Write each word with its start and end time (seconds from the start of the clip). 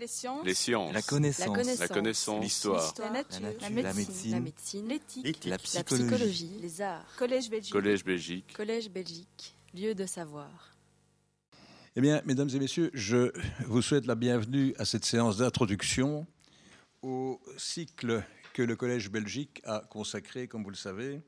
Les 0.00 0.06
sciences. 0.06 0.46
Les 0.46 0.54
sciences. 0.54 0.94
La 0.94 1.02
connaissance. 1.02 1.78
La 1.78 1.88
connaissance. 1.88 2.42
L'histoire. 2.42 2.94
La 3.00 3.10
nature. 3.10 3.40
La 3.42 3.68
nature. 3.68 3.82
La 3.82 3.92
médecine. 3.92 4.30
La 4.32 4.40
médecine. 4.40 4.88
L'éthique. 4.88 5.44
La 5.44 5.50
La 5.50 5.58
psychologie. 5.58 6.06
psychologie. 6.06 6.58
Les 6.62 6.80
arts. 6.80 7.04
Collège 7.18 7.50
Belgique. 7.50 7.72
Collège 7.72 8.02
Belgique. 8.04 8.52
Collège 8.56 8.88
Belgique. 8.90 9.54
Lieu 9.74 9.94
de 9.94 10.06
savoir. 10.06 10.74
Eh 11.96 12.00
bien, 12.00 12.22
mesdames 12.24 12.48
et 12.48 12.58
messieurs, 12.58 12.90
je 12.94 13.30
vous 13.66 13.82
souhaite 13.82 14.06
la 14.06 14.14
bienvenue 14.14 14.74
à 14.78 14.86
cette 14.86 15.04
séance 15.04 15.36
d'introduction 15.36 16.26
au 17.02 17.38
cycle 17.58 18.22
que 18.54 18.62
le 18.62 18.76
Collège 18.76 19.10
Belgique 19.10 19.60
a 19.64 19.80
consacré, 19.90 20.48
comme 20.48 20.64
vous 20.64 20.70
le 20.70 20.76
savez, 20.76 21.20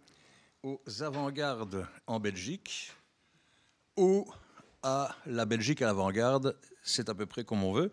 aux 0.63 0.81
avant-gardes 1.01 1.87
en 2.07 2.21
Belgique 2.21 2.91
ou 3.99 4.27
à 4.83 5.15
la 5.27 5.45
Belgique 5.45 5.83
à 5.83 5.87
l'avant-garde, 5.87 6.59
c'est 6.83 7.11
à 7.11 7.15
peu 7.15 7.27
près 7.27 7.45
comme 7.45 7.63
on 7.65 7.75
veut. 7.75 7.93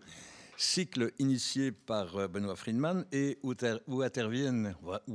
Cycle 0.60 1.12
initié 1.18 1.72
par 1.72 2.16
euh, 2.16 2.28
Benoît 2.28 2.54
Friedman 2.54 3.06
et 3.12 3.38
où, 3.42 3.54
où 3.86 4.02
interviennent, 4.02 4.74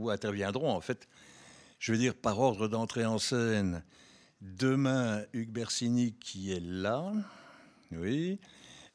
interviendront 0.09 0.71
en 0.71 0.81
fait, 0.81 1.07
je 1.77 1.91
veux 1.91 1.99
dire 1.99 2.15
par 2.15 2.39
ordre 2.39 2.67
d'entrée 2.67 3.05
en 3.05 3.19
scène, 3.19 3.83
demain 4.41 5.23
Hugues 5.33 5.51
Bersini 5.51 6.13
qui 6.13 6.51
est 6.51 6.63
là, 6.63 7.13
oui, 7.91 8.39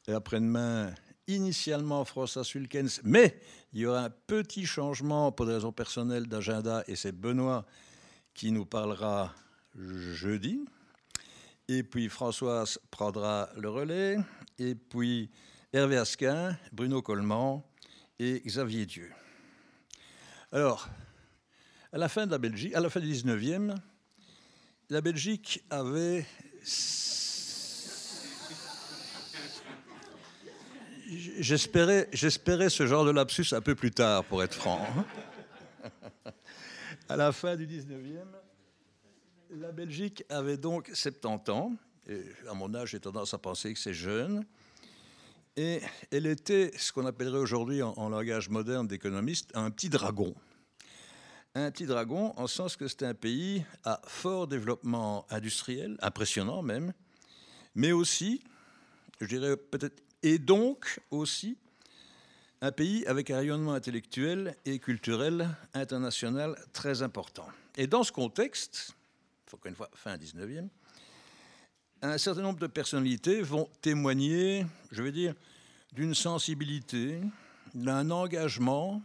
et 0.07 0.11
après-demain 0.11 0.93
initialement 1.27 2.03
François 2.03 2.43
Sulkens, 2.43 2.99
mais 3.05 3.39
il 3.71 3.79
y 3.79 3.85
aura 3.85 4.01
un 4.01 4.09
petit 4.09 4.65
changement 4.65 5.31
pour 5.31 5.45
des 5.45 5.53
raisons 5.53 5.71
personnelles 5.71 6.27
d'agenda 6.27 6.83
et 6.87 6.97
c'est 6.97 7.13
Benoît 7.13 7.65
qui 8.33 8.51
nous 8.51 8.65
parlera 8.65 9.33
jeudi. 9.73 10.65
Et 11.69 11.83
puis 11.83 12.09
Françoise 12.09 12.77
prendra 12.89 13.49
le 13.55 13.69
relais. 13.69 14.17
Et 14.59 14.75
puis 14.75 15.31
Hervé 15.73 15.95
Asquin, 15.95 16.57
Bruno 16.73 17.01
Coleman 17.01 17.61
et 18.19 18.41
Xavier 18.45 18.85
Dieu. 18.85 19.09
Alors, 20.51 20.89
à 21.93 21.97
la 21.97 22.09
fin 22.09 22.25
de 22.25 22.31
la 22.31 22.39
Belgique, 22.39 22.75
à 22.75 22.81
la 22.81 22.89
fin 22.89 22.99
du 22.99 23.09
19e, 23.09 23.77
la 24.89 24.99
Belgique 24.99 25.63
avait. 25.69 26.25
J'espérais, 31.39 32.09
ce 32.11 32.85
genre 32.85 33.05
de 33.05 33.11
lapsus 33.11 33.53
un 33.53 33.61
peu 33.61 33.73
plus 33.73 33.91
tard, 33.91 34.25
pour 34.25 34.43
être 34.43 34.53
franc. 34.53 34.85
À 37.07 37.15
la 37.15 37.31
fin 37.31 37.55
du 37.55 37.65
19e, 37.65 38.25
la 39.51 39.71
Belgique 39.71 40.25
avait 40.27 40.57
donc 40.57 40.91
70 40.93 41.49
ans. 41.49 41.73
Et 42.09 42.23
à 42.49 42.53
mon 42.53 42.75
âge, 42.75 42.89
j'ai 42.89 42.99
tendance 42.99 43.33
à 43.33 43.37
penser 43.37 43.73
que 43.73 43.79
c'est 43.79 43.93
jeune. 43.93 44.45
Et 45.57 45.81
elle 46.11 46.27
était 46.27 46.71
ce 46.77 46.91
qu'on 46.93 47.05
appellerait 47.05 47.39
aujourd'hui, 47.39 47.81
en, 47.81 48.09
langage 48.09 48.49
moderne 48.49 48.87
d'économiste, 48.87 49.51
un 49.53 49.69
petit 49.69 49.89
dragon. 49.89 50.33
Un 51.55 51.69
petit 51.71 51.85
dragon, 51.85 52.33
en 52.37 52.47
sens 52.47 52.77
que 52.77 52.87
c'était 52.87 53.05
un 53.05 53.13
pays 53.13 53.65
à 53.83 54.01
fort 54.05 54.47
développement 54.47 55.25
industriel, 55.29 55.97
impressionnant 56.01 56.61
même, 56.61 56.93
mais 57.75 57.91
aussi, 57.91 58.41
je 59.19 59.25
dirais 59.25 59.57
peut-être, 59.57 60.01
et 60.23 60.39
donc 60.39 61.01
aussi, 61.11 61.57
un 62.61 62.71
pays 62.71 63.05
avec 63.05 63.29
un 63.29 63.37
rayonnement 63.37 63.73
intellectuel 63.73 64.55
et 64.65 64.79
culturel 64.79 65.49
international 65.73 66.55
très 66.71 67.01
important. 67.01 67.47
Et 67.75 67.87
dans 67.87 68.03
ce 68.03 68.13
contexte, 68.13 68.95
encore 69.51 69.67
une 69.67 69.75
fois, 69.75 69.89
fin 69.93 70.15
19e, 70.15 70.69
un 72.01 72.17
certain 72.17 72.41
nombre 72.41 72.59
de 72.59 72.67
personnalités 72.67 73.41
vont 73.41 73.69
témoigner, 73.81 74.65
je 74.91 75.03
veux 75.03 75.11
dire, 75.11 75.35
d'une 75.93 76.15
sensibilité, 76.15 77.21
d'un 77.73 78.09
engagement, 78.11 79.01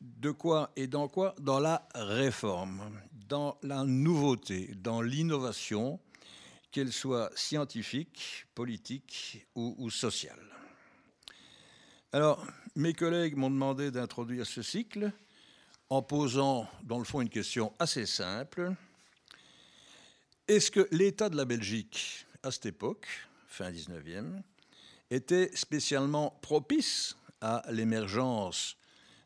de 0.00 0.30
quoi 0.30 0.70
et 0.76 0.86
dans 0.86 1.08
quoi? 1.08 1.34
Dans 1.40 1.58
la 1.58 1.86
réforme, 1.94 2.80
dans 3.28 3.58
la 3.62 3.84
nouveauté, 3.84 4.72
dans 4.76 5.02
l'innovation, 5.02 6.00
qu'elle 6.70 6.92
soit 6.92 7.30
scientifique, 7.34 8.46
politique 8.54 9.46
ou, 9.54 9.90
sociale. 9.90 10.38
Alors, 12.12 12.46
mes 12.74 12.92
collègues 12.92 13.36
m'ont 13.36 13.50
demandé 13.50 13.90
d'introduire 13.90 14.46
ce 14.46 14.62
cycle 14.62 15.10
en 15.88 16.02
posant, 16.02 16.68
dans 16.82 16.98
le 16.98 17.04
fond, 17.04 17.20
une 17.20 17.28
question 17.28 17.72
assez 17.78 18.06
simple. 18.06 18.74
Est-ce 20.48 20.70
que 20.70 20.86
l'État 20.92 21.28
de 21.28 21.36
la 21.36 21.44
Belgique, 21.44 22.24
à 22.44 22.52
cette 22.52 22.66
époque, 22.66 23.08
fin 23.48 23.72
19e, 23.72 24.42
était 25.10 25.50
spécialement 25.56 26.38
propice 26.40 27.16
à 27.40 27.64
l'émergence 27.70 28.76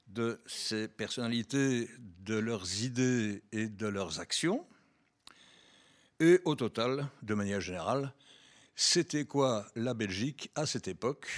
de 0.06 0.40
ces 0.46 0.88
personnalités, 0.88 1.90
de 2.20 2.36
leurs 2.36 2.82
idées 2.82 3.42
et 3.52 3.68
de 3.68 3.86
leurs 3.86 4.18
actions? 4.18 4.66
Et 6.20 6.40
au 6.46 6.54
total, 6.54 7.06
de 7.22 7.34
manière 7.34 7.60
générale, 7.60 8.14
c'était 8.74 9.26
quoi 9.26 9.66
la 9.76 9.92
Belgique 9.92 10.50
à 10.54 10.64
cette 10.64 10.88
époque 10.88 11.28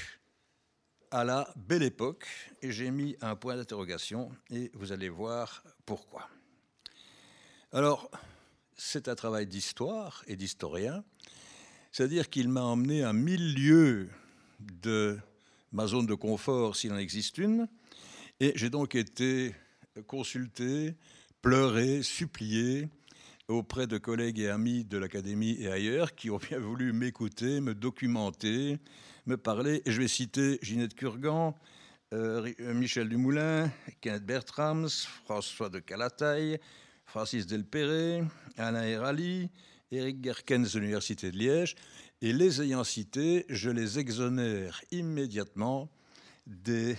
à 1.13 1.25
la 1.25 1.53
belle 1.57 1.83
époque, 1.83 2.27
et 2.63 2.73
j'ai 2.73 2.91
mis 2.91 3.17
un 3.21 3.37
point 3.37 3.55
d'interrogation, 3.55 4.33
et 4.49 4.71
vous 4.73 4.93
allez 4.93 5.11
voir 5.11 5.63
pourquoi. 5.85 6.27
Alors, 7.71 8.11
c'est 8.85 9.09
un 9.09 9.15
travail 9.15 9.47
d'histoire 9.47 10.25
et 10.27 10.35
d'historien, 10.35 11.05
c'est-à-dire 11.93 12.29
qu'il 12.29 12.49
m'a 12.49 12.63
emmené 12.63 13.05
à 13.05 13.13
mille 13.13 13.55
lieues 13.55 14.11
de 14.61 15.19
ma 15.71 15.87
zone 15.87 16.07
de 16.07 16.15
confort, 16.15 16.75
s'il 16.75 16.93
en 16.93 16.99
existe 16.99 17.39
une, 17.39 17.69
et 18.41 18.53
j'ai 18.57 18.71
donc 18.71 18.97
été 18.97 19.55
consulté, 20.09 20.97
pleuré, 21.43 22.03
supplié 22.03 22.89
auprès 23.47 23.87
de 23.87 23.99
collègues 23.99 24.41
et 24.41 24.49
amis 24.49 24.85
de 24.85 24.99
l'Académie 24.99 25.57
et 25.61 25.71
ailleurs 25.71 26.15
qui 26.15 26.31
ont 26.31 26.39
bien 26.39 26.59
voulu 26.59 26.93
m'écouter, 26.93 27.61
me 27.61 27.75
documenter, 27.75 28.79
me 29.27 29.37
parler. 29.37 29.83
Et 29.85 29.93
je 29.93 30.01
vais 30.01 30.09
citer 30.09 30.59
Ginette 30.61 30.95
Kurgan, 30.95 31.55
euh, 32.13 32.53
Michel 32.59 33.09
Dumoulin, 33.09 33.71
Kenneth 34.01 34.25
Bertrams, 34.25 34.89
François 35.25 35.69
de 35.69 35.79
Calataille, 35.79 36.59
Francis 37.13 37.47
Delperré, 37.47 38.25
Alain 38.57 38.85
Herali, 38.85 39.51
Éric 39.91 40.25
Gerkens 40.25 40.73
de 40.73 40.79
l'Université 40.79 41.31
de 41.31 41.37
Liège. 41.37 41.75
Et 42.23 42.33
les 42.33 42.63
ayant 42.63 42.85
cités, 42.85 43.45
je 43.51 43.69
les 43.69 43.99
exonère 43.99 44.81
immédiatement 44.91 45.91
de 46.47 46.97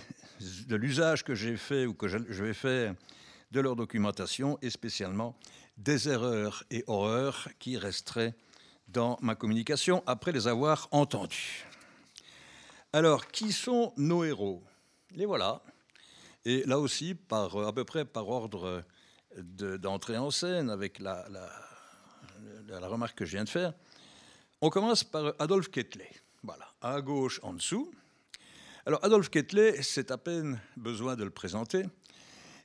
l'usage 0.70 1.24
que 1.24 1.34
j'ai 1.34 1.56
fait 1.56 1.84
ou 1.86 1.94
que 1.94 2.06
je, 2.06 2.18
vais 2.44 2.54
faire 2.54 2.94
de 3.50 3.58
leur 3.58 3.74
documentation 3.74 4.56
et 4.62 4.70
spécialement 4.70 5.36
des 5.78 6.08
erreurs 6.08 6.62
et 6.70 6.84
horreurs 6.86 7.48
qui 7.58 7.76
resteraient 7.76 8.36
dans 8.86 9.18
ma 9.20 9.34
communication 9.34 10.04
après 10.06 10.30
les 10.30 10.46
avoir 10.46 10.86
entendues. 10.92 11.66
Alors, 12.92 13.26
qui 13.26 13.50
sont 13.50 13.92
nos 13.96 14.22
héros? 14.22 14.62
Les 15.10 15.26
voilà. 15.26 15.60
Et 16.44 16.62
là 16.66 16.78
aussi, 16.78 17.16
à 17.32 17.72
peu 17.74 17.84
près 17.84 18.04
par 18.04 18.28
ordre 18.28 18.84
d'entrée 19.36 20.16
en 20.16 20.30
scène, 20.30 20.70
avec 20.70 20.98
la, 20.98 21.26
la, 22.68 22.88
remarque 22.88 23.18
que 23.18 23.24
je 23.24 23.32
viens 23.32 23.44
de 23.44 23.48
faire, 23.48 23.72
on 24.60 24.70
commence 24.70 25.04
par 25.04 25.34
Adolphe 25.38 25.70
Ketley. 25.70 26.10
Voilà, 26.42 26.66
à 26.80 27.00
gauche 27.00 27.40
en 27.42 27.54
dessous. 27.54 27.92
Alors, 28.86 29.02
Adolphe 29.04 29.30
Ketley, 29.30 29.82
c'est 29.82 30.10
à 30.10 30.18
peine 30.18 30.60
besoin 30.76 31.16
de 31.16 31.24
le 31.24 31.30
présenter. 31.30 31.84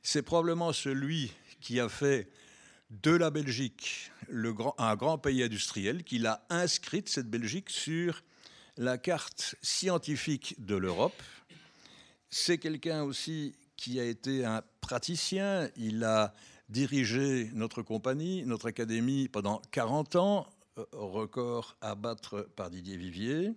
C'est 0.03 0.21
probablement 0.21 0.73
celui 0.73 1.31
qui 1.61 1.79
a 1.79 1.89
fait 1.89 2.29
de 2.89 3.11
la 3.11 3.29
Belgique 3.29 4.11
le 4.27 4.53
grand, 4.53 4.75
un 4.77 4.95
grand 4.95 5.17
pays 5.17 5.43
industriel, 5.43 6.03
qu'il 6.03 6.27
a 6.27 6.45
inscrite, 6.49 7.09
cette 7.09 7.29
Belgique, 7.29 7.69
sur 7.69 8.23
la 8.77 8.97
carte 8.97 9.55
scientifique 9.61 10.55
de 10.59 10.75
l'Europe. 10.75 11.21
C'est 12.29 12.57
quelqu'un 12.57 13.03
aussi 13.03 13.55
qui 13.75 13.99
a 13.99 14.05
été 14.05 14.45
un 14.45 14.61
praticien. 14.81 15.69
Il 15.75 16.03
a 16.03 16.33
dirigé 16.69 17.49
notre 17.53 17.81
compagnie, 17.81 18.43
notre 18.45 18.67
académie 18.67 19.27
pendant 19.27 19.61
40 19.71 20.15
ans, 20.15 20.47
record 20.93 21.75
à 21.81 21.95
battre 21.95 22.47
par 22.55 22.69
Didier 22.69 22.97
Vivier. 22.97 23.53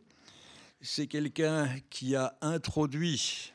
C'est 0.81 1.06
quelqu'un 1.06 1.69
qui 1.91 2.17
a 2.17 2.37
introduit 2.41 3.53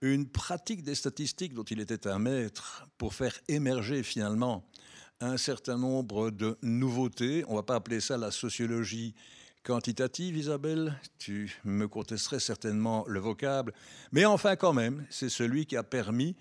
une 0.00 0.26
pratique 0.26 0.82
des 0.82 0.94
statistiques 0.94 1.54
dont 1.54 1.64
il 1.64 1.80
était 1.80 2.06
un 2.06 2.18
maître 2.18 2.86
pour 2.98 3.14
faire 3.14 3.38
émerger 3.48 4.02
finalement 4.02 4.64
un 5.20 5.36
certain 5.36 5.78
nombre 5.78 6.30
de 6.30 6.58
nouveautés. 6.62 7.44
On 7.48 7.52
ne 7.52 7.56
va 7.56 7.62
pas 7.62 7.76
appeler 7.76 8.00
ça 8.00 8.16
la 8.16 8.30
sociologie 8.30 9.14
quantitative, 9.62 10.36
Isabelle, 10.36 10.94
tu 11.18 11.58
me 11.64 11.88
contesterais 11.88 12.38
certainement 12.38 13.04
le 13.08 13.18
vocable, 13.18 13.72
mais 14.12 14.24
enfin 14.24 14.54
quand 14.54 14.72
même, 14.72 15.04
c'est 15.10 15.28
celui 15.28 15.66
qui 15.66 15.76
a 15.76 15.82
permis, 15.82 16.36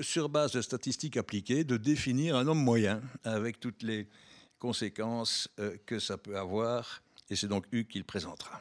sur 0.00 0.28
base 0.28 0.52
de 0.52 0.62
statistiques 0.62 1.16
appliquées, 1.16 1.64
de 1.64 1.76
définir 1.76 2.36
un 2.36 2.46
homme 2.48 2.62
moyen 2.62 3.02
avec 3.24 3.60
toutes 3.60 3.82
les 3.82 4.08
conséquences 4.58 5.48
que 5.86 5.98
ça 5.98 6.16
peut 6.18 6.38
avoir, 6.38 7.02
et 7.30 7.36
c'est 7.36 7.48
donc 7.48 7.66
Hugues 7.72 7.88
qui 7.88 7.98
le 7.98 8.04
présentera. 8.04 8.60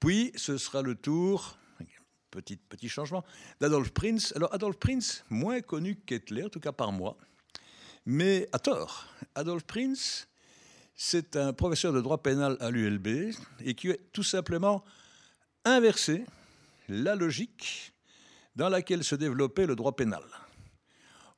Puis 0.00 0.32
ce 0.36 0.56
sera 0.56 0.82
le 0.82 0.94
tour, 0.94 1.58
petit, 2.30 2.88
changement, 2.88 3.24
d'Adolf 3.60 3.90
Prinz. 3.90 4.32
Alors 4.36 4.54
Adolf 4.54 4.76
Prinz, 4.76 5.24
moins 5.30 5.60
connu 5.60 5.96
qu'Hitler, 5.96 6.44
en 6.44 6.48
tout 6.48 6.60
cas 6.60 6.72
par 6.72 6.92
moi, 6.92 7.16
mais 8.06 8.48
à 8.52 8.58
tort. 8.58 9.06
Adolf 9.34 9.64
Prinz, 9.64 10.28
c'est 10.94 11.36
un 11.36 11.52
professeur 11.52 11.92
de 11.92 12.00
droit 12.00 12.22
pénal 12.22 12.56
à 12.60 12.70
l'ULB 12.70 13.32
et 13.64 13.74
qui 13.74 13.90
a 13.90 13.96
tout 14.12 14.22
simplement 14.22 14.84
inversé 15.64 16.24
la 16.88 17.14
logique 17.14 17.92
dans 18.58 18.68
laquelle 18.68 19.04
se 19.04 19.14
développait 19.14 19.66
le 19.66 19.76
droit 19.76 19.94
pénal. 19.94 20.24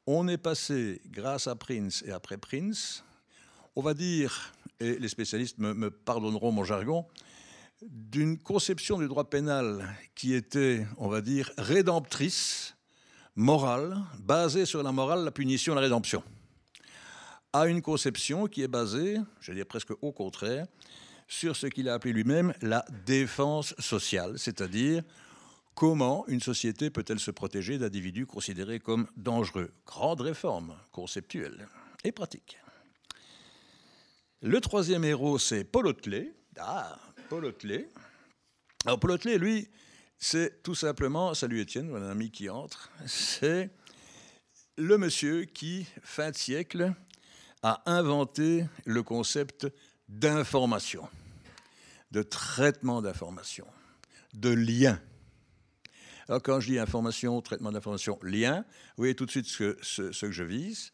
On 0.06 0.26
est 0.26 0.38
passé, 0.38 1.02
grâce 1.10 1.46
à 1.46 1.54
Prince 1.54 2.02
et 2.06 2.12
après 2.12 2.38
Prince, 2.38 3.04
on 3.76 3.82
va 3.82 3.92
dire, 3.92 4.54
et 4.80 4.98
les 4.98 5.08
spécialistes 5.08 5.58
me, 5.58 5.90
pardonneront 5.90 6.50
mon 6.50 6.64
jargon, 6.64 7.04
d'une 7.82 8.38
conception 8.38 8.98
du 8.98 9.06
droit 9.06 9.28
pénal 9.28 9.86
qui 10.14 10.32
était, 10.32 10.86
on 10.96 11.08
va 11.08 11.20
dire, 11.20 11.52
rédemptrice, 11.58 12.74
morale, 13.36 13.98
basée 14.18 14.64
sur 14.64 14.82
la 14.82 14.90
morale, 14.90 15.22
la 15.22 15.30
punition, 15.30 15.74
la 15.74 15.82
rédemption, 15.82 16.22
à 17.52 17.66
une 17.66 17.82
conception 17.82 18.46
qui 18.46 18.62
est 18.62 18.68
basée, 18.68 19.18
je 19.40 19.52
vais 19.52 19.56
dire 19.56 19.66
presque 19.66 19.92
au 20.00 20.12
contraire, 20.12 20.66
sur 21.28 21.54
ce 21.54 21.66
qu'il 21.66 21.90
a 21.90 21.94
appelé 21.94 22.14
lui-même 22.14 22.54
la 22.62 22.82
défense 23.04 23.74
sociale, 23.78 24.38
c'est-à-dire 24.38 25.04
Comment 25.80 26.26
une 26.28 26.42
société 26.42 26.90
peut-elle 26.90 27.18
se 27.18 27.30
protéger 27.30 27.78
d'individus 27.78 28.26
considérés 28.26 28.80
comme 28.80 29.08
dangereux? 29.16 29.72
Grande 29.86 30.20
réforme 30.20 30.76
conceptuelle 30.92 31.66
et 32.04 32.12
pratique. 32.12 32.58
Le 34.42 34.60
troisième 34.60 35.04
héros, 35.04 35.38
c'est 35.38 35.64
Paul 35.64 35.86
Otley. 35.86 36.34
Ah, 36.58 36.98
Paul 37.30 37.46
Otley. 37.46 37.88
Alors, 38.84 39.00
Paul 39.00 39.12
Otley, 39.12 39.38
lui, 39.38 39.70
c'est 40.18 40.62
tout 40.62 40.74
simplement, 40.74 41.32
salut 41.32 41.60
Étienne, 41.60 41.88
mon 41.88 42.10
ami 42.10 42.30
qui 42.30 42.50
entre, 42.50 42.90
c'est 43.06 43.70
le 44.76 44.98
monsieur 44.98 45.46
qui, 45.46 45.86
fin 46.02 46.30
de 46.30 46.36
siècle, 46.36 46.92
a 47.62 47.82
inventé 47.86 48.66
le 48.84 49.02
concept 49.02 49.66
d'information, 50.10 51.08
de 52.10 52.22
traitement 52.22 53.00
d'information, 53.00 53.66
de 54.34 54.50
lien 54.50 55.00
alors, 56.28 56.42
quand 56.42 56.60
je 56.60 56.72
dis 56.72 56.78
information, 56.78 57.40
traitement 57.40 57.72
d'information, 57.72 58.18
lien, 58.22 58.64
vous 58.96 59.02
voyez 59.02 59.14
tout 59.14 59.26
de 59.26 59.30
suite 59.30 59.46
ce, 59.46 60.26
que 60.26 60.30
je 60.30 60.44
vise, 60.44 60.92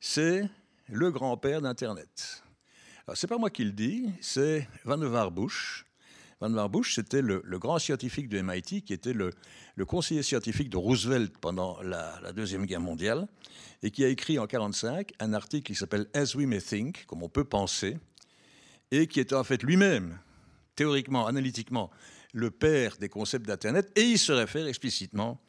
c'est 0.00 0.48
le 0.88 1.10
grand-père 1.10 1.62
d'Internet. 1.62 2.42
Alors, 3.06 3.16
c'est 3.16 3.26
pas 3.26 3.38
moi 3.38 3.50
qui 3.50 3.64
le 3.64 3.72
dis, 3.72 4.10
c'est 4.20 4.68
Van 4.84 5.00
Warbush. 5.00 5.86
Van 6.40 6.52
Warbush, 6.52 6.94
c'était 6.96 7.22
le, 7.22 7.40
grand 7.58 7.78
scientifique 7.78 8.28
de 8.28 8.40
MIT 8.40 8.82
qui 8.82 8.92
était 8.92 9.12
le, 9.12 9.32
conseiller 9.86 10.22
scientifique 10.22 10.70
de 10.70 10.76
Roosevelt 10.76 11.36
pendant 11.38 11.80
la, 11.82 12.18
la, 12.22 12.32
Deuxième 12.32 12.66
Guerre 12.66 12.80
mondiale 12.80 13.26
et 13.82 13.90
qui 13.90 14.04
a 14.04 14.08
écrit 14.08 14.38
en 14.38 14.44
1945 14.44 15.12
un 15.20 15.32
article 15.32 15.72
qui 15.72 15.74
s'appelle 15.74 16.06
As 16.14 16.34
We 16.34 16.46
May 16.46 16.60
Think, 16.60 17.06
comme 17.06 17.22
on 17.22 17.28
peut 17.28 17.44
penser, 17.44 17.98
et 18.90 19.06
qui 19.06 19.20
était 19.20 19.34
en 19.34 19.44
fait 19.44 19.62
lui-même, 19.62 20.18
théoriquement, 20.76 21.26
analytiquement, 21.26 21.90
le 22.34 22.50
père 22.50 22.96
des 22.98 23.08
concepts 23.08 23.46
d'Internet, 23.46 23.90
et 23.96 24.02
il 24.02 24.18
se 24.18 24.32
réfère 24.32 24.66
explicitement 24.66 25.40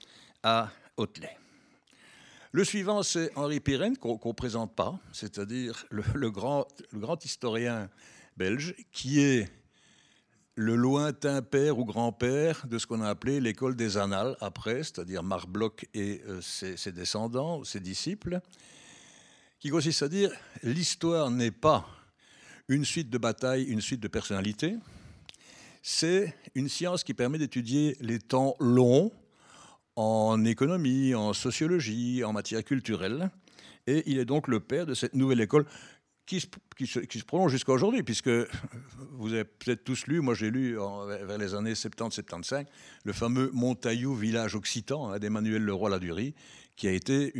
à 0.44 0.70
Hotley. 0.98 1.36
Le 2.52 2.64
suivant, 2.64 3.04
c'est 3.04 3.36
Henri 3.36 3.60
Pirenne, 3.60 3.98
qu'on 3.98 4.20
ne 4.24 4.34
présente 4.34 4.76
pas, 4.76 4.98
c'est-à-dire 5.12 5.86
le, 5.90 6.30
grand, 6.30 6.68
historien 7.26 7.90
belge, 8.38 8.76
qui 8.92 9.20
est 9.20 9.50
le 10.54 10.76
lointain 10.76 11.42
père 11.42 11.80
ou 11.80 11.86
grand-père 11.86 12.66
de 12.68 12.78
ce 12.78 12.86
qu'on 12.86 13.02
a 13.02 13.10
appelé 13.10 13.42
l'école 13.42 13.76
des 13.76 13.98
annales 13.98 14.38
après, 14.40 14.84
c'est-à-dire 14.84 15.24
Marc 15.24 15.50
Bloch 15.50 15.86
et 15.94 16.22
euh, 16.28 16.40
ses, 16.40 16.78
ses, 16.78 16.94
descendants, 16.94 17.64
ses 17.66 17.81
disciples, 17.81 18.40
qui 19.60 19.70
consiste 19.70 20.04
à 20.04 20.08
dire 20.08 20.31
l'histoire 20.64 21.31
n'est 21.31 21.52
pas 21.52 21.86
une 22.70 22.86
suite 22.86 23.10
de 23.10 23.18
batailles, 23.18 23.64
une 23.64 23.81
suite 23.81 24.00
de 24.00 24.08
personnalités, 24.08 24.76
c'est 25.88 26.34
une 26.56 26.68
science 26.68 27.04
qui 27.04 27.14
permet 27.14 27.38
d'étudier 27.38 27.96
les 28.00 28.18
temps 28.18 28.56
longs 28.60 29.12
en 29.96 30.44
économie, 30.44 31.14
en 31.14 31.32
sociologie, 31.32 32.24
en 32.24 32.34
matière 32.34 32.64
culturelle. 32.64 33.30
Et 33.86 34.02
il 34.08 34.18
est 34.18 34.26
donc 34.26 34.48
le 34.48 34.60
père 34.60 34.88
de 34.88 34.96
cette 34.96 35.14
nouvelle 35.14 35.42
école 35.42 35.68
qui 36.26 36.40
se, 36.40 37.24
prolonge 37.28 37.52
jusqu'à 37.52 37.72
aujourd'hui, 37.72 38.02
puisque 38.02 38.32
vous 39.12 39.34
avez 39.34 39.44
peut-être 39.44 39.84
tous 39.84 40.08
lu, 40.08 40.22
moi 40.22 40.34
j'ai 40.34 40.50
lu 40.50 40.76
vers 41.28 41.38
les 41.38 41.54
années 41.54 41.74
70-75, 41.74 42.66
le 43.04 43.14
fameux 43.14 43.52
Montaillou 43.54 44.16
Village 44.16 44.56
Occitan 44.56 45.12
hein, 45.12 45.20
d'Emmanuel 45.20 45.62
Leroy-Ladurie, 45.62 46.34
qui 46.76 46.88
a 46.88 46.92
été 46.94 47.31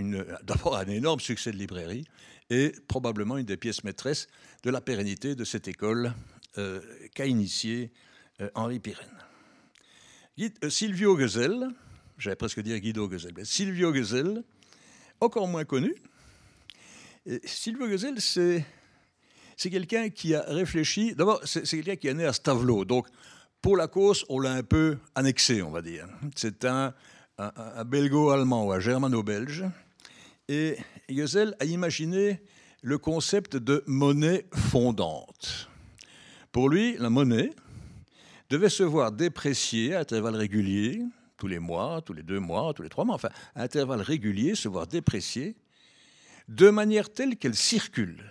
d'abord 0.44 0.78
un 0.78 0.86
énorme 0.86 1.20
succès 1.20 1.52
de 1.52 1.58
librairie 1.58 2.06
et 2.52 2.74
probablement 2.88 3.40
une 3.40 3.48
des 3.48 3.58
pièces 3.58 3.84
maîtresses 3.84 4.28
de 4.62 4.70
la 4.70 4.82
pérennité 4.82 5.34
de 5.34 5.44
cette 5.46 5.68
école 5.68 6.14
euh, 6.60 6.80
qu'a 7.16 7.26
initiée 7.26 7.92
Henri 8.54 8.80
Pirenne. 8.80 9.26
Euh, 10.40 10.70
Silvio 10.70 11.18
Gesell, 11.18 11.70
j'allais 12.18 12.36
presque 12.36 12.60
dire 12.62 12.80
Guido 12.80 13.10
Gesell, 13.10 13.34
mais 13.36 13.46
Silvio 13.46 13.94
Gesell, 13.94 14.44
encore 15.22 15.48
moins 15.48 15.66
connu. 15.66 15.96
Silvio 17.44 17.88
Gesell, 17.88 18.22
c'est, 18.22 18.66
c'est 19.58 19.70
quelqu'un 19.70 20.10
qui 20.10 20.36
a 20.36 20.42
réfléchi. 20.42 21.16
D'abord, 21.16 21.42
c'est, 21.46 21.64
quelqu'un 21.64 21.96
qui 21.96 22.08
est 22.08 22.14
né 22.14 22.26
à 22.26 22.34
Stavelot. 22.34 22.86
Donc, 22.86 23.08
pour 23.62 23.78
la 23.78 23.88
cause, 23.88 24.26
on 24.30 24.40
l'a 24.40 24.52
un 24.52 24.64
peu 24.64 24.98
annexé, 25.16 25.62
on 25.62 25.72
va 25.72 25.82
dire. 25.82 26.08
C'est 26.36 26.66
un, 26.66 26.94
un, 27.38 27.84
belgo-allemand 27.86 28.66
ou 28.66 28.72
un 28.72 28.80
germano-belge. 28.80 29.66
Et 30.48 30.78
Gesell 31.10 31.56
a 31.60 31.66
imaginé 31.66 32.42
le 32.82 33.00
concept 33.00 33.56
de 33.56 33.84
monnaie 33.88 34.46
fondante. 34.54 35.70
Pour 36.52 36.70
lui, 36.70 36.96
la 37.00 37.10
monnaie, 37.10 37.50
devait 38.50 38.70
se 38.70 38.84
voir 38.84 39.12
déprécier 39.12 39.96
à 39.96 40.00
intervalles 40.00 40.36
réguliers, 40.36 41.02
tous 41.38 41.48
les 41.48 41.60
mois, 41.60 42.02
tous 42.02 42.14
les 42.14 42.24
deux 42.24 42.40
mois, 42.40 42.74
tous 42.74 42.84
les 42.84 42.90
trois 42.90 43.06
mois, 43.06 43.16
enfin, 43.16 43.30
à 43.56 43.64
intervalles 43.64 44.02
réguliers, 44.02 44.56
se 44.56 44.68
voir 44.68 44.88
déprécier, 44.88 45.56
de 46.48 46.70
manière 46.70 47.12
telle 47.12 47.38
qu'elle 47.38 47.56
circule. 47.56 48.24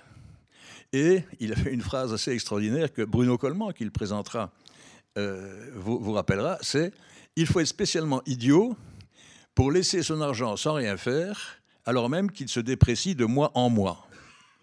Et 0.93 1.25
il 1.41 1.53
a 1.53 1.57
fait 1.57 1.73
une 1.73 1.81
phrase 1.81 2.13
assez 2.13 2.31
extraordinaire 2.31 2.93
que 2.93 3.03
Bruno 3.03 3.37
Coleman, 3.37 3.73
qui 3.73 3.85
le 3.85 3.91
présentera, 3.91 4.53
euh, 5.19 5.71
vous 5.75 6.13
rappellera, 6.13 6.59
c'est 6.61 6.93
Il 7.37 7.47
faut 7.47 7.61
être 7.61 7.67
spécialement 7.67 8.23
idiot 8.27 8.77
pour 9.55 9.71
laisser 9.71 10.03
son 10.03 10.21
argent 10.21 10.57
sans 10.57 10.75
rien 10.75 10.97
faire, 10.97 11.61
alors 11.85 12.09
même 12.09 12.31
qu'il 12.31 12.49
se 12.49 12.61
déprécie 12.61 13.15
de 13.15 13.25
mois 13.25 13.51
en 13.55 13.71
mois 13.71 14.07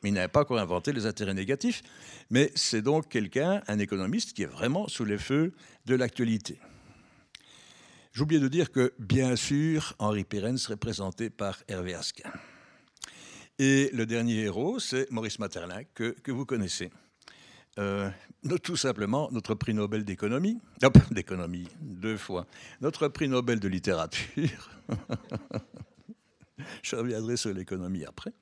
il 0.10 0.14
n'avait 0.14 0.28
pas 0.28 0.42
encore 0.42 0.60
inventé 0.60 0.94
les 0.94 1.06
intérêts 1.06 1.34
négatifs, 1.34 1.84
mais 2.30 2.52
c'est 2.56 2.82
donc 2.82 3.08
quelqu'un, 3.08 3.62
un 3.68 3.80
économiste, 3.80 4.34
qui 4.34 4.44
est 4.44 4.48
vraiment 4.48 4.88
sous 4.88 5.06
les 5.06 5.18
feux 5.18 5.54
de 5.86 5.96
l'actualité. 5.96 6.60
Oublié 8.20 8.42
de 8.42 8.48
dire 8.48 8.72
que, 8.72 8.94
bien 9.00 9.36
sûr, 9.36 9.94
Henri 10.00 10.24
Pirenne 10.24 10.58
serait 10.58 10.78
présenté 10.78 11.30
par 11.30 11.64
Hervé 11.68 11.94
Asquin. 11.94 12.32
Et 13.58 13.90
le 13.94 14.06
dernier 14.06 14.42
héros, 14.42 14.80
c'est 14.80 15.10
Maurice 15.12 15.40
Materlin, 15.40 15.84
que, 15.94 16.16
vous 16.28 16.46
connaissez. 16.46 16.92
Euh, 17.80 18.10
tout 18.64 18.76
simplement 18.76 19.30
notre 19.32 19.56
prix 19.56 19.74
Nobel 19.74 20.04
d'économie, 20.04 20.60
d'économie, 21.12 21.68
deux 21.80 22.18
fois, 22.18 22.46
notre 22.82 23.08
prix 23.08 23.30
Nobel 23.30 23.60
de 23.60 23.68
littérature. 23.70 24.70
Je 26.84 26.96
reviendrai 26.96 27.38
sur 27.38 27.54
l'économie 27.54 28.04
après. 28.04 28.34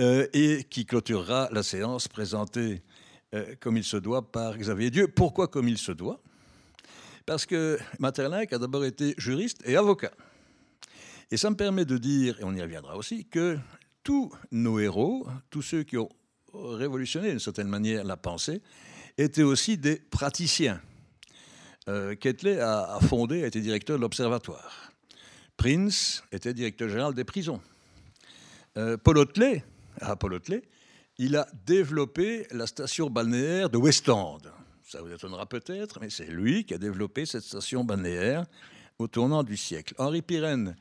Euh, 0.00 0.28
et 0.32 0.62
qui 0.62 0.86
clôturera 0.86 1.48
la 1.50 1.64
séance 1.64 2.06
présentée 2.06 2.82
euh, 3.34 3.56
comme 3.58 3.76
il 3.76 3.82
se 3.82 3.96
doit 3.96 4.30
par 4.30 4.56
Xavier 4.56 4.92
Dieu. 4.92 5.08
Pourquoi 5.08 5.48
comme 5.48 5.66
il 5.66 5.76
se 5.76 5.90
doit? 5.90 6.22
Parce 7.26 7.46
que 7.46 7.80
Materlinck 7.98 8.52
a 8.52 8.58
d'abord 8.58 8.84
été 8.84 9.16
juriste 9.18 9.60
et 9.64 9.74
avocat. 9.74 10.12
Et 11.32 11.36
ça 11.36 11.50
me 11.50 11.56
permet 11.56 11.84
de 11.84 11.98
dire, 11.98 12.38
et 12.38 12.44
on 12.44 12.54
y 12.54 12.62
reviendra 12.62 12.96
aussi, 12.96 13.24
que 13.24 13.58
tous 14.04 14.30
nos 14.52 14.78
héros, 14.78 15.26
tous 15.50 15.62
ceux 15.62 15.82
qui 15.82 15.96
ont 15.96 16.08
révolutionné 16.54 17.30
d'une 17.30 17.40
certaine 17.40 17.68
manière 17.68 18.04
la 18.04 18.16
pensée, 18.16 18.62
étaient 19.18 19.42
aussi 19.42 19.78
des 19.78 19.96
praticiens. 19.96 20.80
Euh, 21.88 22.14
Ketley 22.14 22.60
a, 22.60 23.00
fondé, 23.02 23.42
a 23.42 23.48
été 23.48 23.60
directeur 23.60 23.96
de 23.96 24.02
l'Observatoire. 24.02 24.92
Prince 25.56 26.22
était 26.30 26.54
directeur 26.54 26.88
général 26.88 27.14
des 27.14 27.24
prisons. 27.24 27.60
Paul 29.02 29.18
Hotelet 29.18 29.64
à 30.00 30.16
Paul 30.16 30.40
il 31.18 31.36
a 31.36 31.48
développé 31.66 32.46
la 32.52 32.66
station 32.66 33.10
balnéaire 33.10 33.70
de 33.70 33.76
West 33.76 34.08
End. 34.08 34.38
Ça 34.84 35.02
vous 35.02 35.12
étonnera 35.12 35.46
peut-être, 35.46 35.98
mais 36.00 36.10
c'est 36.10 36.28
lui 36.28 36.64
qui 36.64 36.74
a 36.74 36.78
développé 36.78 37.26
cette 37.26 37.42
station 37.42 37.84
balnéaire 37.84 38.46
au 38.98 39.08
tournant 39.08 39.42
du 39.42 39.56
siècle. 39.56 39.94
Henri 39.98 40.22
Pirenne, 40.22 40.76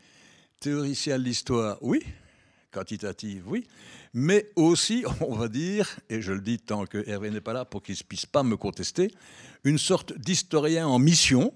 théoricien 0.59 1.17
de 1.17 1.23
l'histoire, 1.23 1.77
oui, 1.81 2.03
quantitative, 2.71 3.43
oui, 3.47 3.65
mais 4.13 4.51
aussi, 4.55 5.03
on 5.21 5.35
va 5.35 5.47
dire, 5.47 5.99
et 6.09 6.21
je 6.21 6.33
le 6.33 6.41
dis 6.41 6.59
tant 6.59 6.85
que 6.85 7.03
Hervé 7.09 7.31
n'est 7.31 7.41
pas 7.41 7.53
là 7.53 7.65
pour 7.65 7.81
qu'il 7.81 7.95
ne 7.95 8.03
puisse 8.07 8.27
pas 8.27 8.43
me 8.43 8.57
contester, 8.57 9.11
une 9.63 9.79
sorte 9.79 10.15
d'historien 10.17 10.87
en 10.87 10.99
mission, 10.99 11.51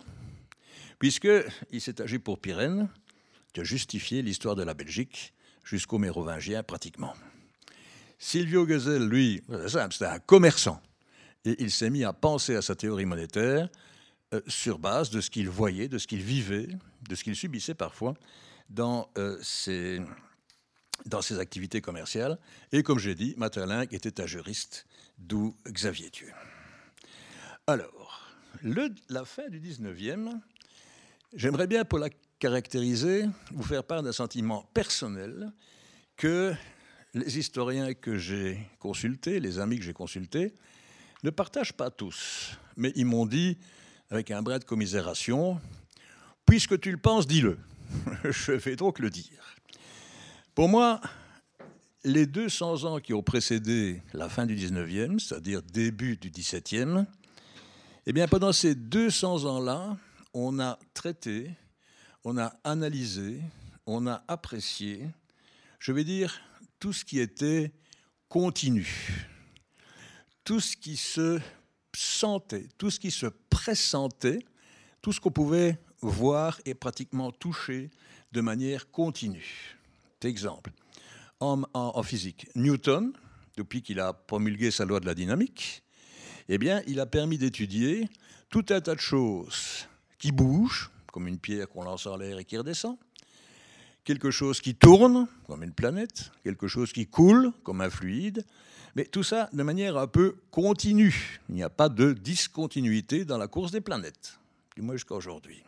puisqu'il 0.98 1.82
s'est 1.82 2.02
agi 2.02 2.18
pour 2.18 2.40
Pyrène 2.40 2.90
de 3.54 3.64
justifier 3.64 4.24
l'histoire 4.24 4.56
de 4.56 4.64
la 4.64 4.74
Belgique 4.74 5.34
jusqu'aux 5.64 6.00
Mérovingiens 6.00 6.64
pratiquement. 6.64 7.14
Silvio 8.24 8.68
Gesell, 8.68 9.10
lui, 9.10 9.42
c'était 9.90 10.06
un 10.06 10.20
commerçant, 10.20 10.80
et 11.44 11.56
il 11.58 11.72
s'est 11.72 11.90
mis 11.90 12.04
à 12.04 12.14
penser 12.14 12.56
à 12.56 12.62
sa 12.62 12.76
théorie 12.76 13.06
monétaire 13.06 13.68
euh, 14.36 14.42
sur 14.46 14.78
base 14.78 15.10
de 15.10 15.22
ce 15.22 15.32
qu'il 15.32 15.50
voyait, 15.50 15.88
de 15.88 15.98
ce 15.98 16.06
qu'il 16.06 16.22
vivait, 16.22 16.68
de 17.10 17.16
ce 17.16 17.24
qu'il 17.24 17.36
subissait 17.36 17.74
parfois 17.74 18.14
dans, 18.70 19.10
euh, 19.18 19.40
ses, 19.42 20.00
activités 21.40 21.82
commerciales. 21.82 22.38
Et 22.72 22.84
comme 22.84 23.00
j'ai 23.00 23.16
dit, 23.16 23.34
Maeterlinck 23.38 23.92
était 23.92 24.22
un 24.22 24.28
juriste, 24.28 24.86
d'où 25.18 25.56
Xavier 25.68 26.12
Thieu. 26.12 26.32
Alors, 27.66 28.36
la 29.10 29.26
fin 29.26 29.50
du 29.50 29.60
19e, 29.60 30.40
j'aimerais 31.34 31.66
bien 31.66 31.86
pour 31.86 31.98
la 31.98 32.10
caractériser, 32.38 33.26
vous 33.52 33.64
faire 33.64 33.84
part 33.84 34.04
d'un 34.04 34.12
sentiment 34.12 34.70
personnel 34.76 35.52
que 36.18 36.54
les 37.14 37.38
historiens 37.38 37.94
que 37.94 38.18
j'ai 38.18 38.58
consultés, 38.80 39.40
les 39.40 39.60
amis 39.60 39.78
que 39.78 39.84
j'ai 39.84 39.94
consultés, 39.94 40.54
ne 41.24 41.30
partagent 41.30 41.74
pas 41.74 41.90
tous. 41.90 42.58
Mais 42.78 42.92
ils 42.96 43.06
m'ont 43.06 43.26
dit, 43.26 43.58
avec 44.10 44.32
un 44.32 44.42
brin 44.42 44.60
de 44.60 44.64
commisération, 44.64 45.60
puisque 46.46 46.80
tu 46.80 46.92
le 46.92 46.98
penses, 46.98 47.28
dis-le. 47.28 47.58
Je 48.24 48.54
vais 48.54 48.76
donc 48.76 49.00
le 49.00 49.10
dire. 49.10 49.56
Pour 50.56 50.70
moi, 50.70 51.02
les 52.04 52.26
200 52.26 52.84
ans 52.86 53.00
qui 53.00 53.14
ont 53.14 53.24
précédé 53.24 54.02
la 54.14 54.30
fin 54.30 54.46
du 54.46 54.56
19e, 54.56 55.20
c'est-à-dire 55.20 55.62
début 55.62 56.18
du 56.18 56.32
17e, 56.32 57.06
eh 58.06 58.14
bien, 58.14 58.28
pendant 58.28 58.52
ces 58.52 58.74
200 58.74 59.46
ans-là, 59.46 59.98
on 60.34 60.60
a 60.60 60.80
traité, 60.94 61.52
on 62.24 62.38
a 62.38 62.54
analysé, 62.64 63.42
on 63.86 64.08
a 64.08 64.24
apprécié, 64.28 65.08
je 65.80 65.92
vais 65.92 66.04
dire, 66.04 66.42
tout 66.82 66.92
ce 66.94 67.06
qui 67.06 67.20
était 67.20 67.72
continu, 68.28 69.30
tout 70.44 70.60
ce 70.60 70.76
qui 70.76 70.98
se 70.98 71.40
sentait, 71.96 72.68
tout 72.80 72.90
ce 72.90 73.00
qui 73.00 73.12
se 73.12 73.28
pressentait, 73.52 74.40
tout 75.02 75.14
ce 75.14 75.20
qu'on 75.20 75.30
pouvait 75.32 75.80
voir 76.02 76.60
et 76.66 76.74
pratiquement 76.74 77.32
toucher 77.32 77.92
de 78.32 78.42
manière 78.42 78.90
continue. 78.90 79.78
Exemple, 80.24 80.72
en, 81.40 81.62
en, 81.74 82.04
physique, 82.04 82.48
Newton, 82.56 83.14
depuis 83.58 83.84
qu'il 83.84 84.00
a 84.00 84.14
promulgué 84.14 84.72
sa 84.72 84.84
loi 84.84 85.00
de 85.00 85.06
la 85.06 85.14
dynamique, 85.14 85.84
eh 86.50 86.58
bien, 86.58 86.82
il 86.88 87.00
a 87.00 87.06
permis 87.06 87.38
d'étudier 87.38 88.10
tout 88.50 88.66
un 88.70 88.82
tas 88.82 88.96
de 88.96 89.00
choses 89.00 89.88
qui 90.18 90.32
bougent, 90.32 90.90
comme 91.12 91.28
une 91.28 91.40
pierre 91.40 91.70
qu'on 91.70 91.84
lance 91.84 92.08
en 92.08 92.18
l'air 92.18 92.40
et 92.40 92.46
qui 92.46 92.58
redescend, 92.58 92.98
quelque 94.04 94.32
chose 94.32 94.62
qui 94.62 94.76
tourne, 94.76 95.28
comme 95.48 95.64
une 95.64 95.74
planète, 95.74 96.32
quelque 96.44 96.68
chose 96.68 96.92
qui 96.92 97.08
coule, 97.08 97.52
comme 97.64 97.82
un 97.82 97.90
fluide, 97.90 98.46
mais 98.96 99.06
tout 99.06 99.24
ça 99.24 99.50
de 99.54 99.64
manière 99.64 99.98
un 99.98 100.08
peu 100.08 100.36
continue. 100.52 101.40
Il 101.50 101.56
n'y 101.56 101.64
a 101.64 101.70
pas 101.70 101.90
de 101.90 102.14
discontinuité 102.14 103.26
dans 103.26 103.38
la 103.38 103.48
course 103.48 103.72
des 103.72 103.82
planètes, 103.82 104.40
du 104.76 104.82
moins 104.82 104.96
jusqu'à 104.96 105.16
aujourd'hui. 105.16 105.64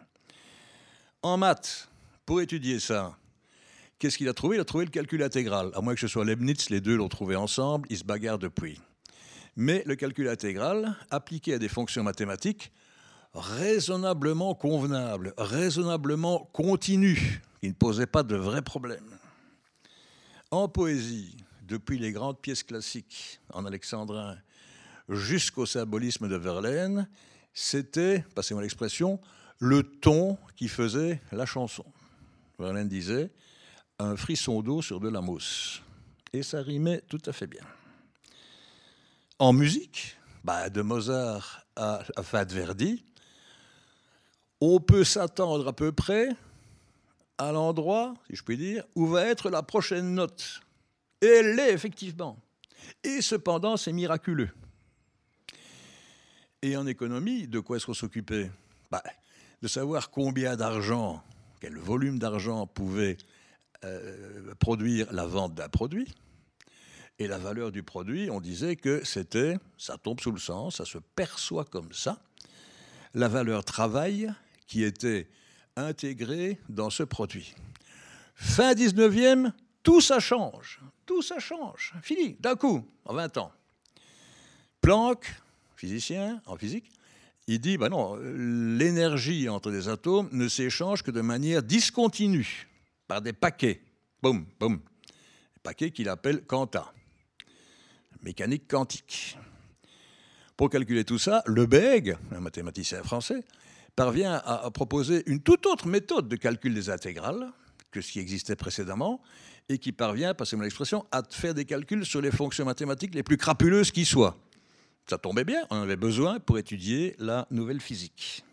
En 1.21 1.37
maths, 1.37 1.89
pour 2.25 2.41
étudier 2.41 2.79
ça, 2.79 3.17
qu'est-ce 3.97 4.17
qu'il 4.17 4.27
a 4.27 4.33
trouvé? 4.33 4.57
Il 4.57 4.59
a 4.59 4.65
trouvé 4.65 4.85
le 4.85 4.91
calcul 4.91 5.23
intégral. 5.23 5.71
À 5.73 5.81
moins 5.81 5.93
que 5.93 6.01
ce 6.01 6.07
soit 6.07 6.25
Leibniz, 6.25 6.69
les 6.69 6.81
deux 6.81 6.97
l'ont 6.97 7.09
trouvé 7.09 7.35
ensemble, 7.35 7.87
ils 7.89 7.97
se 7.97 8.03
bagarrent 8.03 8.39
depuis. 8.39 8.79
Mais 9.55 9.83
le 9.85 9.95
calcul 9.95 10.27
intégral, 10.27 10.95
appliqué 11.11 11.53
à 11.53 11.59
des 11.59 11.69
fonctions 11.69 12.03
mathématiques, 12.03 12.71
raisonnablement 13.33 14.55
convenable, 14.55 15.33
raisonnablement 15.37 16.49
continu, 16.51 17.41
qui 17.63 17.69
ne 17.69 17.73
posait 17.73 18.07
pas 18.07 18.23
de 18.23 18.35
vrais 18.35 18.61
problèmes. 18.61 19.17
En 20.51 20.67
poésie, 20.67 21.37
depuis 21.61 21.97
les 21.97 22.11
grandes 22.11 22.41
pièces 22.41 22.61
classiques 22.61 23.39
en 23.53 23.65
alexandrin 23.65 24.37
jusqu'au 25.07 25.65
symbolisme 25.65 26.27
de 26.27 26.35
Verlaine, 26.35 27.07
c'était, 27.53 28.25
passez-moi 28.35 28.63
l'expression, 28.63 29.17
le 29.59 29.81
ton 29.81 30.37
qui 30.57 30.67
faisait 30.67 31.21
la 31.31 31.45
chanson. 31.45 31.85
Verlaine 32.59 32.89
disait 32.89 33.31
un 33.97 34.17
frisson 34.17 34.61
d'eau 34.61 34.81
sur 34.81 34.99
de 34.99 35.07
la 35.07 35.21
mousse. 35.21 35.81
Et 36.33 36.43
ça 36.43 36.61
rimait 36.61 37.01
tout 37.07 37.21
à 37.25 37.31
fait 37.31 37.47
bien. 37.47 37.63
En 39.39 39.53
musique, 39.53 40.17
bah, 40.43 40.69
de 40.69 40.81
Mozart 40.81 41.65
à, 41.77 42.03
à 42.17 42.43
Verdi, 42.43 43.05
on 44.59 44.81
peut 44.81 45.05
s'attendre 45.05 45.69
à 45.69 45.73
peu 45.73 45.93
près 45.93 46.27
à 47.43 47.51
l'endroit, 47.51 48.13
si 48.29 48.35
je 48.35 48.43
puis 48.43 48.57
dire, 48.57 48.83
où 48.95 49.07
va 49.07 49.25
être 49.25 49.49
la 49.49 49.63
prochaine 49.63 50.13
note. 50.13 50.61
Et 51.21 51.27
elle 51.27 51.55
l'est 51.55 51.73
effectivement. 51.73 52.37
Et 53.03 53.21
cependant, 53.21 53.77
c'est 53.77 53.93
miraculeux. 53.93 54.49
Et 56.61 56.77
en 56.77 56.87
économie, 56.87 57.47
de 57.47 57.59
quoi 57.59 57.77
est-ce 57.77 57.85
qu'on 57.85 57.93
s'occupait 57.93 58.49
bah, 58.89 59.03
De 59.61 59.67
savoir 59.67 60.09
combien 60.09 60.55
d'argent, 60.55 61.21
quel 61.59 61.77
volume 61.77 62.19
d'argent 62.19 62.67
pouvait 62.67 63.17
euh, 63.83 64.53
produire 64.59 65.11
la 65.11 65.25
vente 65.25 65.55
d'un 65.55 65.69
produit. 65.69 66.07
Et 67.19 67.27
la 67.27 67.37
valeur 67.37 67.71
du 67.71 67.83
produit, 67.83 68.29
on 68.31 68.39
disait 68.39 68.75
que 68.75 69.03
c'était, 69.05 69.57
ça 69.77 69.97
tombe 69.97 70.19
sous 70.19 70.31
le 70.31 70.39
sens, 70.39 70.77
ça 70.77 70.85
se 70.85 70.97
perçoit 70.97 71.65
comme 71.65 71.91
ça, 71.91 72.21
la 73.13 73.27
valeur 73.27 73.63
travail 73.63 74.33
qui 74.67 74.83
était 74.83 75.27
intégrée 75.75 76.59
dans 76.69 76.89
ce 76.89 77.03
produit. 77.03 77.55
Fin 78.35 78.73
19e, 78.73 79.51
tout 79.83 80.01
ça 80.01 80.19
change. 80.19 80.79
Tout 81.05 81.21
ça 81.21 81.39
change. 81.39 81.93
Fini, 82.01 82.35
d'un 82.39 82.55
coup, 82.55 82.85
en 83.05 83.13
20 83.13 83.37
ans. 83.37 83.51
Planck, 84.81 85.33
physicien 85.75 86.41
en 86.45 86.57
physique, 86.57 86.89
il 87.47 87.59
dit 87.59 87.77
ben 87.77 87.89
non, 87.89 88.15
l'énergie 88.15 89.49
entre 89.49 89.71
des 89.71 89.89
atomes 89.89 90.29
ne 90.31 90.47
s'échange 90.47 91.03
que 91.03 91.11
de 91.11 91.21
manière 91.21 91.61
discontinue, 91.61 92.67
par 93.07 93.21
des 93.21 93.33
paquets. 93.33 93.81
Boum, 94.21 94.45
boum. 94.59 94.79
Paquets 95.61 95.91
qu'il 95.91 96.09
appelle 96.09 96.43
quanta. 96.43 96.93
Mécanique 98.21 98.67
quantique. 98.67 99.37
Pour 100.55 100.69
calculer 100.69 101.03
tout 101.03 101.17
ça, 101.17 101.43
Lebesgue, 101.45 102.17
un 102.31 102.39
mathématicien 102.39 103.03
français, 103.03 103.43
parvient 103.95 104.41
à, 104.45 104.69
proposer 104.71 105.23
une 105.27 105.41
toute 105.41 105.65
autre 105.65 105.87
méthode 105.87 106.27
de 106.27 106.35
calcul 106.35 106.73
des 106.73 106.89
intégrales 106.89 107.51
que 107.91 108.01
ce 108.01 108.11
qui 108.11 108.19
existait 108.19 108.55
précédemment, 108.55 109.21
et 109.69 109.77
qui 109.77 109.91
parvient, 109.91 110.33
passez-moi 110.33 110.65
l'expression, 110.65 111.05
à 111.11 111.21
faire 111.29 111.53
des 111.53 111.63
calculs 111.63 112.05
sur 112.05 112.21
les 112.21 112.31
fonctions 112.31 112.65
mathématiques 112.65 113.15
les 113.15 113.23
plus 113.23 113.37
crapuleuses 113.37 113.91
qui 113.91 114.03
soient. 114.03 114.35
Ça 115.07 115.17
tombait 115.17 115.45
bien, 115.45 115.65
on 115.69 115.81
avait 115.81 115.95
besoin 115.95 116.39
pour 116.39 116.57
étudier 116.57 117.15
la 117.19 117.47
nouvelle 117.51 117.79
physique. 117.79 118.43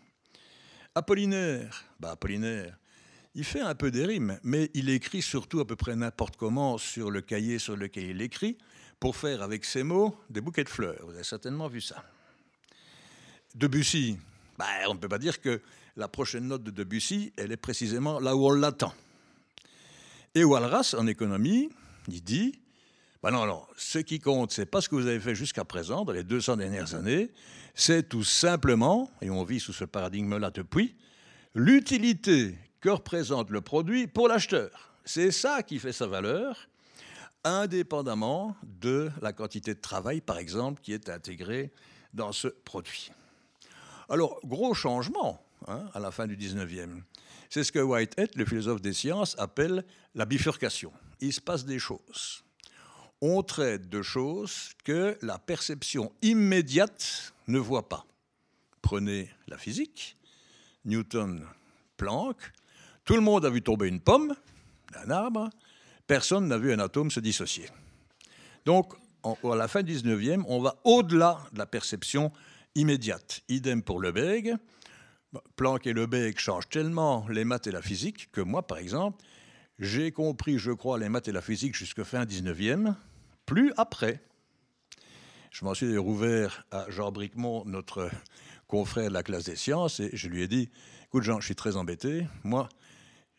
Apollinaire, 0.95 1.85
bah 1.99 2.11
Apollinaire, 2.11 2.77
il 3.33 3.43
fait 3.43 3.61
un 3.61 3.75
peu 3.75 3.91
des 3.91 4.05
rimes, 4.05 4.39
mais 4.43 4.69
il 4.73 4.89
écrit 4.89 5.21
surtout 5.21 5.59
à 5.59 5.65
peu 5.65 5.75
près 5.75 5.95
n'importe 5.95 6.35
comment 6.37 6.77
sur 6.77 7.09
le 7.09 7.21
cahier 7.21 7.59
sur 7.59 7.75
lequel 7.75 8.09
il 8.09 8.21
écrit, 8.21 8.57
pour 8.99 9.15
faire 9.15 9.41
avec 9.41 9.65
ses 9.65 9.83
mots 9.83 10.15
des 10.29 10.41
bouquets 10.41 10.63
de 10.63 10.69
fleurs. 10.69 11.03
Vous 11.05 11.13
avez 11.13 11.23
certainement 11.23 11.67
vu 11.67 11.81
ça. 11.81 12.03
Debussy, 13.55 14.17
bah, 14.61 14.67
on 14.87 14.93
ne 14.93 14.99
peut 14.99 15.09
pas 15.09 15.17
dire 15.17 15.41
que 15.41 15.59
la 15.97 16.07
prochaine 16.07 16.47
note 16.47 16.61
de 16.61 16.69
Debussy, 16.69 17.33
elle 17.35 17.51
est 17.51 17.57
précisément 17.57 18.19
là 18.19 18.35
où 18.35 18.45
on 18.45 18.51
l'attend. 18.51 18.93
Et 20.35 20.43
Walras, 20.43 20.93
en 20.95 21.07
économie, 21.07 21.71
il 22.07 22.21
dit 22.21 22.59
bah 23.23 23.31
non, 23.31 23.47
non, 23.47 23.63
ce 23.75 23.97
qui 23.97 24.19
compte, 24.19 24.51
c'est 24.51 24.67
pas 24.67 24.79
ce 24.79 24.87
que 24.87 24.93
vous 24.93 25.07
avez 25.07 25.19
fait 25.19 25.33
jusqu'à 25.33 25.65
présent, 25.65 26.05
dans 26.05 26.13
les 26.13 26.23
200 26.23 26.57
dernières 26.57 26.93
années, 26.93 27.31
c'est 27.73 28.07
tout 28.07 28.23
simplement, 28.23 29.09
et 29.23 29.31
on 29.31 29.43
vit 29.43 29.59
sous 29.59 29.73
ce 29.73 29.85
paradigme-là 29.85 30.51
depuis, 30.51 30.95
l'utilité 31.55 32.55
que 32.81 32.89
représente 32.89 33.49
le 33.49 33.61
produit 33.61 34.05
pour 34.05 34.27
l'acheteur. 34.27 34.93
C'est 35.05 35.31
ça 35.31 35.63
qui 35.63 35.79
fait 35.79 35.91
sa 35.91 36.05
valeur, 36.05 36.67
indépendamment 37.43 38.55
de 38.63 39.09
la 39.23 39.33
quantité 39.33 39.73
de 39.73 39.81
travail, 39.81 40.21
par 40.21 40.37
exemple, 40.37 40.81
qui 40.83 40.93
est 40.93 41.09
intégrée 41.09 41.71
dans 42.13 42.31
ce 42.31 42.47
produit. 42.47 43.11
Alors, 44.11 44.41
gros 44.43 44.73
changement 44.73 45.41
hein, 45.69 45.85
à 45.93 45.99
la 46.01 46.11
fin 46.11 46.27
du 46.27 46.35
19e. 46.35 47.01
C'est 47.49 47.63
ce 47.63 47.71
que 47.71 47.79
Whitehead, 47.79 48.31
le 48.35 48.43
philosophe 48.43 48.81
des 48.81 48.91
sciences, 48.91 49.39
appelle 49.39 49.85
la 50.15 50.25
bifurcation. 50.25 50.91
Il 51.21 51.31
se 51.31 51.39
passe 51.39 51.63
des 51.63 51.79
choses. 51.79 52.43
On 53.21 53.41
traite 53.41 53.87
de 53.87 54.01
choses 54.01 54.71
que 54.83 55.17
la 55.21 55.39
perception 55.39 56.11
immédiate 56.21 57.31
ne 57.47 57.57
voit 57.57 57.87
pas. 57.87 58.05
Prenez 58.81 59.29
la 59.47 59.57
physique, 59.57 60.17
Newton, 60.83 61.47
Planck, 61.95 62.35
tout 63.05 63.15
le 63.15 63.21
monde 63.21 63.45
a 63.45 63.49
vu 63.49 63.61
tomber 63.61 63.87
une 63.87 64.01
pomme 64.01 64.35
d'un 64.91 65.09
arbre, 65.09 65.49
personne 66.05 66.49
n'a 66.49 66.57
vu 66.57 66.73
un 66.73 66.79
atome 66.79 67.11
se 67.11 67.21
dissocier. 67.21 67.69
Donc, 68.65 68.93
à 69.23 69.55
la 69.55 69.69
fin 69.69 69.83
du 69.83 69.95
19e, 69.95 70.43
on 70.49 70.61
va 70.61 70.75
au-delà 70.83 71.39
de 71.53 71.59
la 71.59 71.65
perception 71.65 72.29
immédiate. 72.29 72.50
Idem 72.75 73.83
pour 73.83 73.99
Lebesgue. 73.99 74.55
Planck 75.55 75.87
et 75.87 75.93
Lebesgue 75.93 76.37
changent 76.37 76.69
tellement 76.69 77.25
les 77.29 77.45
maths 77.45 77.67
et 77.67 77.71
la 77.71 77.81
physique 77.81 78.31
que 78.31 78.41
moi, 78.41 78.67
par 78.67 78.77
exemple, 78.77 79.23
j'ai 79.79 80.11
compris, 80.11 80.59
je 80.59 80.71
crois, 80.71 80.99
les 80.99 81.09
maths 81.09 81.27
et 81.27 81.31
la 81.31 81.41
physique 81.41 81.75
jusqu'à 81.75 82.03
fin 82.03 82.23
19e, 82.25 82.95
plus 83.45 83.73
après. 83.77 84.21
Je 85.51 85.65
m'en 85.65 85.73
suis 85.73 85.97
ouvert 85.97 86.65
à 86.71 86.85
Jean 86.89 87.11
Bricmont, 87.11 87.63
notre 87.65 88.09
confrère 88.67 89.09
de 89.09 89.13
la 89.13 89.23
classe 89.23 89.45
des 89.45 89.55
sciences, 89.55 89.99
et 89.99 90.09
je 90.13 90.29
lui 90.29 90.43
ai 90.43 90.47
dit 90.47 90.69
Écoute, 91.05 91.23
Jean, 91.23 91.39
je 91.39 91.45
suis 91.45 91.55
très 91.55 91.75
embêté. 91.75 92.27
Moi, 92.43 92.69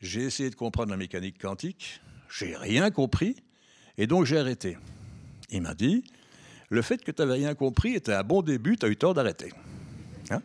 j'ai 0.00 0.22
essayé 0.22 0.50
de 0.50 0.54
comprendre 0.54 0.90
la 0.90 0.96
mécanique 0.96 1.40
quantique, 1.40 2.00
j'ai 2.28 2.56
rien 2.56 2.90
compris, 2.90 3.36
et 3.96 4.06
donc 4.06 4.26
j'ai 4.26 4.38
arrêté. 4.38 4.76
Il 5.50 5.62
m'a 5.62 5.74
dit 5.74 6.04
Le 6.72 6.80
fait 6.80 7.04
que 7.04 7.10
tu 7.10 7.20
n'avais 7.20 7.34
rien 7.34 7.54
compris 7.54 7.96
était 7.96 8.14
un 8.14 8.22
bon 8.22 8.40
début, 8.40 8.78
tu 8.78 8.86
as 8.86 8.88
eu 8.88 8.96
tort 8.96 9.12
d'arrêter. 9.12 9.52
Hein? 10.30 10.40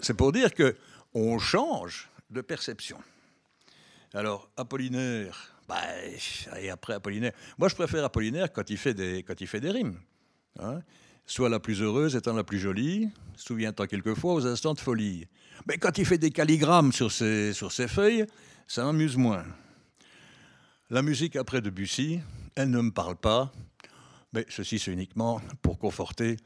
C'est 0.00 0.14
pour 0.14 0.32
dire 0.32 0.54
que 0.54 0.74
on 1.12 1.38
change 1.38 2.08
de 2.30 2.40
perception. 2.40 2.96
Alors, 4.14 4.48
Apollinaire, 4.56 5.54
bah, 5.68 5.82
et 6.58 6.70
après 6.70 6.94
Apollinaire, 6.94 7.32
moi 7.58 7.68
je 7.68 7.74
préfère 7.74 8.02
Apollinaire 8.06 8.50
quand 8.50 8.70
il 8.70 8.78
fait 8.78 8.94
des, 8.94 9.22
quand 9.22 9.38
il 9.42 9.46
fait 9.46 9.60
des 9.60 9.70
rimes. 9.70 9.98
Hein. 10.60 10.80
Soit 11.26 11.50
la 11.50 11.60
plus 11.60 11.82
heureuse 11.82 12.16
étant 12.16 12.32
la 12.32 12.42
plus 12.42 12.58
jolie, 12.58 13.10
souviens-toi 13.36 13.86
quelquefois 13.86 14.32
aux 14.32 14.46
instants 14.46 14.72
de 14.72 14.80
folie. 14.80 15.28
Mais 15.66 15.76
quand 15.76 15.98
il 15.98 16.06
fait 16.06 16.16
des 16.16 16.30
calligrammes 16.30 16.90
sur 16.90 17.12
ses, 17.12 17.52
sur 17.52 17.70
ses 17.70 17.86
feuilles, 17.86 18.24
ça 18.66 18.84
m'amuse 18.84 19.18
moins. 19.18 19.44
La 20.88 21.02
musique 21.02 21.36
après 21.36 21.60
Debussy, 21.60 22.20
elle 22.56 22.70
ne 22.70 22.80
me 22.80 22.90
parle 22.90 23.16
pas, 23.16 23.52
mais 24.32 24.46
ceci 24.48 24.78
c'est 24.78 24.92
uniquement 24.92 25.40
pour 25.62 25.78
conforter 25.78 26.36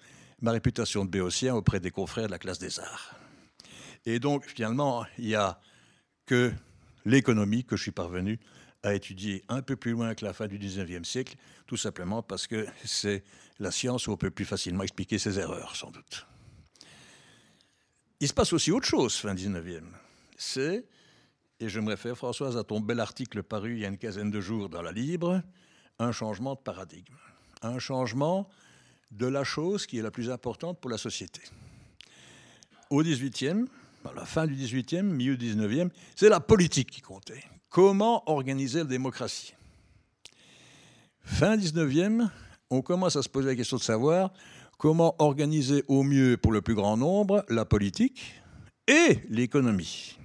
ma 0.41 0.53
réputation 0.53 1.05
de 1.05 1.11
béotien 1.11 1.55
auprès 1.55 1.81
des 1.81 1.91
confrères 1.91 2.27
de 2.27 2.33
la 2.33 2.39
classe 2.39 2.59
des 2.59 2.81
arts. 2.81 3.15
Et 4.07 4.19
donc 4.19 4.47
finalement, 4.47 5.07
il 5.19 5.27
n'y 5.27 5.35
a 5.35 5.59
que 6.27 6.53
l'économie 7.05 7.65
que 7.65 7.77
je 7.77 7.83
suis 7.83 7.93
parvenu 7.93 8.39
à 8.83 8.95
étudier 8.95 9.43
un 9.49 9.63
peu 9.63 9.77
plus 9.77 9.93
loin 9.93 10.15
que 10.15 10.25
la 10.25 10.35
fin 10.35 10.47
du 10.47 10.59
19e 10.59 11.05
siècle, 11.05 11.37
tout 11.67 11.77
simplement 11.77 12.23
parce 12.23 12.47
que 12.47 12.67
c'est 12.85 13.25
la 13.59 13.71
science 13.71 14.07
où 14.07 14.13
on 14.13 14.17
peut 14.17 14.31
plus 14.31 14.45
facilement 14.45 14.83
expliquer 14.83 15.19
ses 15.19 15.39
erreurs, 15.39 15.75
sans 15.75 15.91
doute. 15.91 16.27
Il 18.21 18.29
se 18.29 18.35
passe 18.35 18.53
aussi 18.53 18.71
autre 18.71 18.87
chose, 18.87 19.15
fin 19.17 19.35
19e. 19.35 19.85
C'est, 20.37 20.87
et 21.61 21.69
je 21.69 21.81
me 21.81 21.89
réfère, 21.89 22.17
Françoise, 22.17 22.57
à 22.57 22.65
ton 22.65 22.81
bel 22.81 23.01
article 23.01 23.43
paru 23.43 23.75
il 23.75 23.81
y 23.81 23.85
a 23.85 23.89
une 23.89 23.99
quinzaine 23.99 24.31
de 24.31 24.41
jours 24.41 24.69
dans 24.69 24.83
la 24.83 24.93
Libre, 24.93 25.43
un 25.99 26.13
changement 26.13 26.55
de 26.55 26.61
paradigme. 26.61 27.17
Un 27.65 27.79
changement 27.79 28.47
de 29.11 29.27
la 29.27 29.43
chose 29.43 29.87
qui 29.87 29.99
est 29.99 30.03
la 30.03 30.11
plus 30.11 30.31
importante 30.31 30.79
pour 30.81 30.91
la 30.91 30.99
société. 30.99 31.41
Au 32.91 33.03
18e, 33.03 33.67
à 34.05 34.13
la 34.13 34.27
fin 34.27 34.47
du 34.47 34.55
18e, 34.55 35.01
milieu 35.01 35.39
du 35.39 35.55
19e, 35.55 35.89
c'est 36.15 36.29
la 36.29 36.41
politique 36.41 36.91
qui 36.91 37.01
comptait. 37.01 37.43
Comment 37.71 38.23
organiser 38.31 38.81
la 38.81 38.85
démocratie? 38.85 39.55
Fin 41.23 41.57
19e, 41.57 42.29
on 42.69 42.83
commence 42.83 43.17
à 43.17 43.23
se 43.23 43.31
poser 43.31 43.49
la 43.49 43.57
question 43.57 43.79
de 43.79 43.83
savoir 43.83 44.31
comment 44.77 45.15
organiser 45.19 45.85
au 45.89 46.03
mieux 46.03 46.37
pour 46.37 46.53
le 46.53 46.61
plus 46.61 46.75
grand 46.75 46.99
nombre 46.99 47.47
la 47.49 47.65
politique 47.65 48.35
et 48.87 49.21
l'économie. 49.31 50.19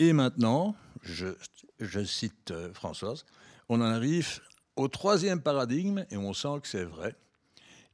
Et 0.00 0.12
maintenant, 0.12 0.74
je, 1.02 2.04
cite 2.04 2.50
euh, 2.50 2.74
Françoise, 2.74 3.24
on 3.68 3.80
en 3.80 3.84
arrive 3.84 4.40
au 4.76 4.88
troisième 4.88 5.40
paradigme, 5.40 6.04
et 6.10 6.16
on 6.16 6.32
sent 6.32 6.60
que 6.62 6.68
c'est 6.68 6.84
vrai, 6.84 7.14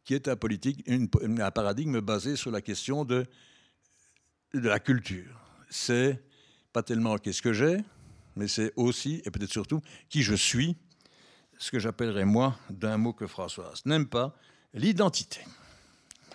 qui 0.05 0.15
est 0.15 0.29
un, 0.29 0.37
politique, 0.37 0.85
paradigme 1.55 2.01
basé 2.01 2.37
sur 2.37 2.51
la 2.51 2.61
question 2.63 3.05
de 3.05 3.27
de 4.55 4.69
la 4.69 4.81
culture. 4.81 5.41
C'est 5.69 6.23
pas 6.73 6.83
tellement 6.83 7.19
qu'est-ce 7.19 7.43
que 7.43 7.53
j'ai, 7.53 7.79
mais 8.37 8.49
c'est 8.49 8.73
aussi, 8.77 9.23
et 9.25 9.31
peut-être 9.31 9.53
surtout, 9.53 9.81
qui 10.09 10.23
je 10.23 10.35
suis, 10.35 10.77
ce 11.59 11.71
que 11.71 11.79
j'appellerais 11.79 12.25
moi, 12.25 12.59
d'un 12.71 12.97
mot 12.97 13.13
que 13.13 13.27
Françoise 13.27 13.85
n'aime 13.85 14.07
pas, 14.07 14.35
l'identité. 14.73 15.45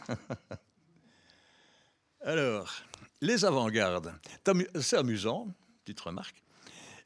Alors, 2.22 2.74
les 3.22 3.46
avant-gardes. 3.46 4.14
C'est 4.82 4.98
amusant, 4.98 5.48
petite 5.84 6.00
remarque. 6.00 6.44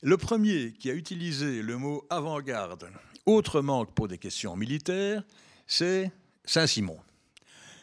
Le 0.01 0.17
premier 0.17 0.73
qui 0.73 0.89
a 0.89 0.93
utilisé 0.93 1.61
le 1.61 1.77
mot 1.77 2.05
avant-garde 2.09 2.89
autrement 3.35 3.85
que 3.85 3.91
pour 3.91 4.07
des 4.07 4.17
questions 4.17 4.55
militaires, 4.55 5.23
c'est 5.67 6.11
Saint-Simon. 6.45 6.97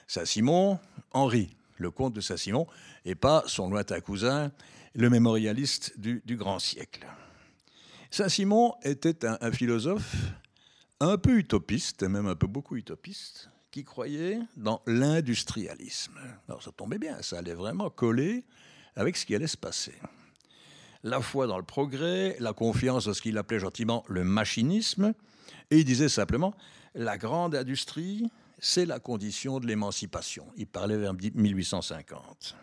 Saint-Simon, 0.07 0.79
Henri, 1.13 1.57
le 1.79 1.91
comte 1.91 2.15
de 2.15 2.21
Saint-Simon, 2.21 2.67
et 3.05 3.15
pas 3.15 3.45
son 3.47 3.71
lointain 3.71 4.01
cousin, 4.01 4.53
le 4.95 5.11
mémorialiste 5.11 5.99
du, 5.99 6.37
grand 6.37 6.59
siècle. 6.59 7.07
Saint-Simon 8.11 8.75
était 8.83 9.27
un, 9.27 9.53
philosophe 9.53 10.15
un 11.01 11.19
peu 11.19 11.39
utopiste, 11.39 12.03
même 12.03 12.27
un 12.27 12.35
peu 12.35 12.47
beaucoup 12.47 12.77
utopiste, 12.77 13.51
qui 13.71 13.85
croyait 13.85 14.39
dans 14.57 14.81
l'industrialisme. 14.87 16.19
Alors 16.49 16.63
ça 16.63 16.73
tombait 16.73 16.99
bien, 16.99 17.21
ça 17.21 17.39
allait 17.39 17.55
vraiment 17.55 17.91
coller 17.91 18.45
avec 18.95 19.17
ce 19.17 19.27
qui 19.27 19.35
allait 19.35 19.47
se 19.47 19.57
passer. 19.57 19.95
La 21.03 21.21
foi 21.21 21.47
dans 21.47 21.59
le 21.59 21.65
progrès, 21.65 22.37
la 22.41 22.53
confiance 22.53 23.05
dans 23.05 23.13
ce 23.13 23.21
qu'il 23.21 23.37
appelait 23.37 23.61
gentiment 23.61 24.03
le 24.09 24.25
machinisme, 24.25 25.13
et 25.71 25.79
il 25.79 25.85
disait 25.85 26.09
simplement, 26.09 26.55
la 26.95 27.19
grande 27.19 27.55
industrie, 27.55 28.31
c'est 28.59 28.87
la 28.87 28.99
condition 28.99 29.61
de 29.61 29.67
l'émancipation. 29.67 30.47
Il 30.57 30.67
parlait 30.67 30.97
vers 30.97 31.15
1850. 31.15 32.57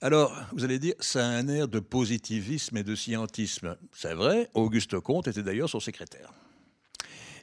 Alors, 0.00 0.36
vous 0.52 0.64
allez 0.64 0.78
dire, 0.78 0.94
ça 1.00 1.26
a 1.26 1.30
un 1.30 1.48
air 1.48 1.68
de 1.68 1.80
positivisme 1.80 2.76
et 2.76 2.82
de 2.82 2.94
scientisme. 2.94 3.76
C'est 3.92 4.12
vrai, 4.12 4.50
Auguste 4.52 5.00
Comte 5.00 5.28
était 5.28 5.42
d'ailleurs 5.42 5.70
son 5.70 5.80
secrétaire. 5.80 6.30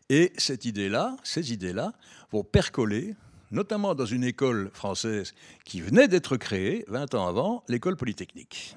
Et 0.10 0.34
cette 0.38 0.66
idée-là, 0.66 1.16
ces 1.24 1.54
idées-là 1.54 1.94
vont 2.32 2.44
percoler, 2.44 3.16
notamment 3.50 3.96
dans 3.96 4.06
une 4.06 4.24
école 4.24 4.70
française 4.74 5.34
qui 5.66 5.82
venait 5.82 6.08
d'être 6.08 6.38
créée 6.38 6.86
20 6.90 7.16
ans 7.16 7.28
avant, 7.28 7.64
l'école 7.68 7.96
polytechnique. 7.96 8.76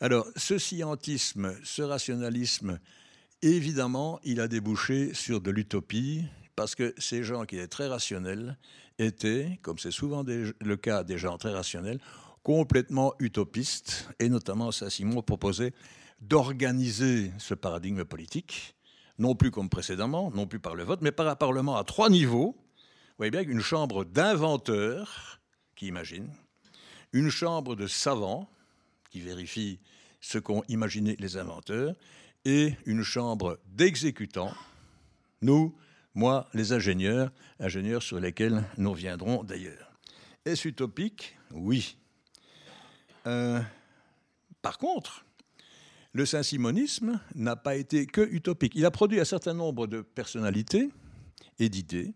Alors, 0.00 0.28
ce 0.36 0.58
scientisme, 0.58 1.56
ce 1.64 1.82
rationalisme, 1.82 2.78
évidemment, 3.42 4.20
il 4.24 4.40
a 4.40 4.48
débouché 4.48 5.14
sur 5.14 5.40
de 5.40 5.50
l'utopie, 5.50 6.24
parce 6.56 6.74
que 6.74 6.94
ces 6.98 7.22
gens 7.22 7.44
qui 7.44 7.56
étaient 7.56 7.68
très 7.68 7.86
rationnels 7.86 8.58
étaient, 8.98 9.58
comme 9.62 9.78
c'est 9.78 9.92
souvent 9.92 10.24
le 10.24 10.76
cas 10.76 11.04
des 11.04 11.18
gens 11.18 11.38
très 11.38 11.52
rationnels, 11.52 12.00
complètement 12.42 13.14
utopistes, 13.20 14.08
et 14.18 14.28
notamment 14.28 14.72
Saint-Simon 14.72 15.22
proposait 15.22 15.72
d'organiser 16.20 17.30
ce 17.38 17.54
paradigme 17.54 18.04
politique, 18.04 18.74
non 19.18 19.34
plus 19.34 19.50
comme 19.50 19.68
précédemment, 19.68 20.30
non 20.30 20.46
plus 20.46 20.58
par 20.58 20.74
le 20.74 20.84
vote, 20.84 21.00
mais 21.02 21.12
par 21.12 21.28
un 21.28 21.36
Parlement 21.36 21.76
à 21.76 21.84
trois 21.84 22.10
niveaux. 22.10 22.56
Vous 22.56 23.14
voyez 23.18 23.30
bien 23.30 23.44
qu'une 23.44 23.60
chambre 23.60 24.04
d'inventeurs 24.04 25.40
qui 25.76 25.86
imaginent, 25.86 26.32
une 27.12 27.30
chambre 27.30 27.76
de 27.76 27.86
savants 27.86 28.50
qui 29.10 29.20
vérifient 29.20 29.78
ce 30.20 30.38
qu'ont 30.38 30.64
imaginé 30.68 31.16
les 31.18 31.36
inventeurs, 31.36 31.94
et 32.48 32.74
une 32.86 33.02
chambre 33.02 33.60
d'exécutants, 33.66 34.54
nous, 35.42 35.76
moi, 36.14 36.48
les 36.54 36.72
ingénieurs, 36.72 37.30
ingénieurs 37.60 38.02
sur 38.02 38.18
lesquels 38.18 38.64
nous 38.78 38.90
reviendrons 38.90 39.44
d'ailleurs. 39.44 39.92
Est-ce 40.46 40.66
utopique? 40.66 41.36
Oui. 41.52 41.98
Euh, 43.26 43.60
par 44.62 44.78
contre, 44.78 45.26
le 46.14 46.24
saint-simonisme 46.24 47.20
n'a 47.34 47.54
pas 47.54 47.76
été 47.76 48.06
que 48.06 48.22
utopique. 48.22 48.72
Il 48.74 48.86
a 48.86 48.90
produit 48.90 49.20
un 49.20 49.26
certain 49.26 49.52
nombre 49.52 49.86
de 49.86 50.00
personnalités 50.00 50.88
et 51.58 51.68
d'idées 51.68 52.14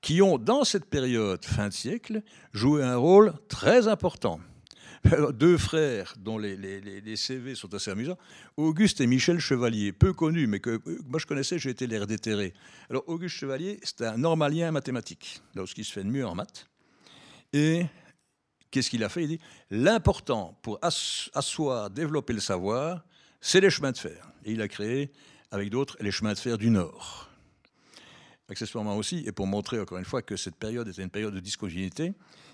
qui 0.00 0.22
ont, 0.22 0.38
dans 0.38 0.64
cette 0.64 0.86
période 0.86 1.44
fin 1.44 1.68
de 1.68 1.72
siècle, 1.72 2.22
joué 2.52 2.82
un 2.82 2.96
rôle 2.96 3.32
très 3.46 3.86
important 3.86 4.40
deux 5.32 5.58
frères 5.58 6.14
dont 6.18 6.38
les, 6.38 7.16
CV 7.16 7.54
sont 7.54 7.72
assez 7.74 7.90
amusants, 7.90 8.18
Auguste 8.56 9.00
et 9.00 9.06
Michel 9.06 9.38
Chevalier, 9.38 9.92
peu 9.92 10.12
connus, 10.12 10.46
mais 10.46 10.60
que 10.60 10.80
moi 11.06 11.18
je 11.18 11.26
connaissais, 11.26 11.58
j'ai 11.58 11.70
été 11.70 11.86
l'air 11.86 12.06
déterré. 12.06 12.54
Alors 12.88 13.04
Auguste 13.08 13.36
Chevalier, 13.36 13.80
c'est 13.82 14.02
un 14.02 14.16
normalien 14.16 14.70
mathématique, 14.70 15.40
là 15.54 15.66
ce 15.66 15.74
qui 15.74 15.84
se 15.84 15.92
fait 15.92 16.04
de 16.04 16.08
mieux 16.08 16.26
en 16.26 16.34
maths. 16.34 16.68
Et 17.52 17.84
qu'est-ce 18.70 18.90
qu'il 18.90 19.04
a 19.04 19.08
fait? 19.08 19.24
Il 19.24 19.28
dit 19.28 19.40
l'important 19.70 20.58
pour 20.62 20.78
asseoir, 20.82 21.90
développer 21.90 22.32
le 22.32 22.40
savoir, 22.40 23.04
c'est 23.40 23.60
les 23.60 23.70
chemins 23.70 23.92
de 23.92 23.98
fer. 23.98 24.32
Et 24.44 24.52
il 24.52 24.62
a 24.62 24.68
créé, 24.68 25.10
avec 25.50 25.68
d'autres, 25.70 25.96
les 26.00 26.10
chemins 26.10 26.32
de 26.32 26.38
fer 26.38 26.58
du 26.58 26.70
Nord. 26.70 27.28
Accessoirement 28.48 28.96
aussi, 28.96 29.24
et 29.26 29.32
pour 29.32 29.46
montrer 29.46 29.80
encore 29.80 29.98
une 29.98 30.04
fois 30.04 30.22
que 30.22 30.36
cette 30.36 30.56
période 30.56 30.88
était 30.88 31.02
une 31.02 31.10
période 31.10 31.34
de 31.34 31.40
discontinuité, 31.40 32.12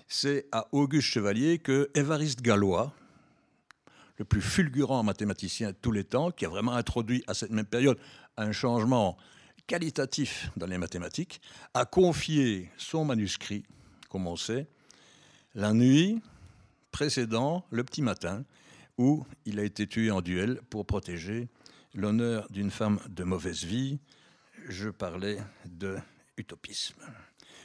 c'est 0.09 0.47
à 0.51 0.67
Auguste 0.71 1.07
Chevalier 1.07 1.59
que 1.59 1.89
Évariste 1.93 2.41
Gallois, 2.41 2.91
le 4.17 4.25
plus 4.25 4.41
fulgurant 4.41 5.03
mathématicien 5.03 5.69
de 5.69 5.75
tous 5.79 5.91
les 5.91 6.03
temps, 6.03 6.31
qui 6.31 6.45
a 6.45 6.49
vraiment 6.49 6.73
introduit 6.73 7.23
à 7.27 7.35
cette 7.35 7.51
même 7.51 7.65
période 7.65 7.97
un 8.35 8.51
changement 8.51 9.17
qualitatif 9.67 10.49
dans 10.57 10.65
les 10.65 10.79
mathématiques, 10.79 11.39
a 11.75 11.85
confié 11.85 12.71
son 12.75 13.05
manuscrit, 13.05 13.63
comme 14.09 14.25
on 14.25 14.35
sait, 14.35 14.67
la 15.53 15.73
nuit 15.73 16.21
précédant 16.91 17.65
le 17.69 17.83
petit 17.83 18.01
matin, 18.01 18.43
où 18.97 19.25
il 19.45 19.59
a 19.59 19.63
été 19.63 19.85
tué 19.85 20.09
en 20.09 20.21
duel 20.21 20.59
pour 20.71 20.87
protéger 20.87 21.47
l'honneur 21.93 22.47
d'une 22.49 22.71
femme 22.71 22.99
de 23.07 23.23
mauvaise 23.23 23.63
vie. 23.63 23.99
Je 24.67 24.89
parlais 24.89 25.37
de 25.65 25.97
utopisme. 26.35 27.03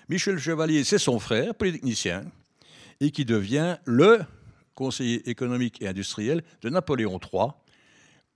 Michel 0.08 0.38
Chevalier, 0.38 0.84
c'est 0.84 0.98
son 0.98 1.18
frère, 1.18 1.54
polytechnicien, 1.54 2.24
et 3.00 3.10
qui 3.10 3.24
devient 3.24 3.78
le 3.84 4.20
conseiller 4.74 5.28
économique 5.30 5.80
et 5.80 5.88
industriel 5.88 6.42
de 6.62 6.68
Napoléon 6.68 7.18
III, 7.18 7.48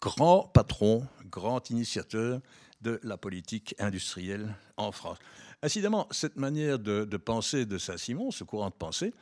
grand 0.01 0.45
patron, 0.45 1.07
grand 1.31 1.69
initiateur 1.71 2.41
de 2.81 2.99
la 3.03 3.17
politique 3.17 3.75
industrielle 3.79 4.55
en 4.77 4.93
France. 4.93 5.19
Incidemment, 5.63 6.07
cette 6.11 6.37
manière 6.37 6.79
de, 6.79 7.05
penser 7.17 7.67
de 7.67 7.77
Saint-Simon, 7.77 8.31
ce 8.31 8.45
courant 8.45 8.71
de 8.71 8.75
pensée, 8.75 9.13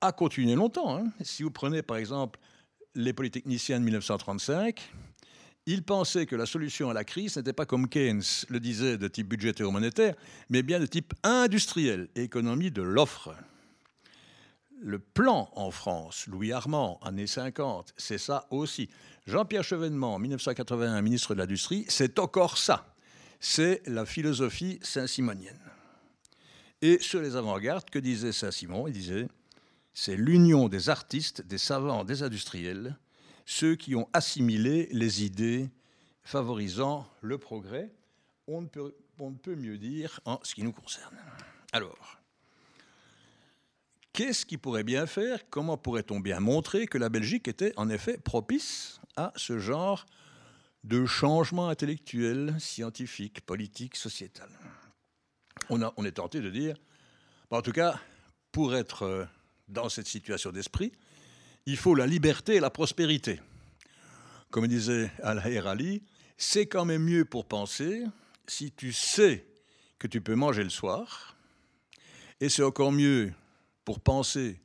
a 0.00 0.12
continué 0.12 0.54
longtemps. 0.54 0.96
Hein. 0.96 1.10
Si 1.22 1.42
vous 1.42 1.50
prenez 1.50 1.82
par 1.82 1.96
exemple 1.96 2.38
les 2.94 3.12
polytechniciens 3.12 3.78
de 3.78 3.84
1935, 3.84 4.92
ils 5.68 5.82
pensaient 5.82 6.24
que 6.24 6.34
la 6.34 6.46
solution 6.46 6.88
à 6.88 6.94
la 6.94 7.04
crise 7.04 7.36
n'était 7.36 7.52
pas 7.52 7.66
comme 7.66 7.88
Keynes 7.88 8.22
le 8.48 8.58
disait 8.58 8.96
de 8.96 9.06
type 9.06 9.28
budgétaire 9.28 9.68
ou 9.68 9.70
monétaire, 9.70 10.14
mais 10.48 10.62
bien 10.62 10.80
de 10.80 10.86
type 10.86 11.12
industriel, 11.22 12.08
économie 12.16 12.70
de 12.70 12.80
l'offre. 12.80 13.34
Le 14.80 14.98
plan 14.98 15.50
en 15.54 15.70
France, 15.70 16.26
Louis 16.26 16.52
Armand, 16.52 16.98
années 17.02 17.26
50, 17.26 17.92
c'est 17.98 18.16
ça 18.16 18.46
aussi. 18.50 18.88
Jean-Pierre 19.26 19.62
Chevènement, 19.62 20.18
1981, 20.18 21.02
ministre 21.02 21.34
de 21.34 21.40
l'Industrie, 21.40 21.84
c'est 21.88 22.18
encore 22.18 22.56
ça. 22.56 22.94
C'est 23.38 23.82
la 23.84 24.06
philosophie 24.06 24.78
saint-simonienne. 24.80 25.60
Et 26.80 26.98
sur 26.98 27.20
les 27.20 27.36
avant-gardes, 27.36 27.90
que 27.90 27.98
disait 27.98 28.32
Saint-Simon? 28.32 28.86
Il 28.88 28.94
disait 28.94 29.28
c'est 29.92 30.16
l'union 30.16 30.68
des 30.68 30.88
artistes, 30.88 31.42
des 31.42 31.58
savants, 31.58 32.04
des 32.04 32.22
industriels 32.22 32.96
ceux 33.48 33.76
qui 33.76 33.94
ont 33.94 34.06
assimilé 34.12 34.90
les 34.92 35.24
idées 35.24 35.70
favorisant 36.22 37.08
le 37.22 37.38
progrès. 37.38 37.90
On 38.46 38.60
ne, 38.60 38.66
peut, 38.66 39.56
mieux 39.56 39.78
dire 39.78 40.20
en 40.26 40.38
ce 40.42 40.54
qui 40.54 40.62
nous 40.62 40.72
concerne. 40.72 41.16
Alors, 41.72 42.18
qu'est-ce 44.12 44.44
qui 44.44 44.58
pourrait 44.58 44.84
bien 44.84 45.06
faire? 45.06 45.48
Comment 45.48 45.78
pourrait-on 45.78 46.20
bien 46.20 46.40
montrer 46.40 46.86
que 46.86 46.98
la 46.98 47.08
Belgique 47.08 47.48
était 47.48 47.72
en 47.78 47.88
effet 47.88 48.18
propice 48.18 49.00
à 49.16 49.32
ce 49.34 49.58
genre 49.58 50.04
de 50.84 51.06
changement 51.06 51.70
intellectuel, 51.70 52.54
scientifique, 52.60 53.40
politique, 53.46 53.96
sociétal? 53.96 54.50
On, 55.70 55.80
on 55.96 56.04
est 56.04 56.12
tenté 56.12 56.42
de 56.42 56.50
dire, 56.50 56.76
en 57.48 57.62
tout 57.62 57.72
cas, 57.72 57.98
pour 58.52 58.76
être 58.76 59.26
dans 59.68 59.88
cette 59.88 60.06
situation 60.06 60.52
d'esprit, 60.52 60.92
il 61.68 61.76
faut 61.76 61.94
la 61.94 62.06
liberté 62.06 62.54
et 62.54 62.60
la 62.60 62.70
prospérité. 62.70 63.40
Comme 64.50 64.66
disait 64.66 65.10
Al-Hayr 65.22 65.66
Ali, 65.66 66.02
c'est 66.38 66.64
quand 66.64 66.86
même 66.86 67.02
mieux 67.02 67.26
pour 67.26 67.44
penser 67.44 68.04
si 68.46 68.72
tu 68.72 68.90
sais 68.90 69.44
que 69.98 70.06
tu 70.06 70.22
peux 70.22 70.34
manger 70.34 70.64
le 70.64 70.70
soir, 70.70 71.36
et 72.40 72.48
c'est 72.48 72.62
encore 72.62 72.90
mieux 72.90 73.34
pour 73.84 74.00
penser 74.00 74.58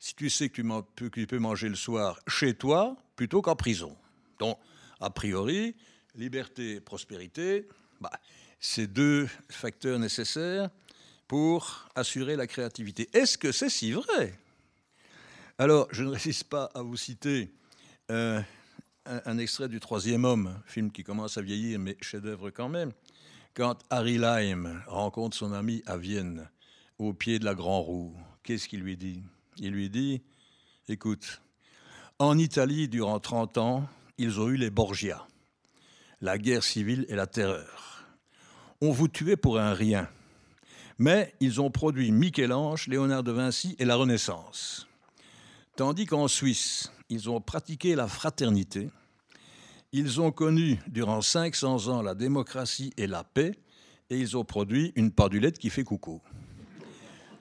si 0.00 0.16
tu 0.16 0.28
sais 0.28 0.48
que 0.48 0.60
tu, 0.96 1.26
peux 1.28 1.38
manger 1.38 1.68
le 1.68 1.76
soir 1.76 2.18
chez 2.26 2.54
toi 2.54 2.96
plutôt 3.14 3.40
qu'en 3.40 3.54
prison. 3.54 3.96
Donc, 4.40 4.58
a 4.98 5.10
priori, 5.10 5.76
liberté 6.16 6.72
et 6.72 6.80
prospérité, 6.80 7.68
bah, 8.00 8.10
c'est 8.58 8.88
deux 8.88 9.28
facteurs 9.48 10.00
nécessaires 10.00 10.68
pour 11.28 11.88
assurer 11.94 12.34
la 12.34 12.48
créativité. 12.48 13.08
Est-ce 13.12 13.38
que 13.38 13.52
c'est 13.52 13.70
si 13.70 13.92
vrai? 13.92 14.36
Alors, 15.58 15.86
je 15.92 16.02
ne 16.02 16.10
résiste 16.10 16.44
pas 16.44 16.64
à 16.74 16.82
vous 16.82 16.96
citer 16.96 17.52
euh, 18.10 18.40
un, 19.06 19.38
extrait 19.38 19.68
du 19.68 19.78
Troisième 19.78 20.24
Homme, 20.24 20.60
film 20.66 20.90
qui 20.90 21.04
commence 21.04 21.38
à 21.38 21.42
vieillir, 21.42 21.78
mais 21.78 21.96
chef-d'œuvre 22.00 22.50
quand 22.50 22.68
même. 22.68 22.92
Quand 23.54 23.78
Harry 23.88 24.18
Lime 24.18 24.82
rencontre 24.88 25.36
son 25.36 25.52
ami 25.52 25.82
à 25.86 25.96
Vienne, 25.96 26.50
au 26.98 27.12
pied 27.12 27.38
de 27.38 27.44
la 27.44 27.54
Grand 27.54 27.82
Roue, 27.82 28.16
qu'est-ce 28.42 28.66
qu'il 28.66 28.80
lui 28.80 28.96
dit? 28.96 29.22
Il 29.58 29.70
lui 29.70 29.90
dit 29.90 30.22
Écoute, 30.88 31.40
en 32.18 32.36
Italie, 32.36 32.88
durant 32.88 33.20
30 33.20 33.58
ans, 33.58 33.88
ils 34.18 34.40
ont 34.40 34.48
eu 34.48 34.56
les 34.56 34.70
Borgia, 34.70 35.24
la 36.20 36.36
guerre 36.36 36.64
civile 36.64 37.06
et 37.08 37.14
la 37.14 37.28
terreur. 37.28 38.06
On 38.80 38.90
vous 38.90 39.06
tuait 39.06 39.36
pour 39.36 39.60
un 39.60 39.72
rien. 39.72 40.08
Mais 40.98 41.32
ils 41.38 41.60
ont 41.60 41.70
produit 41.70 42.10
Michel-Ange, 42.10 42.88
Léonard 42.88 43.22
de 43.22 43.32
Vinci 43.32 43.76
et 43.78 43.84
la 43.84 43.94
Renaissance. 43.94 44.88
Tandis 45.76 46.06
qu'en 46.06 46.28
Suisse, 46.28 46.92
ils 47.08 47.28
ont 47.28 47.40
pratiqué 47.40 47.96
la 47.96 48.06
fraternité, 48.06 48.90
ils 49.90 50.20
ont 50.20 50.30
connu 50.30 50.78
durant 50.86 51.20
500 51.20 51.88
ans 51.88 52.00
la 52.00 52.14
démocratie 52.14 52.92
et 52.96 53.08
la 53.08 53.24
paix, 53.24 53.58
et 54.08 54.16
ils 54.16 54.36
ont 54.36 54.44
produit 54.44 54.92
une 54.94 55.10
pendulette 55.10 55.58
qui 55.58 55.70
fait 55.70 55.82
coucou. 55.82 56.22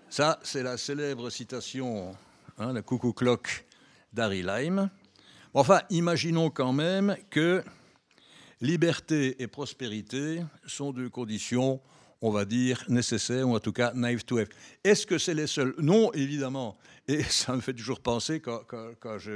Ça, 0.09 0.39
c'est 0.41 0.63
la 0.63 0.77
célèbre 0.77 1.29
citation, 1.29 2.15
hein, 2.57 2.73
la 2.73 2.81
coucou 2.81 3.13
clock 3.13 3.67
d'Harry 4.13 4.41
Lime. 4.41 4.89
Enfin, 5.53 5.81
imaginons 5.91 6.49
quand 6.49 6.73
même 6.73 7.15
que 7.29 7.63
liberté 8.61 9.43
et 9.43 9.47
prospérité 9.47 10.43
sont 10.65 10.91
deux 10.91 11.09
conditions 11.09 11.81
on 12.23 12.31
va 12.31 12.45
dire, 12.45 12.81
nécessaire, 12.87 13.47
ou 13.47 13.53
en 13.53 13.59
tout 13.59 13.73
cas 13.73 13.91
naive 13.93 14.23
to 14.23 14.37
have. 14.37 14.47
Est-ce 14.81 15.05
que 15.05 15.17
c'est 15.17 15.33
les 15.33 15.45
seuls? 15.45 15.75
Non, 15.77 16.09
évidemment. 16.13 16.77
Et 17.05 17.21
ça 17.29 17.53
me 17.53 17.59
fait 17.59 17.73
toujours 17.73 17.99
penser, 17.99 18.39
quand, 18.39 18.63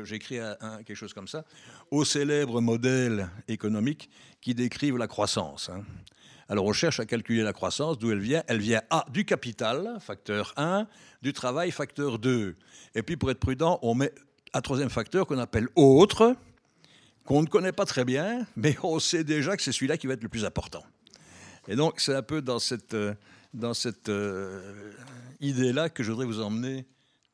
j'écris 0.06 0.40
quelque 0.86 0.96
chose 0.96 1.14
comme 1.14 1.28
ça, 1.28 1.44
aux 1.92 2.06
célèbres 2.06 2.62
modèles 2.62 3.30
économiques 3.50 4.10
qui 4.40 4.56
décrivent 4.56 4.98
la 4.98 5.08
croissance. 5.08 5.70
Hein. 5.70 5.84
Alors 6.48 6.64
on 6.64 6.72
cherche 6.72 7.02
à 7.02 7.06
calculer 7.06 7.44
la 7.44 7.52
croissance, 7.52 8.00
d'où 8.00 8.10
elle 8.10 8.22
vient 8.22 8.42
Elle 8.48 8.62
vient 8.62 8.82
A, 8.90 9.06
du 9.12 9.26
capital, 9.26 9.98
facteur 10.00 10.54
1, 10.56 10.88
du 11.22 11.34
travail, 11.34 11.72
facteur 11.72 12.20
2. 12.20 12.56
Et 12.96 13.04
puis 13.04 13.18
pour 13.18 13.30
être 13.30 13.40
prudent, 13.40 13.80
on 13.82 13.96
met 13.96 14.14
un 14.54 14.62
troisième 14.62 14.90
facteur 14.90 15.28
qu'on 15.28 15.40
appelle 15.40 15.68
autre, 15.76 16.38
qu'on 17.26 17.42
ne 17.42 17.48
connaît 17.48 17.74
pas 17.74 17.84
très 17.84 18.06
bien, 18.06 18.48
mais 18.56 18.78
on 18.82 18.98
sait 19.00 19.26
déjà 19.26 19.58
que 19.58 19.62
c'est 19.62 19.74
celui-là 19.74 19.98
qui 19.98 20.08
va 20.08 20.14
être 20.14 20.24
le 20.24 20.30
plus 20.30 20.46
important. 20.46 20.86
Et 21.68 21.76
donc, 21.76 22.00
c'est 22.00 22.16
un 22.16 22.22
peu 22.22 22.42
dans 22.42 22.60
cette, 22.60 22.94
euh, 22.94 23.14
dans 23.54 23.74
cette 23.74 24.10
euh, 24.10 24.94
idée-là 25.42 25.90
que 25.90 26.04
je 26.04 26.12
voudrais 26.12 26.26
vous 26.26 26.42
emmener 26.42 26.86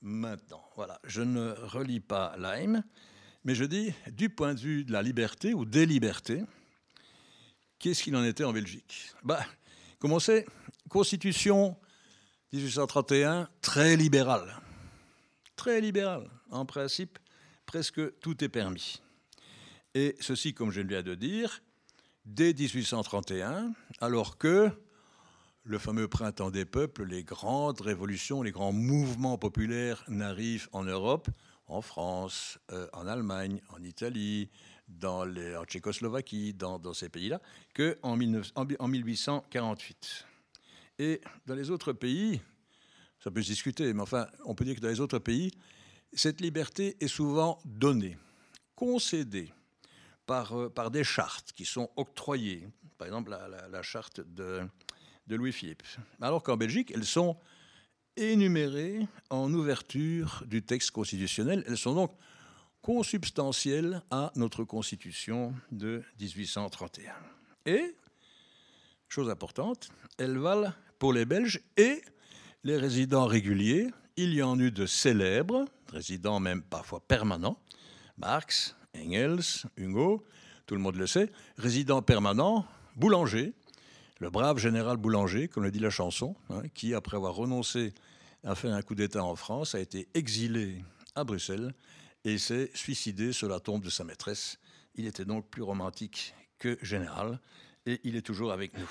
maintenant. 0.02 0.64
Voilà, 0.76 1.00
je 1.04 1.22
ne 1.22 1.52
relis 1.52 2.00
pas 2.00 2.36
Lime, 2.38 2.84
mais 3.44 3.56
je 3.56 3.64
dis, 3.64 3.94
du 4.12 4.30
point 4.30 4.54
de 4.54 4.60
vue 4.60 4.84
de 4.84 4.92
la 4.92 5.02
liberté 5.02 5.54
ou 5.54 5.66
des 5.66 5.86
libertés, 5.86 6.42
qu'est-ce 7.78 8.04
qu'il 8.04 8.16
en 8.16 8.24
était 8.24 8.44
en 8.44 8.54
Belgique? 8.54 9.12
Bah, 9.24 9.46
Comme 10.00 10.14
on 10.14 10.20
sait, 10.20 10.46
Constitution 10.90 11.78
1831, 12.54 13.50
très 13.62 13.96
libérale. 13.96 14.60
Très 15.56 15.80
libérale. 15.80 16.30
En 16.50 16.66
principe, 16.66 17.20
presque 17.66 18.20
tout 18.20 18.44
est 18.44 18.50
permis. 18.50 19.02
Et 19.94 20.16
ceci, 20.20 20.54
comme 20.54 20.72
je 20.72 20.82
viens 20.82 21.04
de 21.04 21.14
dire, 21.14 21.62
dès 22.26 22.54
1831, 22.54 23.74
alors 24.00 24.38
que 24.38 24.72
le 25.64 25.78
fameux 25.80 26.08
printemps 26.08 26.52
des 26.52 26.66
peuples, 26.66 27.06
les 27.06 27.24
grandes 27.24 27.82
révolutions, 27.82 28.42
les 28.42 28.52
grands 28.52 28.74
mouvements 28.74 29.38
populaires 29.38 30.04
n'arrivent 30.08 30.68
en 30.74 30.84
Europe, 30.84 31.30
en 31.68 31.82
France, 31.82 32.60
euh, 32.72 32.88
en 32.94 33.08
Allemagne, 33.08 33.62
en 33.70 33.82
Italie, 33.82 34.50
dans 34.88 35.26
en 35.26 35.64
Tchécoslovaquie, 35.64 36.54
dans, 36.54 36.94
ces 36.94 37.10
pays-là, 37.10 37.42
qu'en 37.74 38.18
en 38.80 38.88
1848. 38.88 40.26
Et 41.00 41.22
dans 41.46 41.56
les 41.56 41.72
autres 41.72 41.94
pays, 41.94 42.42
ça 43.20 43.32
peut 43.32 43.42
se 43.42 43.48
discuter, 43.48 43.94
mais 43.94 44.02
enfin, 44.02 44.28
on 44.44 44.54
peut 44.54 44.66
dire 44.66 44.76
que 44.76 44.82
dans 44.82 44.90
les 44.90 45.00
autres 45.00 45.20
pays, 45.20 45.52
cette 46.12 46.42
liberté 46.42 46.98
est 47.00 47.08
souvent 47.08 47.60
donnée, 47.66 48.18
concédée 48.76 49.52
par, 50.26 50.58
euh, 50.58 50.70
par 50.70 50.92
des 50.92 51.04
chartes 51.04 51.52
qui 51.54 51.66
sont 51.66 51.90
octroyées, 51.96 52.68
par 52.98 53.08
exemple 53.08 53.32
la, 53.32 53.82
charte 53.82 54.22
de, 54.22 54.62
de 55.28 55.36
Louis-Philippe. 55.36 55.84
Alors 56.22 56.44
qu'en 56.44 56.58
Belgique, 56.58 56.92
elles 56.96 57.06
sont 57.06 57.38
énumérées 58.16 59.08
en 59.30 59.52
ouverture 59.54 60.44
du 60.46 60.62
texte 60.62 60.92
constitutionnel. 60.92 61.64
Elles 61.68 61.78
sont 61.78 61.96
donc 61.96 62.12
consubstantielles 62.82 64.02
à 64.12 64.32
notre 64.36 64.64
Constitution 64.64 65.54
de 65.72 66.04
1831. 66.20 67.14
Et, 67.66 67.96
chose 69.08 69.30
importante, 69.30 69.90
elles 70.18 70.38
valent 70.38 70.74
pour 71.00 71.14
les 71.14 71.26
Belges 71.26 71.62
et 71.78 72.04
les 72.64 72.78
résidents 72.78 73.26
réguliers. 73.26 73.90
Il 74.18 74.34
y 74.34 74.44
en 74.44 74.60
eut 74.60 74.72
de 74.72 74.86
célèbres, 74.86 75.66
résidents 75.92 76.40
même 76.40 76.62
parfois 76.62 77.00
permanents, 77.00 77.60
Marx, 78.18 78.76
Engels, 78.96 79.66
Hugo, 79.78 80.24
tout 80.66 80.76
le 80.76 80.82
monde 80.82 80.96
le 80.96 81.08
sait, 81.08 81.32
résident 81.58 82.02
permanent, 82.02 82.66
boulanger, 82.96 83.54
le 84.24 84.30
brave 84.30 84.58
général 84.58 84.96
Boulanger, 84.96 85.50
comme 85.50 85.64
le 85.64 85.72
dit 85.72 85.80
la 85.80 85.90
chanson, 85.90 86.36
hein, 86.50 86.62
qui, 86.74 86.94
après 86.94 87.18
avoir 87.18 87.34
renoncé 87.34 87.94
à 88.46 88.56
faire 88.56 88.74
un 88.74 88.82
coup 88.82 88.96
d'État 88.96 89.22
en 89.22 89.36
France, 89.36 89.76
a 89.76 89.82
été 89.82 90.08
exilé 90.14 90.84
à 91.16 91.26
Bruxelles 91.26 91.74
et 92.24 92.38
s'est 92.38 92.72
suicidé 92.74 93.34
sur 93.34 93.50
la 93.50 93.60
tombe 93.60 93.84
de 93.84 93.90
sa 93.90 94.06
maîtresse. 94.06 94.60
Il 94.96 95.08
était 95.08 95.26
donc 95.26 95.50
plus 95.50 95.62
romantique 95.62 96.34
que 96.58 96.78
général 96.82 97.40
et 97.86 98.00
il 98.06 98.16
est 98.16 98.22
toujours 98.22 98.54
avec 98.54 98.78
nous. 98.78 98.90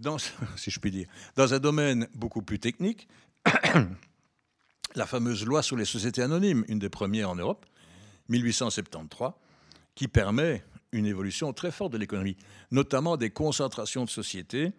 Dans, 0.00 0.16
dans 1.36 1.54
un 1.54 1.58
domaine 1.60 2.08
beaucoup 2.14 2.42
plus 2.42 2.58
technique, 2.58 3.06
la 4.96 5.06
fameuse 5.06 5.44
loi 5.44 5.62
sur 5.62 5.76
les 5.76 5.84
sociétés 5.84 6.22
anonymes, 6.22 6.64
une 6.66 6.80
des 6.80 6.88
premières 6.88 7.30
en 7.30 7.36
Europe, 7.36 7.64
1873, 8.28 9.32
qui 9.94 10.08
permet 10.08 10.64
une 10.92 11.06
évolution 11.06 11.52
très 11.52 11.70
forte 11.70 11.92
de 11.92 11.98
l'économie, 11.98 12.36
notamment 12.70 13.16
des 13.16 13.30
concentrations 13.30 14.04
de 14.04 14.10
sociétés 14.10 14.72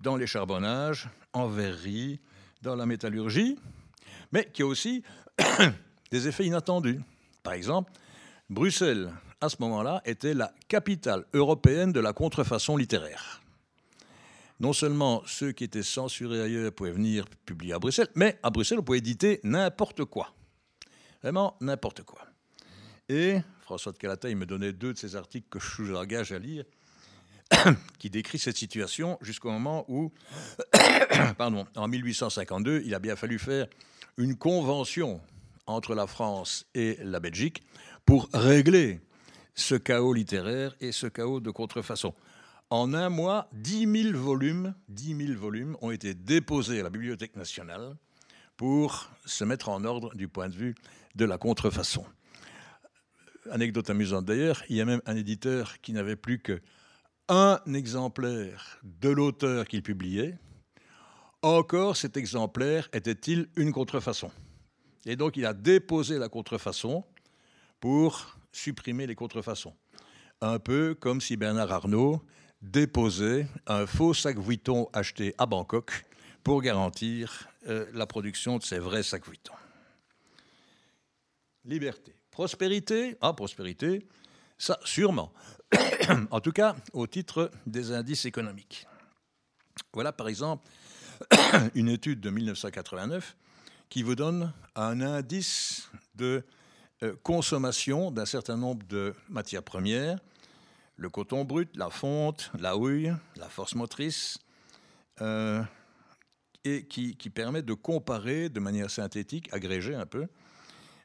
dans 0.00 0.16
les 0.16 0.26
charbonnages, 0.26 1.08
en 1.32 1.48
verrerie, 1.48 2.20
dans 2.62 2.76
la 2.76 2.86
métallurgie, 2.86 3.58
mais 4.32 4.48
qui 4.52 4.62
a 4.62 4.66
aussi 4.66 5.02
des 6.10 6.28
effets 6.28 6.46
inattendus. 6.46 7.00
Par 7.42 7.54
exemple, 7.54 7.92
Bruxelles, 8.50 9.12
à 9.40 9.48
ce 9.48 9.56
moment-là, 9.60 10.02
était 10.04 10.34
la 10.34 10.52
capitale 10.68 11.24
européenne 11.32 11.92
de 11.92 12.00
la 12.00 12.12
contrefaçon 12.12 12.76
littéraire. 12.76 13.40
Non 14.60 14.72
seulement 14.72 15.22
ceux 15.26 15.52
qui 15.52 15.64
étaient 15.64 15.82
censurés 15.82 16.40
ailleurs 16.40 16.72
pouvaient 16.72 16.92
venir 16.92 17.24
publier 17.44 17.72
à 17.72 17.78
Bruxelles, 17.78 18.08
mais 18.14 18.38
à 18.42 18.50
Bruxelles, 18.50 18.78
on 18.78 18.82
pouvait 18.84 18.98
éditer 18.98 19.40
n'importe 19.42 20.04
quoi. 20.04 20.34
Vraiment 21.22 21.56
n'importe 21.60 22.02
quoi. 22.02 22.20
François 23.60 23.92
de 23.92 23.98
Calatay 23.98 24.34
me 24.34 24.46
donnait 24.46 24.72
deux 24.72 24.92
de 24.92 24.98
ces 24.98 25.16
articles 25.16 25.46
que 25.48 25.58
je 25.58 25.82
vous 25.82 25.96
engage 25.96 26.32
à 26.32 26.38
lire, 26.38 26.64
qui 27.98 28.10
décrit 28.10 28.38
cette 28.38 28.56
situation 28.56 29.18
jusqu'au 29.20 29.50
moment 29.50 29.84
où, 29.88 30.12
pardon, 31.38 31.66
en 31.76 31.88
1852, 31.88 32.82
il 32.84 32.94
a 32.94 32.98
bien 32.98 33.16
fallu 33.16 33.38
faire 33.38 33.66
une 34.16 34.36
convention 34.36 35.20
entre 35.66 35.94
la 35.94 36.06
France 36.06 36.66
et 36.74 36.98
la 37.02 37.20
Belgique 37.20 37.62
pour 38.04 38.28
régler 38.32 39.00
ce 39.54 39.74
chaos 39.74 40.12
littéraire 40.12 40.74
et 40.80 40.92
ce 40.92 41.06
chaos 41.06 41.40
de 41.40 41.50
contrefaçon. 41.50 42.14
En 42.70 42.94
un 42.94 43.10
mois, 43.10 43.48
10 43.52 44.12
000 44.12 44.18
volumes, 44.18 44.74
10 44.88 45.26
000 45.26 45.38
volumes 45.38 45.76
ont 45.82 45.90
été 45.90 46.14
déposés 46.14 46.80
à 46.80 46.82
la 46.82 46.90
Bibliothèque 46.90 47.36
nationale 47.36 47.96
pour 48.56 49.10
se 49.26 49.44
mettre 49.44 49.68
en 49.68 49.84
ordre 49.84 50.14
du 50.14 50.26
point 50.26 50.48
de 50.48 50.54
vue 50.54 50.74
de 51.14 51.24
la 51.24 51.36
contrefaçon 51.36 52.04
anecdote 53.50 53.90
amusante 53.90 54.24
d'ailleurs, 54.24 54.62
il 54.68 54.76
y 54.76 54.80
a 54.80 54.84
même 54.84 55.02
un 55.06 55.16
éditeur 55.16 55.80
qui 55.80 55.92
n'avait 55.92 56.16
plus 56.16 56.40
qu'un 56.40 57.58
exemplaire 57.74 58.78
de 58.82 59.08
l'auteur 59.08 59.66
qu'il 59.66 59.82
publiait. 59.82 60.38
Encore 61.42 61.96
cet 61.96 62.16
exemplaire 62.16 62.88
était-il 62.92 63.48
une 63.56 63.72
contrefaçon? 63.72 64.30
Et 65.06 65.16
donc 65.16 65.36
il 65.36 65.46
a 65.46 65.54
déposé 65.54 66.18
la 66.18 66.28
contrefaçon 66.28 67.04
pour 67.80 68.38
supprimer 68.52 69.06
les 69.06 69.14
contrefaçons. 69.14 69.74
Un 70.40 70.58
peu 70.58 70.94
comme 70.94 71.20
si 71.20 71.36
Bernard 71.36 71.72
Arnault 71.72 72.22
déposait 72.60 73.48
un 73.66 73.86
faux 73.86 74.14
sac 74.14 74.38
Vuitton 74.38 74.88
acheté 74.92 75.34
à 75.38 75.46
Bangkok 75.46 76.06
pour 76.44 76.62
garantir 76.62 77.48
euh, 77.68 77.86
la 77.92 78.06
production 78.06 78.58
de 78.58 78.62
ses 78.62 78.78
vrais 78.78 79.02
sacs 79.02 79.26
Vuitton. 79.26 79.54
Liberté. 81.64 82.14
Prospérité 82.32 83.18
Ah, 83.20 83.34
prospérité, 83.34 84.06
ça, 84.56 84.78
sûrement. 84.84 85.32
en 86.30 86.40
tout 86.40 86.52
cas, 86.52 86.74
au 86.94 87.06
titre 87.06 87.50
des 87.66 87.92
indices 87.92 88.24
économiques. 88.24 88.86
Voilà, 89.92 90.12
par 90.12 90.28
exemple, 90.28 90.66
une 91.74 91.90
étude 91.90 92.20
de 92.20 92.30
1989 92.30 93.36
qui 93.90 94.02
vous 94.02 94.14
donne 94.14 94.50
un 94.74 95.02
indice 95.02 95.90
de 96.14 96.42
euh, 97.02 97.14
consommation 97.22 98.10
d'un 98.10 98.24
certain 98.24 98.56
nombre 98.56 98.86
de 98.86 99.14
matières 99.28 99.62
premières, 99.62 100.18
le 100.96 101.10
coton 101.10 101.44
brut, 101.44 101.76
la 101.76 101.90
fonte, 101.90 102.50
la 102.58 102.78
houille, 102.78 103.12
la 103.36 103.50
force 103.50 103.74
motrice, 103.74 104.38
euh, 105.20 105.62
et 106.64 106.86
qui, 106.86 107.14
qui, 107.14 107.28
permet 107.28 107.60
de 107.60 107.74
comparer 107.74 108.48
de 108.48 108.60
manière 108.60 108.90
synthétique, 108.90 109.52
agrégée 109.52 109.94
un 109.94 110.06
peu, 110.06 110.28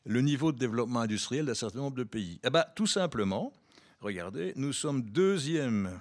le 0.07 0.21
niveau 0.21 0.51
de 0.51 0.57
développement 0.57 1.01
industriel 1.01 1.45
d'un 1.45 1.53
certain 1.53 1.79
nombre 1.79 1.97
de 1.97 2.03
pays 2.03 2.39
eh 2.43 2.49
ben, 2.49 2.65
Tout 2.75 2.87
simplement, 2.87 3.53
regardez, 3.99 4.53
nous 4.55 4.73
sommes 4.73 5.03
deuxième 5.03 5.99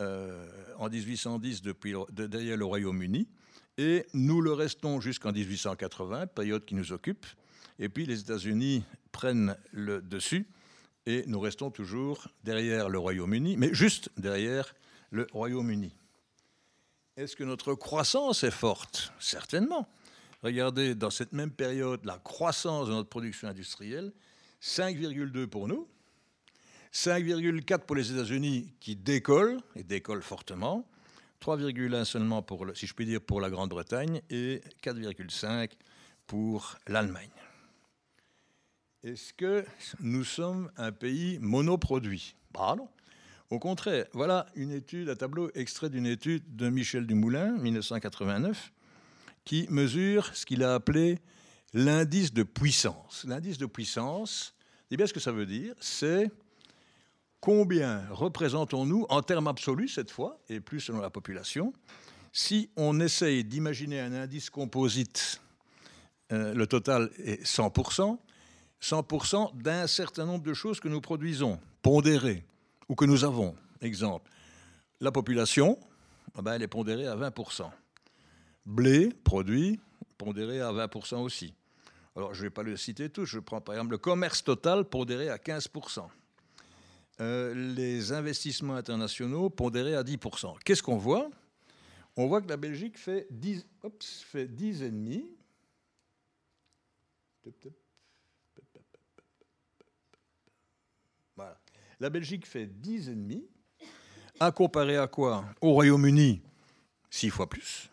euh, 0.00 0.46
en 0.78 0.88
1810 0.88 1.62
depuis, 1.62 1.94
derrière 2.10 2.56
le 2.56 2.64
Royaume-Uni, 2.64 3.28
et 3.78 4.06
nous 4.14 4.40
le 4.40 4.52
restons 4.52 5.00
jusqu'en 5.00 5.32
1880, 5.32 6.28
période 6.28 6.64
qui 6.64 6.74
nous 6.74 6.92
occupe, 6.92 7.26
et 7.78 7.88
puis 7.88 8.06
les 8.06 8.20
États-Unis 8.20 8.84
prennent 9.12 9.56
le 9.72 10.00
dessus, 10.00 10.46
et 11.04 11.24
nous 11.26 11.40
restons 11.40 11.70
toujours 11.70 12.28
derrière 12.42 12.88
le 12.88 12.98
Royaume-Uni, 12.98 13.56
mais 13.56 13.74
juste 13.74 14.10
derrière 14.16 14.74
le 15.10 15.26
Royaume-Uni. 15.32 15.94
Est-ce 17.16 17.36
que 17.36 17.44
notre 17.44 17.74
croissance 17.74 18.44
est 18.44 18.50
forte? 18.50 19.12
Certainement. 19.18 19.86
Regardez, 20.42 20.94
dans 20.94 21.10
cette 21.10 21.32
même 21.32 21.52
période, 21.52 22.04
la 22.04 22.18
croissance 22.18 22.88
de 22.88 22.92
notre 22.92 23.08
production 23.08 23.48
industrielle, 23.48 24.12
5,2 24.60 25.46
pour 25.46 25.68
nous, 25.68 25.88
5,4 26.92 27.78
pour 27.80 27.96
les 27.96 28.12
États-Unis 28.12 28.74
qui 28.80 28.96
décollent, 28.96 29.60
et 29.76 29.84
décollent 29.84 30.22
fortement, 30.22 30.88
3,1 31.40 32.04
seulement, 32.04 32.42
pour, 32.42 32.66
si 32.74 32.86
je 32.86 32.94
puis 32.94 33.06
dire, 33.06 33.20
pour 33.20 33.40
la 33.40 33.50
Grande-Bretagne, 33.50 34.20
et 34.30 34.60
4,5 34.82 35.70
pour 36.26 36.76
l'Allemagne. 36.86 37.30
Est-ce 39.04 39.32
que 39.32 39.64
nous 40.00 40.24
sommes 40.24 40.70
un 40.76 40.92
pays 40.92 41.38
monoproduit? 41.40 42.36
Bah 42.52 42.74
non. 42.76 42.88
Au 43.50 43.58
contraire, 43.58 44.06
voilà 44.12 44.46
une 44.54 44.70
étude, 44.70 45.08
un 45.08 45.16
tableau 45.16 45.50
extrait 45.54 45.90
d'une 45.90 46.06
étude 46.06 46.56
de 46.56 46.68
Michel 46.68 47.06
Dumoulin, 47.06 47.52
1989, 47.58 48.72
qui 49.44 49.66
mesure 49.70 50.34
ce 50.34 50.46
qu'il 50.46 50.62
a 50.62 50.74
appelé 50.74 51.18
l'indice 51.74 52.32
de 52.32 52.42
puissance. 52.42 53.24
L'indice 53.26 53.58
de 53.58 53.66
puissance, 53.66 54.54
c'est 54.88 54.96
bien 54.96 55.06
ce 55.06 55.12
que 55.12 55.20
ça 55.20 55.32
veut 55.32 55.46
dire, 55.46 55.74
c'est 55.80 56.30
combien 57.40 58.04
représentons-nous 58.10 59.06
en 59.08 59.22
termes 59.22 59.48
absolus 59.48 59.88
cette 59.88 60.10
fois, 60.10 60.38
et 60.48 60.60
plus 60.60 60.80
selon 60.80 61.00
la 61.00 61.10
population, 61.10 61.72
si 62.32 62.70
on 62.76 63.00
essaye 63.00 63.44
d'imaginer 63.44 64.00
un 64.00 64.12
indice 64.12 64.48
composite, 64.48 65.40
euh, 66.32 66.54
le 66.54 66.66
total 66.66 67.10
est 67.18 67.44
100%, 67.44 68.18
100% 68.80 69.56
d'un 69.56 69.86
certain 69.86 70.24
nombre 70.24 70.44
de 70.44 70.54
choses 70.54 70.80
que 70.80 70.88
nous 70.88 71.00
produisons, 71.00 71.58
pondérées, 71.82 72.44
ou 72.88 72.94
que 72.94 73.04
nous 73.04 73.24
avons. 73.24 73.54
Exemple, 73.80 74.30
la 75.00 75.10
population, 75.10 75.78
eh 76.38 76.42
ben, 76.42 76.54
elle 76.54 76.62
est 76.62 76.68
pondérée 76.68 77.06
à 77.06 77.16
20% 77.16 77.70
blé 78.66 79.10
produit 79.24 79.80
pondéré 80.18 80.60
à 80.60 80.72
20% 80.72 81.16
aussi. 81.16 81.54
Alors, 82.14 82.34
je 82.34 82.40
ne 82.40 82.46
vais 82.46 82.50
pas 82.50 82.62
le 82.62 82.76
citer 82.76 83.08
tous. 83.08 83.24
Je 83.24 83.38
prends 83.38 83.60
par 83.60 83.74
exemple 83.74 83.92
le 83.92 83.98
commerce 83.98 84.44
total 84.44 84.84
pondéré 84.84 85.28
à 85.28 85.36
15%. 85.36 86.06
Euh, 87.20 87.74
les 87.74 88.12
investissements 88.12 88.74
internationaux 88.74 89.50
pondérés 89.50 89.94
à 89.94 90.02
10%. 90.02 90.58
Qu'est-ce 90.64 90.82
qu'on 90.82 90.96
voit? 90.96 91.30
On 92.16 92.26
voit 92.26 92.42
que 92.42 92.48
la 92.48 92.56
Belgique 92.56 92.98
fait 92.98 93.26
10, 93.30 93.66
fait 94.00 94.46
10,5. 94.46 95.24
Voilà. 101.36 101.58
La 102.00 102.10
Belgique 102.10 102.46
fait 102.46 102.66
10,5. 102.66 103.42
À 104.40 104.50
comparer 104.50 104.96
à 104.96 105.06
quoi? 105.06 105.44
Au 105.60 105.72
Royaume-Uni, 105.72 106.42
6 107.10 107.30
fois 107.30 107.48
plus. 107.48 107.91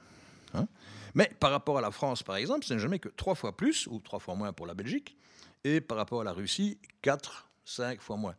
Hein. 0.54 0.68
Mais 1.16 1.32
par 1.40 1.52
rapport 1.52 1.78
à 1.78 1.82
la 1.82 1.92
France, 1.92 2.24
par 2.24 2.36
exemple, 2.36 2.66
ce 2.66 2.74
n'est 2.74 2.80
jamais 2.80 3.00
que 3.00 3.10
trois 3.10 3.36
fois 3.36 3.56
plus, 3.56 3.88
ou 3.88 4.00
trois 4.00 4.20
fois 4.20 4.36
moins 4.36 4.54
pour 4.54 4.68
la 4.68 4.74
Belgique, 4.74 5.18
et 5.64 5.82
par 5.82 5.98
rapport 5.98 6.22
à 6.22 6.24
la 6.24 6.34
Russie, 6.34 6.78
quatre, 7.02 7.50
cinq 7.66 8.02
fois 8.02 8.18
moins. 8.18 8.36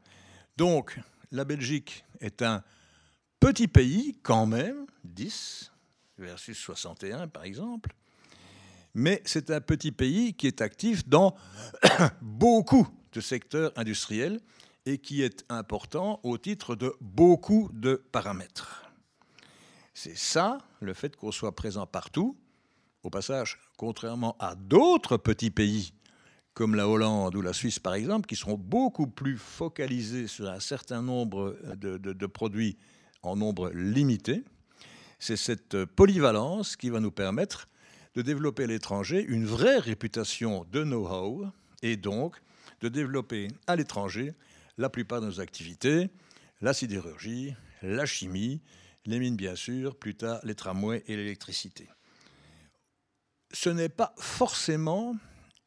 Donc, 0.56 0.98
la 1.32 1.44
Belgique 1.44 2.04
est 2.20 2.42
un 2.42 2.62
petit 3.38 3.68
pays, 3.68 4.18
quand 4.22 4.46
même, 4.46 4.86
10 5.04 5.72
versus 6.18 6.58
61 6.58 7.28
par 7.28 7.44
exemple, 7.44 7.94
mais 8.94 9.22
c'est 9.24 9.50
un 9.50 9.60
petit 9.60 9.92
pays 9.92 10.34
qui 10.34 10.46
est 10.46 10.60
actif 10.60 11.08
dans 11.08 11.34
beaucoup 12.20 12.88
de 13.12 13.20
secteurs 13.20 13.72
industriels 13.76 14.40
et 14.86 14.98
qui 14.98 15.22
est 15.22 15.44
important 15.48 16.20
au 16.22 16.38
titre 16.38 16.74
de 16.74 16.94
beaucoup 17.00 17.70
de 17.72 18.02
paramètres. 18.12 18.89
C'est 19.92 20.16
ça, 20.16 20.58
le 20.80 20.94
fait 20.94 21.16
qu'on 21.16 21.32
soit 21.32 21.54
présent 21.54 21.86
partout. 21.86 22.36
Au 23.02 23.10
passage, 23.10 23.58
contrairement 23.76 24.36
à 24.38 24.54
d'autres 24.54 25.16
petits 25.16 25.50
pays, 25.50 25.92
comme 26.54 26.74
la 26.74 26.88
Hollande 26.88 27.34
ou 27.34 27.42
la 27.42 27.52
Suisse 27.52 27.78
par 27.78 27.94
exemple, 27.94 28.26
qui 28.26 28.36
seront 28.36 28.58
beaucoup 28.58 29.06
plus 29.06 29.38
focalisés 29.38 30.26
sur 30.26 30.48
un 30.48 30.60
certain 30.60 31.02
nombre 31.02 31.56
de, 31.76 32.26
produits 32.26 32.76
en 33.22 33.36
nombre 33.36 33.70
limité. 33.70 34.44
C'est 35.18 35.36
cette 35.36 35.84
polyvalence 35.84 36.76
qui 36.76 36.90
va 36.90 37.00
nous 37.00 37.10
permettre 37.10 37.68
de 38.14 38.22
développer 38.22 38.64
à 38.64 38.66
l'étranger 38.66 39.24
une 39.26 39.46
vraie 39.46 39.78
réputation 39.78 40.66
de 40.70 40.82
know-how 40.82 41.46
et 41.82 41.96
donc 41.96 42.36
de 42.80 42.88
développer 42.88 43.48
à 43.66 43.76
l'étranger 43.76 44.34
la 44.78 44.88
plupart 44.88 45.20
de 45.20 45.26
nos 45.26 45.40
activités, 45.40 46.10
la 46.60 46.72
sidérurgie, 46.72 47.54
la 47.82 48.06
chimie, 48.06 48.60
les 49.10 49.18
mines 49.18 49.36
bien 49.36 49.56
sûr, 49.56 49.96
plus 49.96 50.14
tard 50.14 50.40
les 50.44 50.54
tramways 50.54 51.02
et 51.06 51.16
l'électricité. 51.16 51.88
Ce 53.52 53.68
n'est 53.68 53.88
pas 53.88 54.14
forcément 54.16 55.16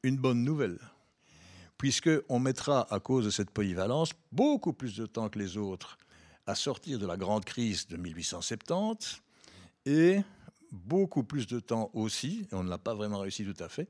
une 0.04 0.18
bonne 0.18 0.44
nouvelle, 0.44 0.80
puisqu'on 1.78 2.40
mettra, 2.40 2.88
à 2.94 3.00
cause 3.00 3.26
de 3.26 3.30
cette 3.30 3.52
polyvalence, 3.52 4.12
beaucoup 4.32 4.74
plus 4.74 4.96
de 4.96 5.06
temps 5.06 5.30
que 5.30 5.40
les 5.40 5.58
autres 5.58 5.98
à 6.46 6.56
sortir 6.56 7.00
de 7.00 7.06
la 7.06 7.18
grande 7.18 7.46
crise 7.46 7.88
de 7.88 7.98
1870 7.98 9.22
et 9.86 10.20
beaucoup 10.72 11.24
plus 11.24 11.48
de 11.48 11.60
temps 11.60 11.90
aussi, 11.94 12.48
et 12.52 12.56
on 12.56 12.64
ne 12.64 12.70
l'a 12.70 12.78
pas 12.78 12.94
vraiment 12.94 13.20
réussi 13.20 13.46
tout 13.46 13.64
à 13.64 13.70
fait, 13.70 13.88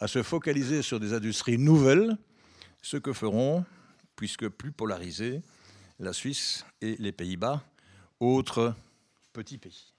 à 0.00 0.08
se 0.08 0.22
focaliser 0.22 0.82
sur 0.82 1.00
des 1.00 1.12
industries 1.12 1.58
nouvelles, 1.58 2.16
ce 2.82 2.96
que 2.96 3.12
feront, 3.12 3.64
puisque 4.16 4.48
plus 4.48 4.72
polarisés, 4.72 5.42
la 5.98 6.12
Suisse 6.12 6.66
et 6.80 6.96
les 6.98 7.12
Pays-Bas, 7.12 7.62
autres 8.20 8.74
petits 9.34 9.58
pays. 9.58 9.92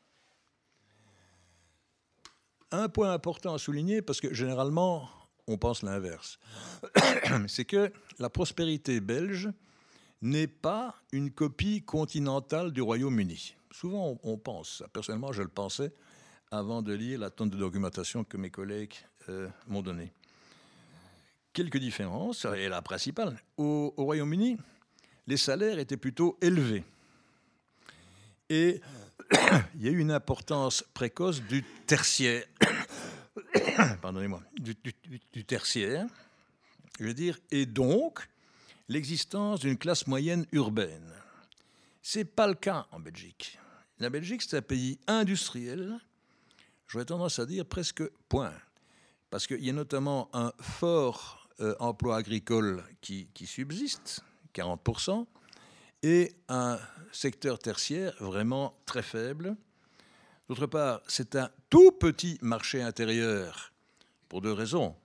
Un 2.71 2.89
point 2.89 3.13
important 3.13 3.53
à 3.53 3.59
souligner, 3.59 4.01
parce 4.01 4.19
que 4.19 4.33
généralement, 4.33 5.07
on 5.45 5.57
pense 5.57 5.83
l'inverse, 5.83 6.39
c'est 7.47 7.65
que 7.65 7.93
la 8.17 8.31
prospérité 8.31 8.99
belge 8.99 9.49
n'est 10.23 10.47
pas 10.47 10.95
une 11.11 11.29
copie 11.29 11.83
continentale 11.83 12.71
du 12.71 12.81
Royaume-Uni. 12.81 13.55
Souvent, 13.71 14.17
on 14.23 14.37
pense, 14.37 14.81
personnellement, 14.91 15.31
je 15.31 15.43
le 15.43 15.49
pensais 15.49 15.93
avant 16.49 16.81
de 16.81 16.93
lire 16.93 17.19
la 17.19 17.29
tonne 17.29 17.49
de 17.49 17.57
documentation 17.57 18.23
que 18.23 18.37
mes 18.37 18.49
collègues 18.49 18.93
euh, 19.29 19.47
m'ont 19.67 19.81
donnée. 19.81 20.11
Quelques 21.53 21.77
différences, 21.77 22.45
et 22.45 22.69
la 22.69 22.81
principale. 22.81 23.39
Au, 23.57 23.93
au 23.95 24.03
Royaume-Uni, 24.05 24.57
les 25.27 25.37
salaires 25.37 25.79
étaient 25.79 25.97
plutôt 25.97 26.37
élevés. 26.41 26.83
Et 28.49 28.81
il 29.75 29.83
y 29.83 29.87
a 29.87 29.91
eu 29.91 29.99
une 29.99 30.11
importance 30.11 30.83
précoce 30.93 31.41
du 31.41 31.63
tertiaire. 31.87 32.45
Pardonnez-moi, 34.01 34.41
du, 34.59 35.45
tertiaire, 35.45 36.05
je 36.99 37.05
veux 37.05 37.13
dire, 37.13 37.37
et 37.51 37.65
donc 37.65 38.27
l'existence 38.87 39.61
d'une 39.61 39.77
classe 39.77 40.07
moyenne 40.07 40.45
urbaine. 40.51 41.11
Ce 42.01 42.19
n'est 42.19 42.25
pas 42.25 42.47
le 42.47 42.53
cas 42.53 42.87
en 42.91 42.99
Belgique. 42.99 43.57
La 43.99 44.09
Belgique, 44.09 44.41
c'est 44.43 44.57
un 44.57 44.61
pays 44.61 44.99
industriel, 45.07 45.99
j'aurais 46.87 47.05
tendance 47.05 47.39
à 47.39 47.45
dire 47.45 47.65
presque 47.65 48.03
point, 48.29 48.53
parce 49.29 49.47
qu'il 49.47 49.63
y 49.63 49.69
a 49.69 49.73
notamment 49.73 50.29
un 50.33 50.51
fort 50.59 51.49
euh, 51.61 51.75
emploi 51.79 52.17
agricole 52.17 52.83
qui, 53.01 53.29
qui 53.33 53.47
subsiste, 53.47 54.21
40%, 54.53 55.25
et 56.03 56.35
un 56.49 56.77
secteur 57.15 57.59
tertiaire 57.59 58.13
vraiment 58.19 58.77
très 58.85 59.03
faible. 59.03 59.55
D'autre 60.47 60.67
part, 60.67 61.01
c'est 61.07 61.35
un 61.35 61.49
tout 61.69 61.91
petit 61.91 62.37
marché 62.41 62.81
intérieur 62.81 63.71
pour 64.29 64.41
deux 64.41 64.53
raisons. 64.53 64.95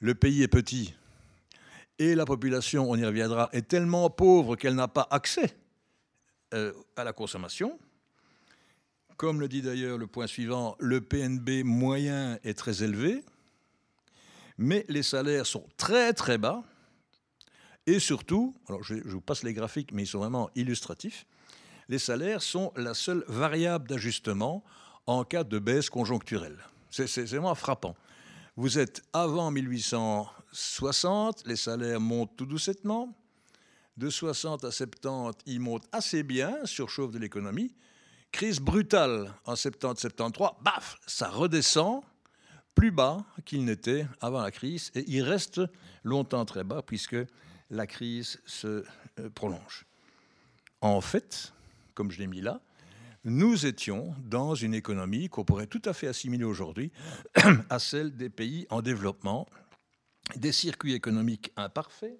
Le 0.00 0.14
pays 0.14 0.42
est 0.42 0.48
petit 0.48 0.94
et 1.98 2.14
la 2.14 2.24
population, 2.24 2.90
on 2.90 2.96
y 2.96 3.04
reviendra, 3.04 3.48
est 3.52 3.68
tellement 3.68 4.10
pauvre 4.10 4.56
qu'elle 4.56 4.74
n'a 4.74 4.88
pas 4.88 5.06
accès 5.10 5.56
euh, 6.52 6.72
à 6.96 7.04
la 7.04 7.12
consommation. 7.12 7.78
Comme 9.16 9.40
le 9.40 9.48
dit 9.48 9.62
d'ailleurs 9.62 9.96
le 9.96 10.08
point 10.08 10.26
suivant, 10.26 10.76
le 10.80 11.00
PNB 11.00 11.62
moyen 11.64 12.38
est 12.42 12.58
très 12.58 12.82
élevé, 12.82 13.22
mais 14.58 14.84
les 14.88 15.04
salaires 15.04 15.46
sont 15.46 15.66
très 15.76 16.12
très 16.12 16.36
bas. 16.36 16.64
Et 17.86 18.00
surtout, 18.00 18.54
alors 18.68 18.82
je, 18.82 18.94
vous 19.04 19.20
passe 19.20 19.44
les 19.44 19.52
graphiques, 19.52 19.92
mais 19.92 20.02
ils 20.02 20.08
sont 20.08 20.18
vraiment 20.18 20.50
illustratifs, 20.56 21.26
les 21.88 21.98
salaires 21.98 22.42
sont 22.42 22.72
la 22.76 22.94
seule 22.94 23.24
variable 23.28 23.88
d'ajustement 23.88 24.64
en 25.06 25.24
cas 25.24 25.44
de 25.44 25.58
baisse 25.58 25.90
conjoncturelle. 25.90 26.58
C'est 26.90 27.24
vraiment 27.24 27.54
frappant. 27.54 27.96
Vous 28.56 28.78
êtes 28.78 29.02
avant 29.12 29.50
1860, 29.50 31.46
les 31.46 31.56
salaires 31.56 32.00
montent 32.00 32.36
tout 32.36 32.46
doucettement. 32.46 33.16
De 33.96 34.10
60 34.10 34.64
à 34.64 34.70
70, 34.70 35.42
ils 35.46 35.60
montent 35.60 35.86
assez 35.92 36.22
bien, 36.22 36.64
surchauffe 36.64 37.12
de 37.12 37.18
l'économie. 37.18 37.74
Crise 38.32 38.60
brutale 38.60 39.32
en 39.44 39.54
70-73, 39.54 40.62
baf, 40.62 40.96
ça 41.06 41.28
redescend 41.28 42.02
plus 42.74 42.90
bas 42.90 43.24
qu'il 43.44 43.64
n'était 43.64 44.06
avant 44.20 44.42
la 44.42 44.50
crise 44.50 44.90
et 44.94 45.04
il 45.06 45.22
reste 45.22 45.60
longtemps 46.02 46.44
très 46.44 46.64
bas 46.64 46.82
puisque 46.82 47.16
la 47.70 47.86
crise 47.86 48.40
se 48.46 48.84
euh, 49.20 49.30
prolonge. 49.34 49.86
En 50.80 51.00
fait, 51.00 51.53
comme 51.94 52.10
je 52.10 52.18
l'ai 52.18 52.26
mis 52.26 52.40
là, 52.40 52.60
nous 53.24 53.64
étions 53.64 54.14
dans 54.18 54.54
une 54.54 54.74
économie 54.74 55.28
qu'on 55.28 55.44
pourrait 55.44 55.66
tout 55.66 55.82
à 55.86 55.94
fait 55.94 56.06
assimiler 56.06 56.44
aujourd'hui 56.44 56.92
à 57.70 57.78
celle 57.78 58.16
des 58.16 58.28
pays 58.28 58.66
en 58.68 58.82
développement, 58.82 59.48
des 60.36 60.52
circuits 60.52 60.92
économiques 60.92 61.50
imparfaits. 61.56 62.18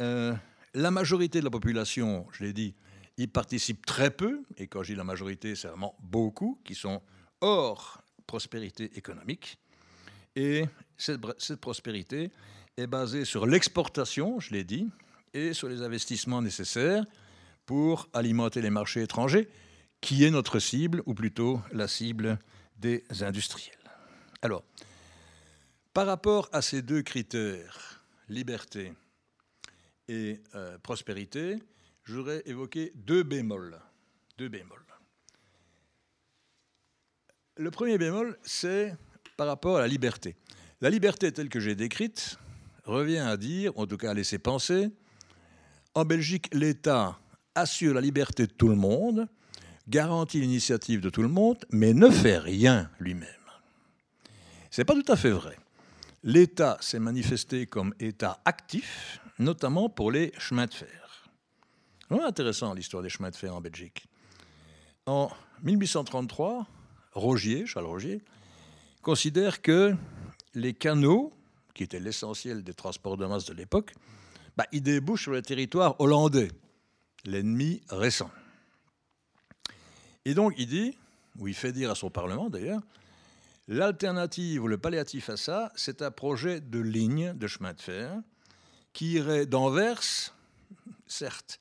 Euh, 0.00 0.34
la 0.72 0.90
majorité 0.90 1.40
de 1.40 1.44
la 1.44 1.50
population, 1.50 2.26
je 2.32 2.44
l'ai 2.44 2.52
dit, 2.52 2.74
y 3.18 3.26
participe 3.26 3.84
très 3.86 4.10
peu, 4.10 4.42
et 4.56 4.66
quand 4.66 4.82
je 4.82 4.92
dis 4.92 4.96
la 4.96 5.04
majorité, 5.04 5.54
c'est 5.54 5.68
vraiment 5.68 5.94
beaucoup, 6.00 6.58
qui 6.64 6.74
sont 6.74 7.02
hors 7.40 8.02
prospérité 8.26 8.96
économique. 8.96 9.58
Et 10.34 10.64
cette, 10.96 11.20
prospérité, 11.60 12.30
est 12.76 12.86
basé 12.86 13.24
sur 13.24 13.46
l'exportation, 13.46 14.40
je 14.40 14.52
l'ai 14.52 14.64
dit, 14.64 14.88
et 15.32 15.52
sur 15.52 15.68
les 15.68 15.82
investissements 15.82 16.42
nécessaires 16.42 17.04
pour 17.66 18.08
alimenter 18.12 18.60
les 18.60 18.70
marchés 18.70 19.02
étrangers, 19.02 19.48
qui 20.00 20.24
est 20.24 20.30
notre 20.30 20.58
cible, 20.58 21.02
ou 21.06 21.14
plutôt 21.14 21.60
la 21.72 21.88
cible 21.88 22.38
des 22.76 23.04
industriels. 23.20 23.74
Alors, 24.42 24.64
par 25.94 26.06
rapport 26.06 26.48
à 26.52 26.60
ces 26.60 26.82
deux 26.82 27.02
critères, 27.02 28.04
liberté 28.28 28.92
et 30.08 30.40
euh, 30.54 30.76
prospérité, 30.78 31.58
je 32.02 32.16
voudrais 32.16 32.42
évoquer 32.46 32.92
deux 32.94 33.22
bémols. 33.22 33.78
Deux 34.36 34.48
bémols. 34.48 34.84
Le 37.56 37.70
premier 37.70 37.98
bémol, 37.98 38.36
c'est 38.42 38.96
par 39.36 39.46
rapport 39.46 39.76
à 39.76 39.80
la 39.80 39.86
liberté. 39.86 40.36
La 40.80 40.90
liberté 40.90 41.32
telle 41.32 41.48
que 41.48 41.60
j'ai 41.60 41.74
décrite, 41.74 42.36
revient 42.84 43.18
à 43.18 43.36
dire, 43.36 43.72
en 43.78 43.86
tout 43.86 43.96
cas 43.96 44.10
à 44.10 44.14
laisser 44.14 44.38
penser, 44.38 44.90
en 45.94 46.04
Belgique, 46.04 46.52
l'État 46.52 47.18
assure 47.54 47.94
la 47.94 48.00
liberté 48.00 48.46
de 48.46 48.52
tout 48.52 48.68
le 48.68 48.76
monde, 48.76 49.28
garantit 49.88 50.40
l'initiative 50.40 51.00
de 51.00 51.10
tout 51.10 51.22
le 51.22 51.28
monde, 51.28 51.64
mais 51.70 51.92
ne 51.92 52.08
fait 52.08 52.38
rien 52.38 52.90
lui-même. 52.98 53.28
Ce 54.70 54.80
n'est 54.80 54.84
pas 54.84 54.94
tout 54.94 55.12
à 55.12 55.16
fait 55.16 55.30
vrai. 55.30 55.56
L'État 56.22 56.78
s'est 56.80 56.98
manifesté 56.98 57.66
comme 57.66 57.94
État 58.00 58.40
actif, 58.44 59.20
notamment 59.38 59.88
pour 59.88 60.10
les 60.10 60.32
chemins 60.38 60.66
de 60.66 60.74
fer. 60.74 61.30
C'est 62.08 62.20
intéressant 62.20 62.74
l'histoire 62.74 63.02
des 63.02 63.08
chemins 63.08 63.30
de 63.30 63.36
fer 63.36 63.54
en 63.54 63.60
Belgique. 63.60 64.06
En 65.06 65.30
1833, 65.62 66.66
Rogier, 67.12 67.66
Charles 67.66 67.86
Rogier, 67.86 68.22
considère 69.02 69.60
que 69.60 69.94
les 70.54 70.74
canaux 70.74 71.32
qui 71.74 71.82
était 71.82 72.00
l'essentiel 72.00 72.62
des 72.62 72.74
transports 72.74 73.16
de 73.16 73.26
masse 73.26 73.44
de 73.44 73.52
l'époque, 73.52 73.94
bah, 74.56 74.64
il 74.72 74.82
débouche 74.82 75.22
sur 75.22 75.32
le 75.32 75.42
territoire 75.42 76.00
hollandais, 76.00 76.50
l'ennemi 77.24 77.82
récent. 77.88 78.30
Et 80.24 80.34
donc 80.34 80.54
il 80.58 80.66
dit, 80.66 80.96
ou 81.38 81.48
il 81.48 81.54
fait 81.54 81.72
dire 81.72 81.90
à 81.90 81.94
son 81.94 82.10
Parlement 82.10 82.50
d'ailleurs, 82.50 82.82
l'alternative 83.68 84.62
ou 84.62 84.68
le 84.68 84.78
palliatif 84.78 85.30
à 85.30 85.36
ça, 85.36 85.72
c'est 85.74 86.02
un 86.02 86.10
projet 86.10 86.60
de 86.60 86.78
ligne 86.78 87.32
de 87.34 87.46
chemin 87.46 87.72
de 87.72 87.80
fer 87.80 88.20
qui 88.92 89.12
irait 89.12 89.46
d'Anvers, 89.46 90.00
certes, 91.06 91.60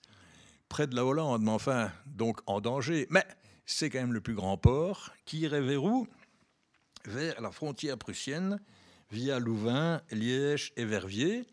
près 0.69 0.87
de 0.87 0.95
la 0.95 1.05
Hollande, 1.05 1.41
mais 1.43 1.51
enfin, 1.51 1.91
donc 2.05 2.41
en 2.45 2.61
danger, 2.61 3.07
mais 3.09 3.25
c'est 3.65 3.89
quand 3.89 3.99
même 3.99 4.13
le 4.13 4.21
plus 4.21 4.35
grand 4.35 4.57
port, 4.57 5.11
qui 5.25 5.39
irait 5.39 5.61
vers 5.61 5.83
où? 5.83 6.07
Vers 7.05 7.41
la 7.41 7.51
frontière 7.51 7.97
prussienne, 7.97 8.59
via 9.11 9.39
Louvain, 9.39 10.01
Liège 10.11 10.73
et 10.77 10.85
Verviers, 10.85 11.45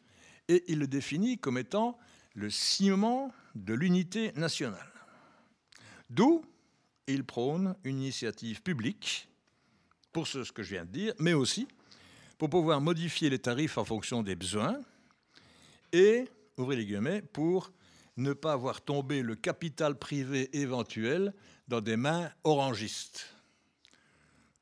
et 0.48 0.64
il 0.68 0.78
le 0.78 0.86
définit 0.86 1.38
comme 1.38 1.58
étant 1.58 1.98
le 2.34 2.50
ciment 2.50 3.32
de 3.54 3.74
l'unité 3.74 4.32
nationale. 4.32 4.92
D'où 6.08 6.44
il 7.06 7.24
prône 7.24 7.76
une 7.84 7.98
initiative 7.98 8.62
publique 8.62 9.28
pour 10.12 10.26
ce 10.26 10.50
que 10.50 10.62
je 10.62 10.74
viens 10.74 10.84
de 10.84 10.90
dire, 10.90 11.14
mais 11.18 11.32
aussi 11.32 11.68
pour 12.38 12.48
pouvoir 12.48 12.80
modifier 12.80 13.28
les 13.28 13.38
tarifs 13.38 13.78
en 13.78 13.84
fonction 13.84 14.22
des 14.22 14.34
besoins 14.34 14.80
et, 15.92 16.24
ouvrez 16.56 16.76
les 16.76 16.86
guillemets, 16.86 17.22
pour 17.22 17.70
ne 18.16 18.32
pas 18.32 18.56
voir 18.56 18.80
tomber 18.80 19.22
le 19.22 19.34
capital 19.34 19.98
privé 19.98 20.48
éventuel 20.56 21.34
dans 21.68 21.80
des 21.80 21.96
mains 21.96 22.30
orangistes. 22.44 23.34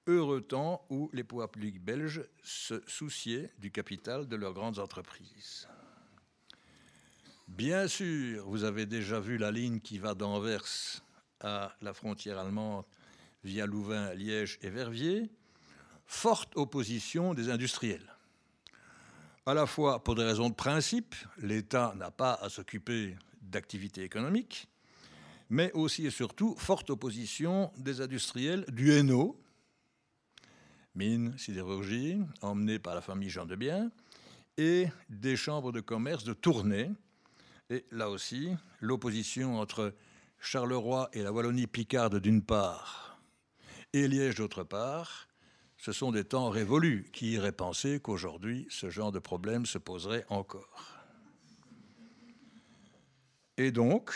Heureux 0.06 0.40
temps 0.40 0.86
où 0.90 1.10
les 1.12 1.24
pouvoirs 1.24 1.50
publics 1.50 1.80
belges 1.80 2.24
se 2.42 2.82
souciaient 2.86 3.52
du 3.58 3.70
capital 3.70 4.26
de 4.26 4.36
leurs 4.36 4.54
grandes 4.54 4.78
entreprises. 4.78 5.68
Bien 7.48 7.88
sûr, 7.88 8.46
vous 8.46 8.64
avez 8.64 8.84
déjà 8.84 9.18
vu 9.18 9.38
la 9.38 9.50
ligne 9.50 9.80
qui 9.80 9.98
va 9.98 10.14
d'Anvers 10.14 11.00
à 11.40 11.74
la 11.80 11.94
frontière 11.94 12.38
allemande 12.38 12.84
via 13.42 13.64
Louvain, 13.64 14.12
Liège 14.12 14.58
et 14.60 14.68
Verviers, 14.68 15.30
forte 16.06 16.54
opposition 16.56 17.32
des 17.32 17.48
industriels. 17.48 18.14
À 19.46 19.54
la 19.54 19.64
fois 19.64 20.04
pour 20.04 20.14
des 20.14 20.24
raisons 20.24 20.50
de 20.50 20.54
principe, 20.54 21.14
l'État 21.38 21.94
n'a 21.96 22.10
pas 22.10 22.34
à 22.34 22.50
s'occuper 22.50 23.16
d'activités 23.40 24.04
économiques, 24.04 24.68
mais 25.48 25.72
aussi 25.72 26.06
et 26.06 26.10
surtout 26.10 26.54
forte 26.58 26.90
opposition 26.90 27.72
des 27.78 28.02
industriels 28.02 28.66
du 28.68 28.92
Hainaut, 28.92 29.40
mine, 30.94 31.36
sidérurgie, 31.38 32.20
emmenée 32.42 32.78
par 32.78 32.94
la 32.94 33.00
famille 33.00 33.30
Jean 33.30 33.46
de 33.46 33.56
Bien, 33.56 33.90
et 34.58 34.88
des 35.08 35.34
chambres 35.36 35.72
de 35.72 35.80
commerce 35.80 36.24
de 36.24 36.34
Tournai. 36.34 36.90
Et 37.70 37.84
là 37.90 38.08
aussi, 38.08 38.50
l'opposition 38.80 39.60
entre 39.60 39.94
Charleroi 40.40 41.10
et 41.12 41.22
la 41.22 41.32
Wallonie-Picarde 41.32 42.18
d'une 42.18 42.42
part, 42.42 43.20
et 43.92 44.08
Liège 44.08 44.36
d'autre 44.36 44.64
part, 44.64 45.28
ce 45.76 45.92
sont 45.92 46.10
des 46.10 46.24
temps 46.24 46.48
révolus 46.48 47.08
qui 47.12 47.32
iraient 47.32 47.52
penser 47.52 48.00
qu'aujourd'hui, 48.00 48.66
ce 48.70 48.90
genre 48.90 49.12
de 49.12 49.18
problème 49.18 49.66
se 49.66 49.78
poserait 49.78 50.24
encore. 50.28 50.98
Et 53.56 53.70
donc, 53.70 54.12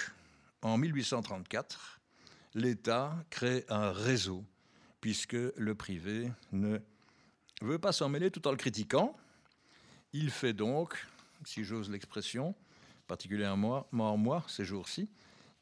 en 0.62 0.78
1834, 0.78 2.00
l'État 2.55 3.14
crée 3.30 3.64
un 3.68 3.92
réseau, 3.92 4.44
puisque 5.00 5.32
le 5.32 5.74
privé 5.74 6.32
ne 6.53 6.78
veut 7.61 7.78
pas 7.78 7.92
s'en 7.92 8.09
mêler 8.09 8.30
tout 8.30 8.46
en 8.46 8.50
le 8.50 8.57
critiquant. 8.57 9.16
Il 10.12 10.30
fait 10.30 10.53
donc, 10.53 11.07
si 11.44 11.64
j'ose 11.64 11.90
l'expression, 11.90 12.55
particulièrement 13.12 13.86
moi, 13.92 14.16
moi 14.16 14.42
ces 14.48 14.64
jours-ci, 14.64 15.06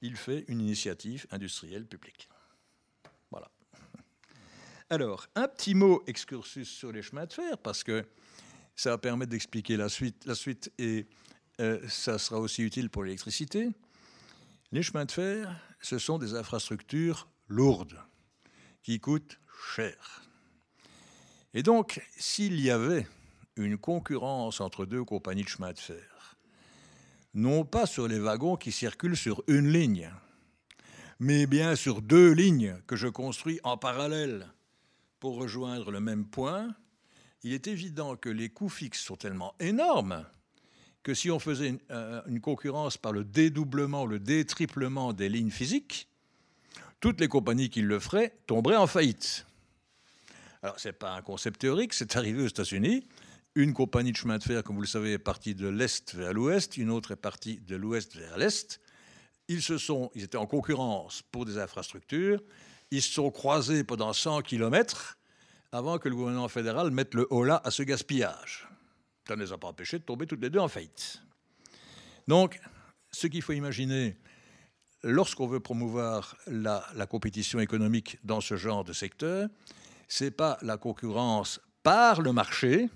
il 0.03 0.14
fait 0.14 0.44
une 0.46 0.61
initiative 0.61 1.26
industrielle 1.32 1.84
publique. 1.84 2.28
Voilà. 3.32 3.51
Alors, 4.88 5.26
un 5.34 5.48
petit 5.48 5.74
mot 5.74 6.05
excursus 6.07 6.68
sur 6.68 6.92
les 6.92 7.03
chemins 7.03 7.26
de 7.26 7.32
fer, 7.32 7.59
parce 7.59 7.82
que 7.82 8.07
ça 8.76 8.90
va 8.90 8.98
permettre 8.98 9.32
d'expliquer 9.32 9.76
la 9.76 9.88
suite, 9.88 10.24
la 10.26 10.36
suite 10.36 10.72
et 10.78 11.09
euh, 11.61 11.80
ça 11.88 12.20
sera 12.20 12.38
aussi 12.38 12.62
utile 12.62 12.88
pour 12.88 13.03
l'électricité. 13.03 13.70
Les 14.70 14.84
chemins 14.84 15.05
de 15.05 15.11
fer, 15.11 15.53
ce 15.80 15.98
sont 15.98 16.18
des 16.18 16.36
infrastructures 16.36 17.28
lourdes, 17.48 18.01
qui 18.84 19.01
coûtent 19.01 19.40
cher. 19.74 20.22
Et 21.53 21.64
donc, 21.64 22.01
s'il 22.16 22.61
y 22.61 22.70
avait 22.70 23.09
une 23.57 23.76
concurrence 23.76 24.61
entre 24.61 24.86
deux 24.86 25.03
compagnies 25.03 25.42
de 25.42 25.48
chemins 25.48 25.72
de 25.72 25.80
fer, 25.80 26.09
non 27.35 27.64
pas 27.64 27.87
sur 27.87 28.09
les 28.09 28.18
wagons 28.18 28.57
qui 28.57 28.72
circulent 28.72 29.16
sur 29.16 29.43
une 29.47 29.72
ligne, 29.72 30.11
mais 31.18 31.47
bien 31.47 31.76
sur 31.76 32.03
deux 32.03 32.33
lignes 32.33 32.76
que 32.87 32.97
je 32.97 33.09
construis 33.09 33.61
en 33.62 33.76
parallèle 33.76 34.49
pour 35.20 35.37
rejoindre 35.37 35.91
le 35.91 36.01
même 36.01 36.24
point, 36.24 36.74
il 37.43 37.53
est 37.53 37.68
évident 37.68 38.16
que 38.16 38.28
les 38.28 38.49
coûts 38.49 38.68
fixes 38.68 39.03
sont 39.03 39.16
tellement 39.16 39.55
énormes 39.61 40.24
que 41.03 41.14
si 41.14 41.31
on 41.31 41.39
faisait 41.39 41.78
euh, 41.91 42.20
une, 42.26 42.41
concurrence 42.41 42.99
par 42.99 43.12
le 43.12 43.24
dédoublement, 43.24 44.05
le 44.05 44.18
détriplement 44.18 45.12
des 45.12 45.28
lignes 45.28 45.51
physiques, 45.51 46.09
toutes 47.01 47.20
les 47.20 47.28
compagnies 47.28 47.70
qui 47.70 47.81
le 47.81 47.99
feraient 47.99 48.37
tomberaient 48.47 48.76
en 48.76 48.87
faillite. 48.87 49.47
Alors, 50.62 50.78
ce 50.78 50.89
n'est 50.89 50.93
pas 50.93 51.14
un 51.14 51.22
concept 51.22 51.61
théorique, 51.61 51.95
c'est 51.95 52.16
arrivé 52.16 52.43
aux 52.43 52.47
États-Unis. 52.47 53.07
Une 53.57 53.72
compagnie 53.72 54.12
de 54.12 54.16
chemin 54.16 54.38
de 54.38 54.44
fer, 54.44 54.62
comme 54.62 54.76
vous 54.76 54.82
le 54.82 54.86
savez, 54.86 55.14
est 55.14 55.18
partie 55.18 55.57
de 55.57 55.66
l'Est 55.66 56.14
vers 56.14 56.32
l'Ouest, 56.32 56.76
une 56.76 56.88
autre 56.90 57.11
est 57.11 57.16
partie 57.16 57.59
de 57.59 57.74
l'Ouest 57.74 58.14
vers 58.14 58.38
l'Est. 58.38 58.80
Ils, 59.48 59.61
se 59.61 59.76
sont, 59.76 60.12
ils 60.14 60.22
étaient 60.22 60.36
en 60.36 60.46
concurrence 60.46 61.22
pour 61.32 61.44
des 61.44 61.59
infrastructures. 61.59 62.40
Ils 62.92 63.03
se 63.03 63.12
sont 63.12 63.30
croisés 63.32 63.82
pendant 63.82 64.12
100 64.12 64.42
km 64.42 65.18
avant 65.72 65.98
que 65.98 66.09
le 66.09 66.14
gouvernement 66.14 66.48
fédéral 66.48 66.92
mette 66.92 67.14
le 67.14 67.26
holà 67.30 67.61
à 67.64 67.72
ce 67.72 67.82
gaspillage. 67.82 68.68
Ça 69.26 69.34
ne 69.34 69.42
les 69.42 69.53
a 69.53 69.59
pas 69.59 69.66
empêchés 69.66 69.98
de 69.98 70.05
tomber 70.05 70.26
toutes 70.26 70.42
les 70.42 70.51
deux 70.51 70.61
en 70.61 70.68
faillite. 70.68 71.20
Donc, 72.28 72.61
ce 73.11 73.26
qu'il 73.26 73.42
faut 73.42 73.53
imaginer 73.53 74.16
lorsqu'on 75.03 75.48
veut 75.48 75.61
promouvoir 75.61 76.36
la, 76.46 76.86
la, 76.94 77.07
compétition 77.07 77.59
économique 77.59 78.18
dans 78.22 78.40
ce 78.40 78.57
genre 78.57 78.84
de 78.84 78.92
secteur, 78.92 79.48
c'est 80.07 80.30
pas 80.30 80.57
la 80.62 80.76
concurrence 80.76 81.61
par 81.82 82.20
le 82.20 82.32
marché, 82.32 82.88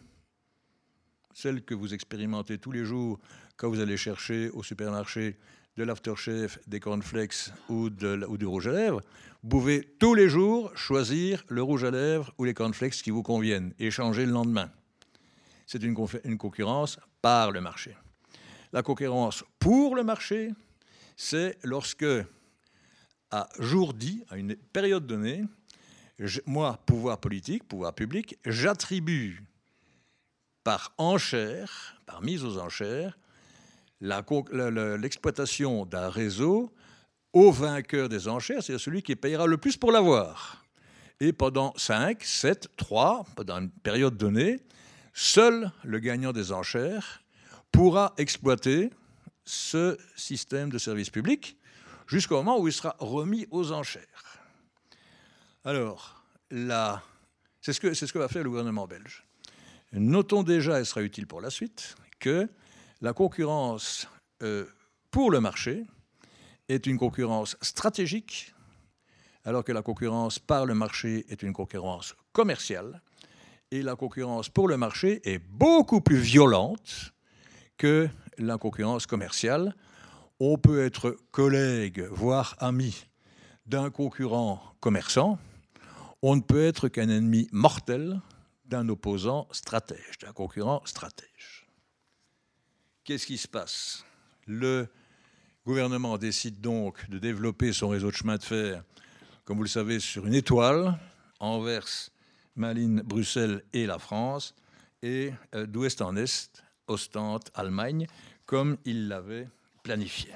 celle 1.35 1.62
que 1.62 1.74
vous 1.74 1.93
expérimentez 1.93 2.59
tous 2.59 2.72
les 2.72 2.85
jours 2.85 3.18
quand 3.57 3.68
vous 3.68 3.80
allez 3.80 3.97
chercher 3.97 4.49
au 4.51 4.62
supermarché 4.62 5.37
de 5.76 5.85
l'aftershave, 5.85 6.59
des 6.66 6.80
cornflakes 6.80 7.51
ou, 7.68 7.91
ou 8.28 8.39
du 8.39 8.47
rouge 8.47 8.68
à 8.68 8.72
lèvres. 8.72 9.03
Vous 9.43 9.49
pouvez 9.49 9.82
tous 9.99 10.14
les 10.14 10.28
jours 10.28 10.74
choisir 10.76 11.45
le 11.49 11.62
rouge 11.62 11.85
à 11.85 11.91
lèvres 11.91 12.32
ou 12.39 12.45
les 12.45 12.55
cornflakes 12.55 13.03
qui 13.03 13.11
vous 13.11 13.22
conviennent 13.22 13.74
et 13.78 13.91
changer 13.91 14.24
le 14.24 14.32
lendemain 14.32 14.70
c'est 15.66 15.82
une, 15.82 15.97
une 16.24 16.39
concurrence 16.39 16.99
par 17.22 17.51
le 17.51 17.61
marché. 17.61 17.97
La 18.72 18.82
concurrence 18.82 19.45
pour 19.59 19.95
le 19.95 20.05
marché, 20.05 20.51
c'est 21.16 21.59
lorsque, 21.62 22.07
à 23.30 23.49
jour 23.59 23.95
dit, 23.95 24.24
à 24.30 24.37
une 24.37 24.57
période 24.57 25.07
donnée, 25.07 25.45
moi, 26.47 26.78
pouvoir 26.87 27.18
politique, 27.18 27.66
pouvoir 27.66 27.95
public, 27.95 28.39
j'attribue 28.45 29.43
par 30.64 30.92
enchère, 30.98 31.96
par 32.06 32.22
mise 32.22 32.44
aux 32.44 32.58
enchères, 32.58 33.16
l'exploitation 34.00 35.86
d'un 35.86 36.08
réseau 36.08 36.72
au 37.32 37.52
vainqueur 37.52 38.08
des 38.08 38.28
enchères, 38.28 38.62
c'est-à-dire 38.62 38.84
celui 38.84 39.02
qui 39.02 39.14
payera 39.16 39.46
le 39.46 39.58
plus 39.58 39.76
pour 39.76 39.92
l'avoir. 39.92 40.64
Et 41.20 41.32
pendant 41.32 41.72
5, 41.76 42.22
7, 42.22 42.68
3, 42.76 43.24
pendant 43.36 43.60
une 43.60 43.70
période 43.70 44.16
donnée, 44.16 44.60
Seul 45.14 45.70
le 45.84 46.00
gagnant 46.00 46.32
des 46.32 46.50
enchères 46.50 47.22
pourra 47.70 48.12
exploiter 48.18 48.90
ce 49.44 49.96
système 50.16 50.70
de 50.70 50.78
service 50.78 51.08
public 51.08 51.56
jusqu'au 52.08 52.34
moment 52.34 52.58
où 52.58 52.66
il 52.66 52.72
sera 52.72 52.96
remis 52.98 53.46
aux 53.52 53.70
enchères. 53.70 54.40
Alors, 55.64 56.24
c'est 57.60 57.72
ce, 57.72 57.94
ce 57.94 58.12
que 58.12 58.18
va 58.18 58.28
faire 58.28 58.42
le 58.42 58.50
gouvernement 58.50 58.88
belge. 58.88 59.24
Notons 59.95 60.42
déjà, 60.42 60.80
et 60.80 60.84
ce 60.84 60.90
sera 60.90 61.03
utile 61.03 61.26
pour 61.26 61.40
la 61.40 61.51
suite, 61.51 61.95
que 62.18 62.49
la 63.01 63.12
concurrence 63.12 64.09
euh, 64.42 64.66
pour 65.11 65.30
le 65.30 65.40
marché 65.40 65.84
est 66.68 66.86
une 66.86 66.99
concurrence 66.99 67.57
stratégique, 67.61 68.55
alors 69.45 69.62
que 69.62 69.72
la 69.72 69.82
concurrence 69.82 70.38
par 70.38 70.66
le 70.66 70.74
marché 70.74 71.26
est 71.28 71.42
une 71.42 71.53
concurrence 71.53 72.16
commerciale 72.32 73.03
et 73.70 73.82
la 73.82 73.97
concurrence 73.97 74.49
pour 74.49 74.68
le 74.68 74.76
marché 74.76 75.20
est 75.24 75.38
beaucoup 75.38 76.01
plus 76.01 76.18
violente 76.18 77.12
que 77.76 78.09
la 78.38 78.59
concurrence 78.59 79.07
commerciale. 79.07 79.74
On 80.40 80.59
peut 80.59 80.84
être 80.84 81.16
collègue, 81.30 82.07
voire 82.11 82.57
ami 82.59 83.07
d'un 83.66 83.90
concurrent 83.90 84.62
commerçant. 84.80 85.38
On 86.22 86.36
ne 86.36 86.40
peut 86.40 86.64
être 86.64 86.88
qu'un 86.88 87.09
ennemi 87.09 87.49
mortel 87.53 88.20
d'un 88.64 88.88
opposant 88.88 89.48
stratège, 89.52 90.18
d'un 90.20 90.32
concurrent 90.32 90.82
stratège. 90.84 91.66
Qu'est-ce 93.04 93.26
qui 93.26 93.38
se 93.38 93.48
passe? 93.48 94.04
Le 94.46 94.88
gouvernement 95.66 96.18
décide 96.18 96.60
donc 96.60 97.08
de 97.10 97.18
développer 97.18 97.72
son 97.72 97.88
réseau 97.88 98.10
de 98.10 98.16
chemin 98.16 98.36
de 98.36 98.42
fer, 98.42 98.82
comme 99.44 99.58
vous 99.58 99.64
le 99.64 99.68
savez, 99.68 100.00
sur 100.00 100.26
une 100.26 100.34
étoile, 100.34 100.98
Anvers, 101.40 102.10
Malines, 102.56 103.02
Bruxelles 103.02 103.62
et 103.72 103.86
la 103.86 103.98
France, 103.98 104.54
et 105.02 105.32
euh, 105.54 105.66
d'ouest 105.66 106.00
en 106.00 106.16
est, 106.16 106.62
Ostende, 106.86 107.44
Allemagne, 107.54 108.06
comme 108.46 108.76
il 108.84 109.08
l'avait 109.08 109.48
planifié. 109.82 110.32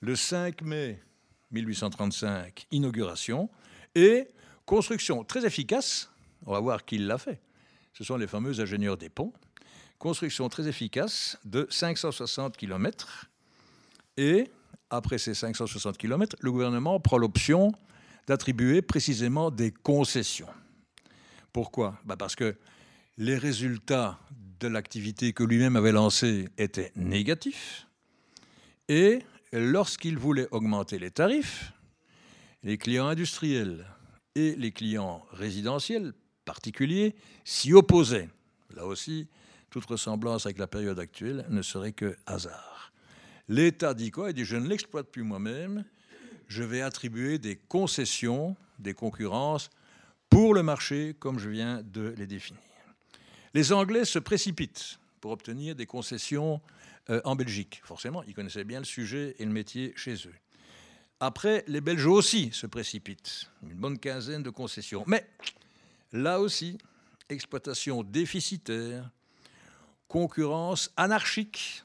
Le 0.00 0.16
5 0.16 0.62
mai 0.62 1.00
1835, 1.52 2.66
inauguration 2.72 3.48
et 3.94 4.26
construction 4.66 5.24
très 5.24 5.44
efficace. 5.44 6.10
On 6.46 6.52
va 6.52 6.60
voir 6.60 6.84
qui 6.84 6.98
l'a 6.98 7.18
fait. 7.18 7.40
Ce 7.92 8.04
sont 8.04 8.16
les 8.16 8.26
fameux 8.26 8.60
ingénieurs 8.60 8.96
des 8.96 9.08
ponts. 9.08 9.32
Construction 9.98 10.48
très 10.48 10.66
efficace 10.66 11.38
de 11.44 11.66
560 11.70 12.56
km. 12.56 13.30
Et 14.16 14.50
après 14.90 15.18
ces 15.18 15.34
560 15.34 15.96
km, 15.96 16.36
le 16.40 16.52
gouvernement 16.52 16.98
prend 17.00 17.18
l'option 17.18 17.72
d'attribuer 18.26 18.82
précisément 18.82 19.50
des 19.50 19.70
concessions. 19.70 20.48
Pourquoi? 21.52 21.98
Bah 22.04 22.16
Parce 22.16 22.34
que 22.34 22.56
les 23.18 23.36
résultats 23.36 24.18
de 24.60 24.68
l'activité 24.68 25.32
que 25.32 25.44
lui-même 25.44 25.76
avait 25.76 25.92
lancée 25.92 26.48
étaient 26.56 26.92
négatifs. 26.96 27.86
Et 28.88 29.20
lorsqu'il 29.52 30.18
voulait 30.18 30.48
augmenter 30.50 30.98
les 30.98 31.10
tarifs, 31.10 31.72
les 32.62 32.78
clients 32.78 33.08
industriels 33.08 33.86
et 34.34 34.54
les 34.56 34.72
clients 34.72 35.24
résidentiels 35.32 36.14
particuliers 36.44 37.14
s'y 37.44 37.72
opposaient. 37.72 38.28
Là 38.74 38.86
aussi, 38.86 39.28
toute 39.70 39.84
ressemblance 39.86 40.46
avec 40.46 40.58
la 40.58 40.66
période 40.66 40.98
actuelle 40.98 41.46
ne 41.48 41.62
serait 41.62 41.92
que 41.92 42.16
hasard. 42.26 42.92
L'État 43.48 43.94
dit 43.94 44.10
quoi? 44.10 44.30
Il 44.30 44.34
dit 44.34 44.44
je 44.44 44.56
ne 44.56 44.68
l'exploite 44.68 45.08
plus 45.08 45.22
moi-même, 45.22 45.84
je 46.48 46.62
vais 46.62 46.82
attribuer 46.82 47.38
des 47.38 47.56
concessions, 47.56 48.56
des 48.78 48.94
concurrences 48.94 49.70
pour 50.30 50.54
le 50.54 50.62
marché 50.62 51.14
comme 51.18 51.38
je 51.38 51.48
viens 51.48 51.82
de 51.82 52.14
les 52.16 52.26
définir. 52.26 52.62
Les 53.54 53.72
Anglais 53.72 54.04
se 54.04 54.18
précipitent 54.18 54.98
pour 55.20 55.32
obtenir 55.32 55.74
des 55.74 55.86
concessions 55.86 56.60
euh, 57.10 57.20
en 57.24 57.36
Belgique. 57.36 57.80
Forcément, 57.84 58.22
ils 58.24 58.34
connaissaient 58.34 58.64
bien 58.64 58.78
le 58.78 58.84
sujet 58.84 59.34
et 59.38 59.44
le 59.44 59.50
métier 59.52 59.92
chez 59.96 60.14
eux. 60.14 60.34
Après, 61.20 61.64
les 61.68 61.80
Belges 61.80 62.06
aussi 62.06 62.50
se 62.52 62.66
précipitent. 62.66 63.50
Une 63.62 63.78
bonne 63.78 63.98
quinzaine 63.98 64.42
de 64.42 64.50
concessions. 64.50 65.04
Mais 65.06 65.24
là 66.12 66.40
aussi, 66.40 66.78
exploitation 67.28 68.02
déficitaire, 68.02 69.10
concurrence 70.08 70.92
anarchique. 70.96 71.82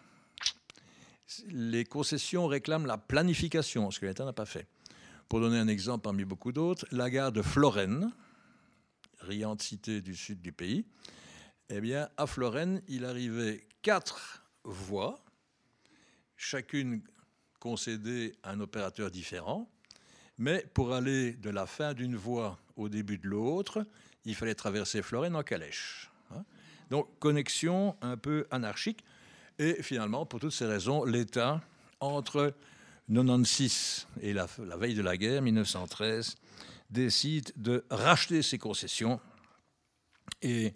Les 1.48 1.86
concessions 1.86 2.48
réclament 2.48 2.86
la 2.86 2.98
planification, 2.98 3.92
ce 3.92 4.00
que 4.00 4.06
l'État 4.06 4.26
n'a 4.26 4.34
pas 4.34 4.46
fait. 4.46 4.68
Pour 5.28 5.42
donner 5.42 5.60
un 5.60 5.68
exemple 5.68 6.04
parmi 6.04 6.24
beaucoup 6.24 6.52
d'autres, 6.52 6.86
la 6.92 7.10
gare 7.10 7.32
de 7.32 7.42
Florène, 7.42 8.12
riante 9.20 9.62
cité 9.62 10.02
du 10.02 10.16
sud 10.16 10.42
du 10.42 10.52
pays, 10.52 10.86
eh 11.70 11.82
bien, 11.82 12.10
à 12.16 12.28
Florène, 12.28 12.82
il 12.88 13.04
arrivait 13.04 13.68
quatre 13.82 14.46
voies, 14.64 15.24
chacune 16.38 17.02
concédée 17.60 18.36
à 18.44 18.52
un 18.52 18.60
opérateur 18.62 19.12
différent, 19.12 19.70
mais 20.38 20.66
pour 20.74 20.94
aller 20.94 21.34
de 21.34 21.50
la 21.50 21.66
fin 21.66 21.94
d'une 21.94 22.16
voie 22.16 22.58
au 22.78 22.88
début 22.88 23.18
de 23.18 23.28
l'autre, 23.28 23.86
il 24.28 24.36
fallait 24.36 24.56
traverser 24.56 25.02
Florène 25.02 25.36
en 25.36 25.42
calèche. 25.42 26.12
Hein. 26.36 26.44
Donc, 26.92 27.08
connexion 27.20 27.96
un 28.02 28.18
peu 28.18 28.46
anarchique. 28.52 29.04
Et 29.58 29.82
finalement, 29.82 30.26
pour 30.26 30.40
toutes 30.40 30.52
ces 30.52 30.66
raisons, 30.66 31.06
l'État, 31.06 31.62
entre 32.00 32.54
96 33.12 34.08
et 34.22 34.34
la, 34.34 34.46
veille 34.78 34.96
de 34.96 35.02
la 35.02 35.18
guerre, 35.18 35.42
1913, 35.42 36.36
décide 36.90 37.52
de 37.56 37.86
racheter 37.90 38.42
ses 38.42 38.58
concessions 38.58 39.20
et 40.42 40.76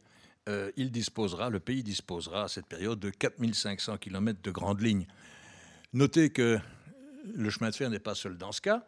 euh, 0.50 0.72
il 0.78 0.92
disposera, 0.92 1.50
le 1.50 1.60
pays 1.60 1.84
disposera 1.84 2.46
à 2.46 2.48
cette 2.48 2.66
période 2.66 3.00
de 3.00 3.10
4500 3.10 3.98
km 3.98 4.42
de 4.42 4.52
grandes 4.52 4.82
lignes. 4.82 5.08
Notez 5.94 6.32
que 6.32 6.58
le 7.34 7.50
chemin 7.50 7.70
de 7.70 7.76
fer 7.76 7.90
n'est 7.90 8.00
pas 8.00 8.16
seul 8.16 8.38
dans 8.38 8.52
ce 8.52 8.62
cas. 8.62 8.88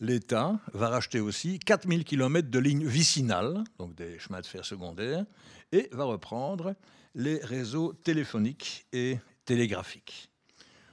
L'État 0.00 0.58
va 0.72 0.88
racheter 0.88 1.20
aussi 1.20 1.58
4000 1.58 2.04
km 2.04 2.50
de 2.50 2.58
lignes 2.58 2.86
vicinales, 2.86 3.62
donc 3.78 3.94
des 3.94 4.18
chemins 4.18 4.40
de 4.40 4.46
fer 4.46 4.64
secondaires, 4.64 5.24
et 5.72 5.88
va 5.92 6.04
reprendre 6.04 6.74
les 7.14 7.38
réseaux 7.38 7.92
téléphoniques 7.92 8.86
et 8.92 9.18
télégraphiques. 9.44 10.30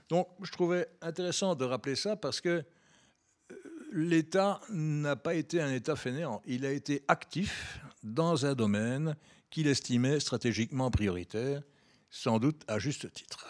Donc 0.10 0.28
je 0.42 0.52
trouvais 0.52 0.88
intéressant 1.02 1.56
de 1.56 1.66
rappeler 1.66 1.96
ça 1.96 2.16
parce 2.16 2.42
que 2.42 2.50
euh, 2.50 3.56
l'État 3.92 4.62
n'a 4.70 5.16
pas 5.16 5.36
été 5.36 5.62
un 5.62 5.72
État 5.72 5.96
fainéant, 5.96 6.42
il 6.46 6.66
a 6.66 6.72
été 6.72 7.04
actif 7.08 7.80
dans 8.04 8.46
un 8.46 8.54
domaine 8.54 9.16
qu'il 9.50 9.68
estimait 9.68 10.20
stratégiquement 10.20 10.92
prioritaire, 10.92 11.62
sans 12.10 12.40
doute 12.40 12.64
à 12.68 12.78
juste 12.80 13.12
titre. 13.14 13.46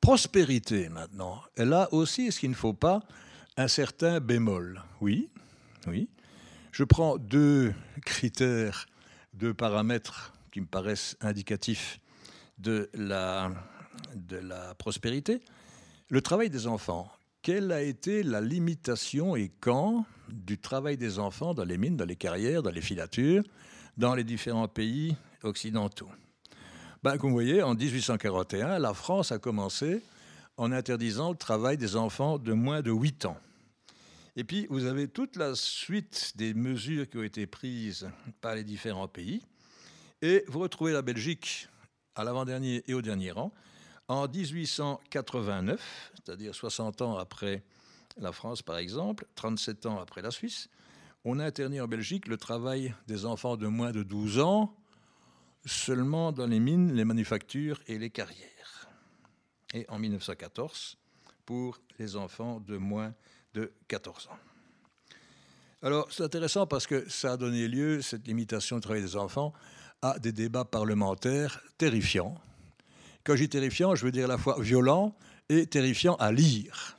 Prospérité 0.00 0.88
maintenant, 0.88 1.42
là 1.56 1.88
aussi, 1.92 2.26
est-ce 2.26 2.40
qu'il 2.40 2.50
ne 2.50 2.54
faut 2.54 2.74
pas 2.74 3.00
un 3.56 3.68
certain 3.68 4.20
bémol 4.20 4.82
Oui, 5.00 5.30
oui. 5.86 6.08
Je 6.72 6.84
prends 6.84 7.16
deux 7.16 7.72
critères, 8.04 8.86
deux 9.32 9.54
paramètres 9.54 10.34
qui 10.52 10.60
me 10.60 10.66
paraissent 10.66 11.16
indicatifs 11.20 12.00
de 12.58 12.90
la, 12.94 13.50
prospérité. 14.78 15.40
Le 16.10 16.20
travail 16.20 16.50
des 16.50 16.66
enfants. 16.66 17.10
Quelle 17.40 17.72
a 17.72 17.80
été 17.80 18.22
la 18.22 18.40
limitation 18.40 19.36
et 19.36 19.50
quand 19.60 20.04
du 20.28 20.58
travail 20.58 20.96
des 20.96 21.18
enfants 21.18 21.54
dans 21.54 21.64
les 21.64 21.78
mines, 21.78 21.96
dans 21.96 22.04
les 22.04 22.16
carrières, 22.16 22.62
dans 22.62 22.70
les 22.70 22.80
filatures 22.80 23.42
dans 23.96 24.14
les 24.14 24.24
différents 24.24 24.68
pays 24.68 25.16
occidentaux? 25.42 26.10
Ben, 27.02 27.16
comme 27.16 27.30
vous 27.30 27.36
voyez, 27.36 27.62
en 27.62 27.74
1841, 27.74 28.78
la 28.78 28.92
France 28.92 29.32
a 29.32 29.38
commencé 29.38 30.02
en 30.56 30.72
interdisant 30.72 31.30
le 31.30 31.36
travail 31.36 31.78
des 31.78 31.96
enfants 31.96 32.38
de 32.38 32.52
moins 32.52 32.82
de 32.82 32.90
8 32.90 33.26
ans. 33.26 33.38
Et 34.38 34.44
puis, 34.44 34.66
vous 34.68 34.84
avez 34.84 35.08
toute 35.08 35.36
la 35.36 35.54
suite 35.54 36.34
des 36.36 36.52
mesures 36.52 37.08
qui 37.08 37.16
ont 37.16 37.22
été 37.22 37.46
prises 37.46 38.10
par 38.42 38.54
les 38.54 38.64
différents 38.64 39.08
pays. 39.08 39.42
Et 40.20 40.44
vous 40.46 40.58
retrouvez 40.58 40.92
la 40.92 41.00
Belgique 41.00 41.68
à 42.14 42.22
l'avant-dernier 42.22 42.82
et 42.86 42.92
au 42.92 43.00
dernier 43.00 43.30
rang. 43.30 43.50
En 44.08 44.28
1889, 44.28 46.12
c'est-à-dire 46.14 46.54
60 46.54 47.00
ans 47.02 47.16
après 47.16 47.64
la 48.18 48.32
France 48.32 48.62
par 48.62 48.78
exemple, 48.78 49.26
37 49.34 49.86
ans 49.86 49.98
après 50.00 50.22
la 50.22 50.30
Suisse, 50.30 50.68
on 51.24 51.38
a 51.38 51.44
interdit 51.44 51.80
en 51.80 51.88
Belgique 51.88 52.28
le 52.28 52.36
travail 52.36 52.94
des 53.08 53.26
enfants 53.26 53.56
de 53.56 53.66
moins 53.66 53.90
de 53.90 54.02
12 54.02 54.38
ans 54.38 54.76
seulement 55.64 56.30
dans 56.30 56.46
les 56.46 56.60
mines, 56.60 56.92
les 56.92 57.04
manufactures 57.04 57.82
et 57.88 57.98
les 57.98 58.10
carrières. 58.10 58.88
Et 59.74 59.84
en 59.88 59.98
1914, 59.98 60.96
pour 61.44 61.80
les 61.98 62.16
enfants 62.16 62.60
de 62.60 62.76
moins 62.76 63.08
de 63.08 63.14
14 63.88 64.28
ans. 64.28 64.38
Alors, 65.82 66.08
c'est 66.10 66.22
intéressant 66.22 66.66
parce 66.66 66.86
que 66.86 67.08
ça 67.08 67.32
a 67.32 67.36
donné 67.36 67.68
lieu, 67.68 68.02
cette 68.02 68.26
limitation 68.26 68.76
du 68.76 68.82
travail 68.82 69.02
des 69.02 69.16
enfants, 69.16 69.52
à 70.02 70.18
des 70.18 70.32
débats 70.32 70.64
parlementaires 70.64 71.60
terrifiants. 71.78 72.34
Quand 73.24 73.36
je 73.36 73.42
dis 73.42 73.48
terrifiant, 73.48 73.94
je 73.94 74.04
veux 74.04 74.12
dire 74.12 74.24
à 74.24 74.28
la 74.28 74.38
fois 74.38 74.56
violent 74.60 75.14
et 75.48 75.66
terrifiant 75.66 76.14
à 76.16 76.32
lire. 76.32 76.96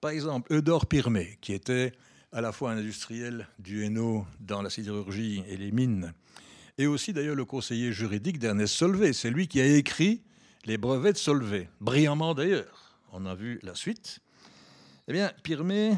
Par 0.00 0.10
exemple, 0.10 0.52
Eudore 0.52 0.86
Pirmé, 0.86 1.38
qui 1.40 1.52
était 1.52 1.92
à 2.32 2.40
la 2.40 2.52
fois 2.52 2.72
un 2.72 2.78
industriel 2.78 3.48
du 3.58 3.84
Hainaut 3.84 4.26
dans 4.40 4.62
la 4.62 4.70
sidérurgie 4.70 5.42
et 5.48 5.56
les 5.56 5.72
mines, 5.72 6.12
et 6.78 6.86
aussi 6.86 7.12
d'ailleurs 7.12 7.34
le 7.34 7.44
conseiller 7.44 7.92
juridique 7.92 8.38
d'Ernest 8.38 8.74
Solvay. 8.74 9.12
C'est 9.12 9.30
lui 9.30 9.48
qui 9.48 9.60
a 9.60 9.66
écrit 9.66 10.22
les 10.64 10.76
brevets 10.78 11.12
de 11.12 11.18
Solvay, 11.18 11.68
brillamment 11.80 12.34
d'ailleurs. 12.34 12.98
On 13.12 13.24
a 13.24 13.34
vu 13.34 13.58
la 13.62 13.74
suite. 13.74 14.20
Eh 15.08 15.12
bien, 15.12 15.32
Pirmé 15.42 15.96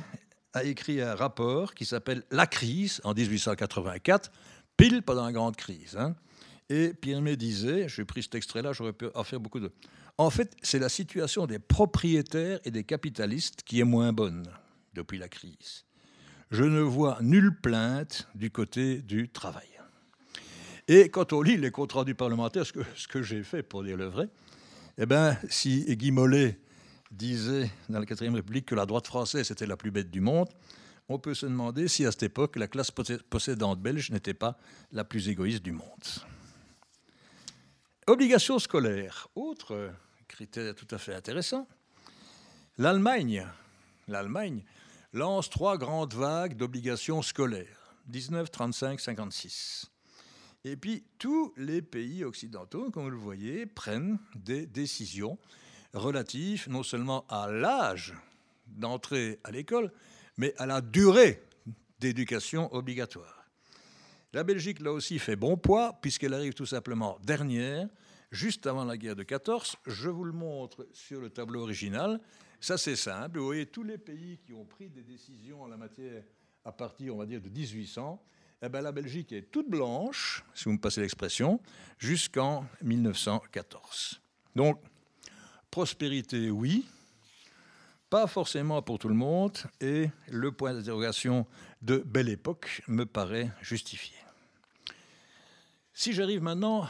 a 0.52 0.64
écrit 0.64 1.00
un 1.00 1.14
rapport 1.14 1.74
qui 1.74 1.84
s'appelle 1.84 2.22
La 2.30 2.46
crise 2.46 3.00
en 3.04 3.14
1884, 3.14 4.30
pile 4.76 5.02
pendant 5.02 5.24
la 5.24 5.32
grande 5.32 5.56
crise. 5.56 5.96
Hein. 5.96 6.14
Et 6.68 6.92
Pirmé 6.92 7.36
disait, 7.36 7.88
j'ai 7.88 8.04
pris 8.04 8.22
cet 8.22 8.34
extrait-là, 8.34 8.72
j'aurais 8.72 8.92
pu 8.92 9.06
en 9.14 9.24
faire 9.24 9.40
beaucoup 9.40 9.60
de. 9.60 9.72
En 10.18 10.30
fait, 10.30 10.54
c'est 10.62 10.78
la 10.78 10.88
situation 10.88 11.46
des 11.46 11.58
propriétaires 11.58 12.60
et 12.64 12.70
des 12.70 12.84
capitalistes 12.84 13.62
qui 13.64 13.80
est 13.80 13.84
moins 13.84 14.12
bonne 14.12 14.46
depuis 14.94 15.18
la 15.18 15.28
crise 15.28 15.84
je 16.50 16.64
ne 16.64 16.80
vois 16.80 17.18
nulle 17.20 17.54
plainte 17.54 18.28
du 18.34 18.50
côté 18.50 19.02
du 19.02 19.28
travail. 19.28 19.68
Et 20.86 21.10
quand 21.10 21.32
on 21.32 21.42
lit 21.42 21.58
les 21.58 21.70
comptes 21.70 21.92
rendus 21.92 22.14
parlementaires, 22.14 22.64
ce 22.64 22.72
que, 22.72 22.80
ce 22.94 23.06
que 23.06 23.22
j'ai 23.22 23.42
fait 23.42 23.62
pour 23.62 23.84
dire 23.84 23.96
le 23.96 24.06
vrai, 24.06 24.28
eh 24.96 25.04
bien, 25.04 25.36
si 25.50 25.84
Guy 25.96 26.10
Mollet 26.10 26.58
disait 27.10 27.70
dans 27.88 27.98
la 27.98 28.06
4 28.06 28.26
République 28.34 28.66
que 28.66 28.74
la 28.74 28.86
droite 28.86 29.06
française 29.06 29.50
était 29.50 29.66
la 29.66 29.76
plus 29.76 29.90
bête 29.90 30.10
du 30.10 30.20
monde, 30.20 30.48
on 31.08 31.18
peut 31.18 31.34
se 31.34 31.46
demander 31.46 31.88
si 31.88 32.04
à 32.04 32.12
cette 32.12 32.24
époque 32.24 32.56
la 32.56 32.68
classe 32.68 32.90
possédante 32.90 33.80
belge 33.80 34.10
n'était 34.10 34.34
pas 34.34 34.58
la 34.92 35.04
plus 35.04 35.28
égoïste 35.28 35.62
du 35.62 35.72
monde. 35.72 36.04
Obligation 38.06 38.58
scolaire, 38.58 39.28
autre 39.34 39.90
critère 40.28 40.74
tout 40.74 40.86
à 40.90 40.98
fait 40.98 41.14
intéressant. 41.14 41.66
L'Allemagne, 42.76 43.46
l'Allemagne 44.06 44.64
lance 45.12 45.48
trois 45.50 45.78
grandes 45.78 46.14
vagues 46.14 46.56
d'obligations 46.56 47.22
scolaires, 47.22 47.96
19, 48.06 48.50
35, 48.50 49.00
56. 49.00 49.90
Et 50.64 50.76
puis 50.76 51.04
tous 51.18 51.54
les 51.56 51.82
pays 51.82 52.24
occidentaux, 52.24 52.90
comme 52.90 53.04
vous 53.04 53.10
le 53.10 53.16
voyez, 53.16 53.64
prennent 53.66 54.18
des 54.34 54.66
décisions 54.66 55.38
relatives 55.94 56.68
non 56.68 56.82
seulement 56.82 57.26
à 57.28 57.50
l'âge 57.50 58.14
d'entrée 58.66 59.38
à 59.44 59.50
l'école, 59.50 59.92
mais 60.36 60.54
à 60.58 60.66
la 60.66 60.80
durée 60.80 61.42
d'éducation 61.98 62.72
obligatoire. 62.74 63.38
La 64.32 64.44
Belgique, 64.44 64.80
là 64.80 64.92
aussi, 64.92 65.18
fait 65.18 65.36
bon 65.36 65.56
poids, 65.56 65.98
puisqu'elle 66.02 66.34
arrive 66.34 66.54
tout 66.54 66.66
simplement 66.66 67.18
dernière, 67.24 67.88
juste 68.30 68.66
avant 68.66 68.84
la 68.84 68.96
guerre 68.96 69.16
de 69.16 69.22
14. 69.22 69.76
Je 69.86 70.10
vous 70.10 70.24
le 70.24 70.32
montre 70.32 70.86
sur 70.92 71.20
le 71.20 71.30
tableau 71.30 71.62
original. 71.62 72.20
Ça, 72.60 72.76
c'est 72.76 72.96
simple. 72.96 73.38
Vous 73.38 73.46
voyez 73.46 73.66
tous 73.66 73.84
les 73.84 73.98
pays 73.98 74.38
qui 74.44 74.52
ont 74.52 74.66
pris 74.66 74.90
des 74.90 75.02
décisions 75.02 75.62
en 75.62 75.68
la 75.68 75.76
matière 75.76 76.22
à 76.64 76.72
partir, 76.72 77.14
on 77.14 77.18
va 77.18 77.26
dire, 77.26 77.40
de 77.40 77.48
1800. 77.48 78.22
eh 78.62 78.68
ben, 78.68 78.82
la 78.82 78.92
Belgique 78.92 79.32
est 79.32 79.50
toute 79.50 79.70
blanche, 79.70 80.44
si 80.54 80.64
vous 80.64 80.72
me 80.72 80.78
passez 80.78 81.00
l'expression, 81.00 81.60
jusqu'en 81.98 82.66
1914. 82.82 84.20
Donc, 84.54 84.82
prospérité, 85.70 86.50
oui, 86.50 86.86
pas 88.10 88.26
forcément 88.26 88.80
pour 88.82 88.98
tout 88.98 89.08
le 89.08 89.14
monde, 89.14 89.58
et 89.80 90.08
le 90.30 90.52
point 90.52 90.72
d'interrogation 90.72 91.46
de 91.82 91.98
belle 91.98 92.28
époque 92.28 92.82
me 92.88 93.04
paraît 93.04 93.50
justifié. 93.60 94.16
Si 95.92 96.12
j'arrive 96.12 96.42
maintenant 96.42 96.88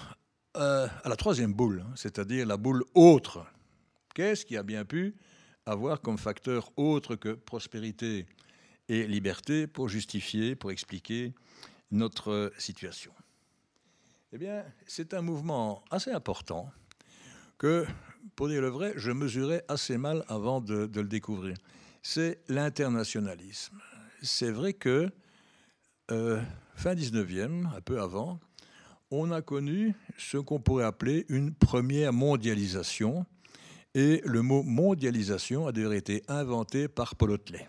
euh, 0.56 0.86
à 1.02 1.08
la 1.08 1.16
troisième 1.16 1.52
boule, 1.52 1.84
c'est-à-dire 1.96 2.46
la 2.46 2.56
boule 2.56 2.84
autre, 2.94 3.44
qu'est-ce 4.14 4.44
qui 4.44 4.56
a 4.56 4.62
bien 4.62 4.84
pu 4.84 5.14
avoir 5.66 6.00
comme 6.00 6.18
facteur 6.18 6.70
autre 6.76 7.16
que 7.16 7.30
prospérité 7.30 8.26
et 8.88 9.06
liberté 9.06 9.66
pour 9.66 9.88
justifier, 9.88 10.56
pour 10.56 10.70
expliquer 10.70 11.34
notre 11.90 12.52
situation? 12.58 13.12
Eh 14.32 14.38
bien, 14.38 14.64
c'est 14.86 15.14
un 15.14 15.22
mouvement 15.22 15.82
assez 15.90 16.10
important 16.10 16.70
que, 17.56 17.86
pour 18.36 18.48
dire 18.48 18.60
le 18.60 18.68
vrai, 18.68 18.92
je 18.96 19.10
mesurais 19.10 19.64
assez 19.68 19.98
mal 19.98 20.24
avant 20.28 20.60
de, 20.60 20.88
le 20.94 21.08
découvrir. 21.08 21.56
C'est 22.02 22.40
l'internationalisme. 22.48 23.78
C'est 24.22 24.50
vrai 24.50 24.72
que 24.72 25.10
euh, 26.10 26.40
fin 26.74 26.94
19e, 26.94 27.66
un 27.74 27.80
peu 27.80 28.00
avant, 28.00 28.40
on 29.10 29.30
a 29.30 29.42
connu 29.42 29.94
ce 30.16 30.38
qu'on 30.38 30.60
pourrait 30.60 30.84
appeler 30.84 31.26
une 31.28 31.54
première 31.54 32.12
mondialisation. 32.12 33.26
Et 33.94 34.22
le 34.24 34.42
mot 34.42 34.62
mondialisation 34.62 35.66
a 35.66 35.72
d'ailleurs 35.72 35.94
été 35.94 36.22
inventé 36.28 36.88
par 36.88 37.16
Paul 37.16 37.32
Hotelet. 37.32 37.68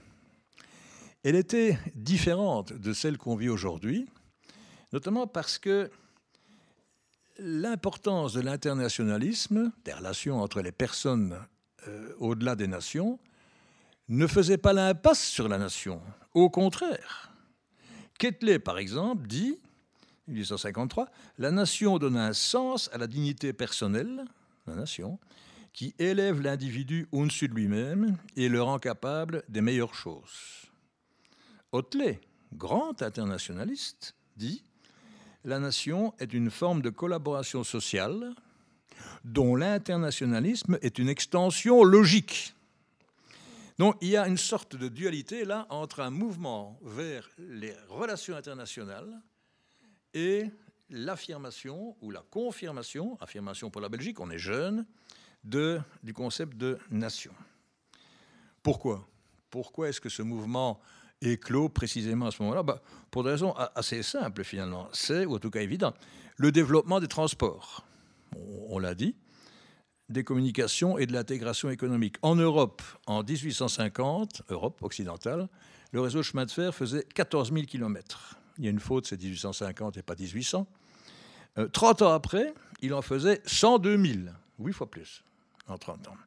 Elle 1.23 1.35
était 1.35 1.77
différente 1.95 2.73
de 2.73 2.93
celle 2.93 3.17
qu'on 3.17 3.35
vit 3.35 3.49
aujourd'hui, 3.49 4.07
notamment 4.93 5.27
parce 5.27 5.57
que 5.57 5.89
l'importance 7.39 8.33
de 8.33 8.41
l'internationalisme, 8.41 9.71
des 9.85 9.93
relations 9.93 10.41
entre 10.41 10.61
les 10.61 10.71
personnes 10.71 11.37
euh, 11.87 12.13
au-delà 12.19 12.55
des 12.55 12.67
nations, 12.67 13.19
ne 14.09 14.27
faisait 14.27 14.57
pas 14.57 14.73
l'impasse 14.73 15.23
sur 15.23 15.47
la 15.47 15.57
nation. 15.57 16.01
Au 16.33 16.49
contraire. 16.49 17.31
Ketley, 18.17 18.59
par 18.59 18.77
exemple, 18.77 19.27
dit, 19.27 19.59
1853, 20.27 21.09
la 21.37 21.51
nation 21.51 21.97
donne 21.97 22.17
un 22.17 22.33
sens 22.33 22.89
à 22.93 22.97
la 22.97 23.07
dignité 23.07 23.53
personnelle, 23.53 24.25
la 24.67 24.75
nation, 24.75 25.19
qui 25.73 25.95
élève 25.99 26.41
l'individu 26.41 27.07
au-dessus 27.11 27.47
de 27.47 27.53
lui-même 27.53 28.17
et 28.35 28.49
le 28.49 28.61
rend 28.61 28.79
capable 28.79 29.43
des 29.47 29.61
meilleures 29.61 29.95
choses. 29.95 30.65
Hotelet, 31.71 32.19
grand 32.53 33.01
internationaliste, 33.01 34.15
dit 34.35 34.63
La 35.49 35.57
nation 35.57 36.13
est 36.19 36.31
une 36.35 36.51
forme 36.51 36.83
de 36.83 36.91
collaboration 36.91 37.63
sociale 37.63 38.35
dont 39.23 39.55
l'internationalisme 39.55 40.77
est 40.83 40.99
une 40.99 41.09
extension 41.09 41.83
logique. 41.83 42.53
Donc 43.79 43.95
il 43.99 44.09
y 44.09 44.17
a 44.17 44.27
une 44.27 44.37
sorte 44.37 44.75
de 44.75 44.87
dualité 44.89 45.45
là 45.45 45.65
entre 45.71 46.01
un 46.01 46.11
mouvement 46.11 46.79
vers 46.83 47.27
les 47.39 47.73
relations 47.87 48.35
internationales 48.35 49.11
et 50.13 50.51
l'affirmation 50.91 51.97
ou 51.99 52.11
la 52.11 52.21
confirmation, 52.29 53.17
affirmation 53.19 53.71
pour 53.71 53.81
la 53.81 53.89
Belgique, 53.89 54.19
on 54.19 54.29
est 54.29 54.37
jeune, 54.37 54.85
du 55.43 56.13
concept 56.13 56.57
de 56.57 56.77
nation. 56.91 57.33
Pourquoi? 58.61 59.09
Pourquoi 59.49 59.89
est-ce 59.89 59.99
que 59.99 60.09
ce 60.09 60.21
mouvement 60.21 60.79
éclos 61.21 61.69
précisément 61.69 62.27
à 62.27 62.31
ce 62.31 62.41
moment-là 62.43 62.63
bah, 62.63 62.81
Pour 63.11 63.23
des 63.23 63.31
raisons 63.31 63.53
assez 63.75 64.03
simples 64.03 64.43
finalement. 64.43 64.87
C'est, 64.93 65.25
ou 65.25 65.35
en 65.35 65.39
tout 65.39 65.49
cas 65.49 65.61
évident, 65.61 65.93
le 66.37 66.51
développement 66.51 66.99
des 66.99 67.07
transports. 67.07 67.85
On, 68.69 68.79
l'a 68.79 68.93
dit, 68.93 69.15
des 70.07 70.23
communications 70.23 70.97
et 70.97 71.05
de 71.05 71.13
l'intégration 71.13 71.69
économique. 71.69 72.15
En 72.21 72.35
Europe, 72.35 72.81
en 73.07 73.23
1850, 73.23 74.43
Europe 74.49 74.81
occidentale, 74.83 75.49
le 75.91 76.01
réseau 76.01 76.21
chemin 76.21 76.45
de 76.45 76.51
fer 76.51 76.73
faisait 76.73 77.03
14 77.15 77.51
000 77.51 77.65
km. 77.65 78.37
Il 78.57 78.65
y 78.65 78.67
a 78.67 78.71
une 78.71 78.79
faute, 78.79 79.07
c'est 79.07 79.21
1850 79.21 79.97
et 79.97 80.03
pas 80.03 80.15
1800. 80.15 80.67
30 81.73 82.01
euh, 82.01 82.05
ans 82.05 82.13
après, 82.13 82.53
il 82.81 82.93
en 82.93 83.01
faisait 83.01 83.41
102 83.45 83.97
000, 83.97 84.19
8 84.59 84.73
fois 84.73 84.89
plus 84.89 85.23
en 85.67 85.77
30 85.77 86.07
ans. 86.09 86.17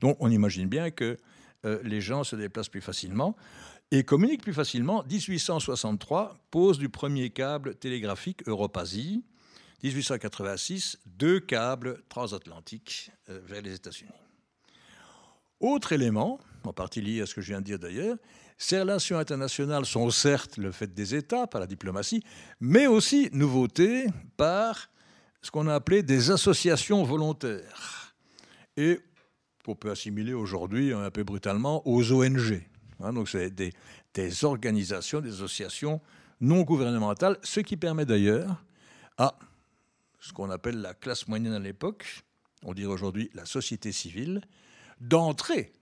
Donc 0.00 0.16
on 0.20 0.30
imagine 0.30 0.68
bien 0.68 0.90
que 0.90 1.18
euh, 1.66 1.78
les 1.82 2.00
gens 2.00 2.24
se 2.24 2.36
déplacent 2.36 2.68
plus 2.68 2.80
facilement 2.80 3.36
et 3.90 4.04
communique 4.04 4.42
plus 4.42 4.54
facilement. 4.54 5.04
1863 5.04 6.38
pose 6.50 6.78
du 6.78 6.88
premier 6.88 7.30
câble 7.30 7.74
télégraphique 7.74 8.46
Europe-Asie. 8.46 9.24
1886, 9.82 10.98
deux 11.06 11.40
câbles 11.40 12.02
transatlantiques 12.08 13.10
euh, 13.30 13.40
vers 13.46 13.62
les 13.62 13.74
États-Unis. 13.74 14.10
Autre 15.58 15.92
élément, 15.92 16.38
en 16.64 16.72
partie 16.72 17.00
lié 17.00 17.22
à 17.22 17.26
ce 17.26 17.34
que 17.34 17.40
je 17.40 17.48
viens 17.48 17.60
de 17.60 17.66
dire 17.66 17.78
d'ailleurs, 17.78 18.16
ces 18.58 18.78
relations 18.78 19.18
internationales 19.18 19.86
sont 19.86 20.10
certes 20.10 20.58
le 20.58 20.70
fait 20.70 20.92
des 20.92 21.14
États, 21.14 21.46
par 21.46 21.62
la 21.62 21.66
diplomatie, 21.66 22.22
mais 22.60 22.86
aussi 22.86 23.30
nouveauté 23.32 24.06
par 24.36 24.90
ce 25.40 25.50
qu'on 25.50 25.66
a 25.66 25.74
appelé 25.74 26.02
des 26.02 26.30
associations 26.30 27.02
volontaires. 27.02 28.14
Et 28.76 29.00
qu'on 29.64 29.74
peut 29.74 29.90
assimiler 29.90 30.34
aujourd'hui 30.34 30.92
un 30.92 31.10
peu 31.10 31.24
brutalement 31.24 31.86
aux 31.86 32.12
ONG. 32.12 32.62
Hein, 33.02 33.12
donc, 33.12 33.28
c'est 33.28 33.50
des, 33.50 34.44
organisations, 34.44 35.20
des 35.20 35.34
associations 35.34 36.00
non 36.40 36.62
gouvernementales, 36.62 37.38
ce 37.42 37.60
qui 37.60 37.76
permet 37.76 38.06
d'ailleurs 38.06 38.62
à 39.18 39.38
ce 40.20 40.32
qu'on 40.32 40.50
appelle 40.50 40.80
la 40.80 40.94
classe 40.94 41.28
moyenne 41.28 41.52
à 41.52 41.58
l'époque, 41.58 42.24
on 42.64 42.74
dirait 42.74 42.92
aujourd'hui 42.92 43.30
la 43.34 43.46
société 43.46 43.92
civile, 43.92 44.42
d'entrer 45.00 45.72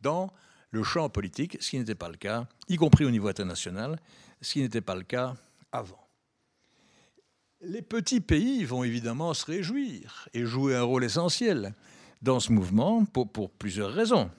dans 0.00 0.32
le 0.70 0.82
champ 0.82 1.08
politique, 1.08 1.56
ce 1.60 1.70
qui 1.70 1.78
n'était 1.78 1.94
pas 1.94 2.08
le 2.08 2.16
cas, 2.16 2.46
y 2.68 2.76
compris 2.76 3.04
au 3.04 3.10
niveau 3.10 3.28
international, 3.28 4.00
ce 4.40 4.52
qui 4.52 4.60
n'était 4.60 4.80
pas 4.80 4.96
le 4.96 5.04
cas 5.04 5.34
avant. 5.70 6.08
Les 7.60 7.82
petits 7.82 8.20
pays 8.20 8.64
vont 8.64 8.84
évidemment 8.84 9.32
se 9.32 9.46
réjouir 9.46 10.28
et 10.34 10.44
jouer 10.44 10.76
un 10.76 10.82
rôle 10.82 11.04
essentiel 11.04 11.74
dans 12.20 12.40
ce 12.40 12.52
mouvement 12.52 13.04
pour 13.04 13.50
plusieurs 13.50 13.92
raisons. 13.92 14.30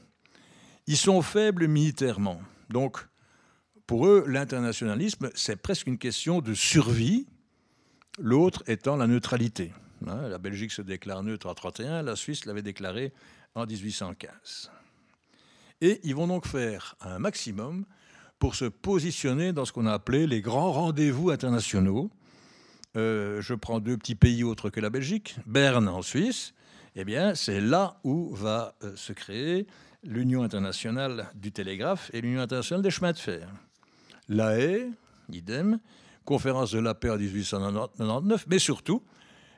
Ils 0.87 0.97
sont 0.97 1.21
faibles 1.21 1.67
militairement. 1.67 2.41
Donc, 2.69 2.99
pour 3.87 4.07
eux, 4.07 4.23
l'internationalisme, 4.27 5.29
c'est 5.35 5.55
presque 5.55 5.87
une 5.87 5.97
question 5.97 6.41
de 6.41 6.53
survie, 6.53 7.27
l'autre 8.19 8.63
étant 8.67 8.95
la 8.95 9.07
neutralité. 9.07 9.73
Hein, 10.07 10.27
la 10.27 10.37
Belgique 10.37 10.71
se 10.71 10.81
déclare 10.81 11.23
neutre 11.23 11.47
en 11.47 11.53
1931, 11.53 12.03
la 12.03 12.15
Suisse 12.15 12.45
l'avait 12.45 12.61
déclaré 12.61 13.13
en 13.55 13.65
1815. 13.65 14.71
Et 15.81 15.99
ils 16.03 16.15
vont 16.15 16.27
donc 16.27 16.47
faire 16.47 16.95
un 17.01 17.19
maximum 17.19 17.85
pour 18.39 18.55
se 18.55 18.65
positionner 18.65 19.53
dans 19.53 19.65
ce 19.65 19.71
qu'on 19.71 19.85
a 19.85 19.93
appelé 19.93 20.27
les 20.27 20.41
grands 20.41 20.71
rendez-vous 20.71 21.29
internationaux. 21.29 22.11
Euh, 22.95 23.41
je 23.41 23.53
prends 23.53 23.79
deux 23.79 23.97
petits 23.97 24.15
pays 24.15 24.43
autres 24.43 24.69
que 24.69 24.79
la 24.79 24.89
Belgique, 24.89 25.37
Berne 25.45 25.87
en 25.87 26.01
Suisse. 26.01 26.53
Eh 26.95 27.03
bien, 27.03 27.35
c'est 27.35 27.59
là 27.59 27.99
où 28.03 28.33
va 28.33 28.75
euh, 28.83 28.95
se 28.95 29.13
créer 29.13 29.67
l'Union 30.05 30.43
internationale 30.43 31.29
du 31.35 31.51
télégraphe 31.51 32.09
et 32.13 32.21
l'Union 32.21 32.41
internationale 32.41 32.83
des 32.83 32.91
chemins 32.91 33.11
de 33.11 33.17
fer. 33.17 33.49
La 34.29 34.57
Haye, 34.57 34.91
idem, 35.31 35.79
conférence 36.23 36.71
de 36.71 36.79
la 36.79 36.93
paix 36.93 37.09
en 37.09 37.17
1899, 37.17 38.45
mais 38.47 38.59
surtout 38.59 39.03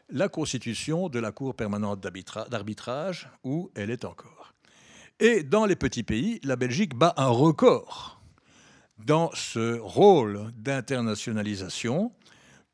la 0.10 0.30
constitution 0.30 1.10
de 1.10 1.20
la 1.20 1.32
Cour 1.32 1.56
permanente 1.56 2.02
d'arbitrage 2.02 3.30
où 3.44 3.72
elle 3.76 3.90
est 3.90 4.06
encore. 4.06 4.54
Et 5.20 5.44
dans 5.44 5.66
les 5.66 5.76
petits 5.76 6.04
pays, 6.04 6.40
la 6.44 6.56
Belgique 6.56 6.96
bat 6.96 7.14
un 7.18 7.28
record 7.28 8.22
dans 9.00 9.32
ce 9.34 9.80
rôle 9.80 10.52
d'internationalisation. 10.58 12.12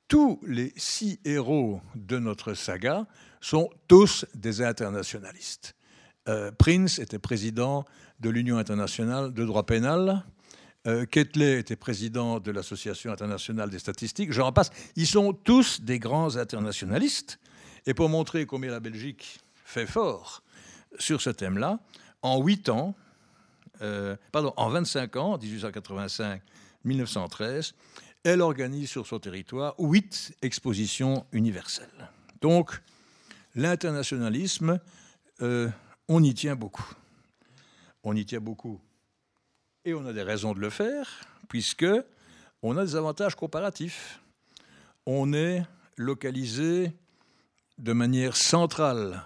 Tous 0.08 0.40
les 0.46 0.74
six 0.76 1.20
héros 1.26 1.82
de 1.96 2.20
notre 2.20 2.54
saga 2.54 3.08
sont 3.42 3.70
tous 3.88 4.26
des 4.36 4.62
internationalistes. 4.62 5.76
Euh, 6.30 6.52
Prince 6.52 7.00
était 7.00 7.20
président 7.20 7.84
de 8.20 8.30
l'Union 8.30 8.58
internationale 8.58 9.34
de 9.34 9.46
droit 9.46 9.66
pénal. 9.66 10.24
Euh, 10.88 11.06
Ketley 11.06 11.60
était 11.60 11.76
président 11.76 12.40
de 12.40 12.52
l'Association 12.52 13.12
internationale 13.12 13.70
des 13.70 13.80
statistiques. 13.80 14.32
J'en 14.32 14.52
passe. 14.52 14.72
Ils 14.96 15.08
sont 15.08 15.34
tous 15.34 15.82
des 15.82 16.00
grands 16.00 16.38
internationalistes. 16.38 17.40
Et 17.86 17.94
pour 17.94 18.10
montrer 18.10 18.46
combien 18.46 18.72
la 18.72 18.80
Belgique 18.80 19.42
fait 19.66 19.86
fort 19.86 20.42
sur 21.00 21.22
ce 21.22 21.30
thème-là, 21.30 21.80
en 22.22 22.42
8 22.42 22.70
ans, 22.70 22.96
euh, 23.82 24.16
pardon, 24.32 24.54
en 24.56 24.70
25 24.70 25.16
ans, 25.18 25.38
1885-1913, 25.38 27.74
elle 28.24 28.42
organise 28.42 28.90
sur 28.90 29.06
son 29.06 29.20
territoire 29.20 29.76
huit 29.80 30.32
expositions 30.42 31.26
universelles. 31.34 32.10
Donc, 32.40 32.82
l'internationalisme 33.56 34.80
on 36.08 36.24
y 36.24 36.34
tient 36.34 36.56
beaucoup. 36.56 36.90
On 38.04 38.16
y 38.16 38.26
tient 38.26 38.40
beaucoup. 38.40 38.80
Et 39.86 39.94
on 39.94 40.06
a 40.06 40.14
des 40.14 40.24
raisons 40.24 40.54
de 40.54 40.60
le 40.60 40.70
faire, 40.70 41.08
puisque 41.50 41.86
on 42.62 42.78
a 42.78 42.86
des 42.86 42.96
avantages 42.96 43.36
comparatifs. 43.36 44.20
on 45.06 45.34
est 45.34 45.64
localisé 45.98 46.94
de 47.78 47.94
manière 47.94 48.38
centrale, 48.38 49.24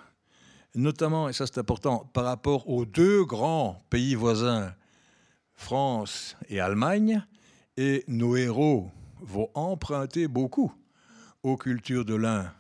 notamment, 0.73 1.29
et 1.29 1.33
ça 1.33 1.45
c'est 1.45 1.59
important, 1.59 2.09
par 2.13 2.25
rapport 2.25 2.67
aux 2.69 2.85
deux 2.85 3.23
grands 3.25 3.79
pays 3.89 4.15
voisins, 4.15 4.73
France 5.53 6.35
et 6.49 6.59
Allemagne, 6.59 7.23
et 7.77 8.03
nos 8.07 8.35
héros 8.35 8.89
vont 9.19 9.49
emprunter 9.53 10.27
beaucoup 10.27 10.73
aux 11.43 11.57
cultures 11.57 12.05
de 12.05 12.15
l'un, 12.15 12.51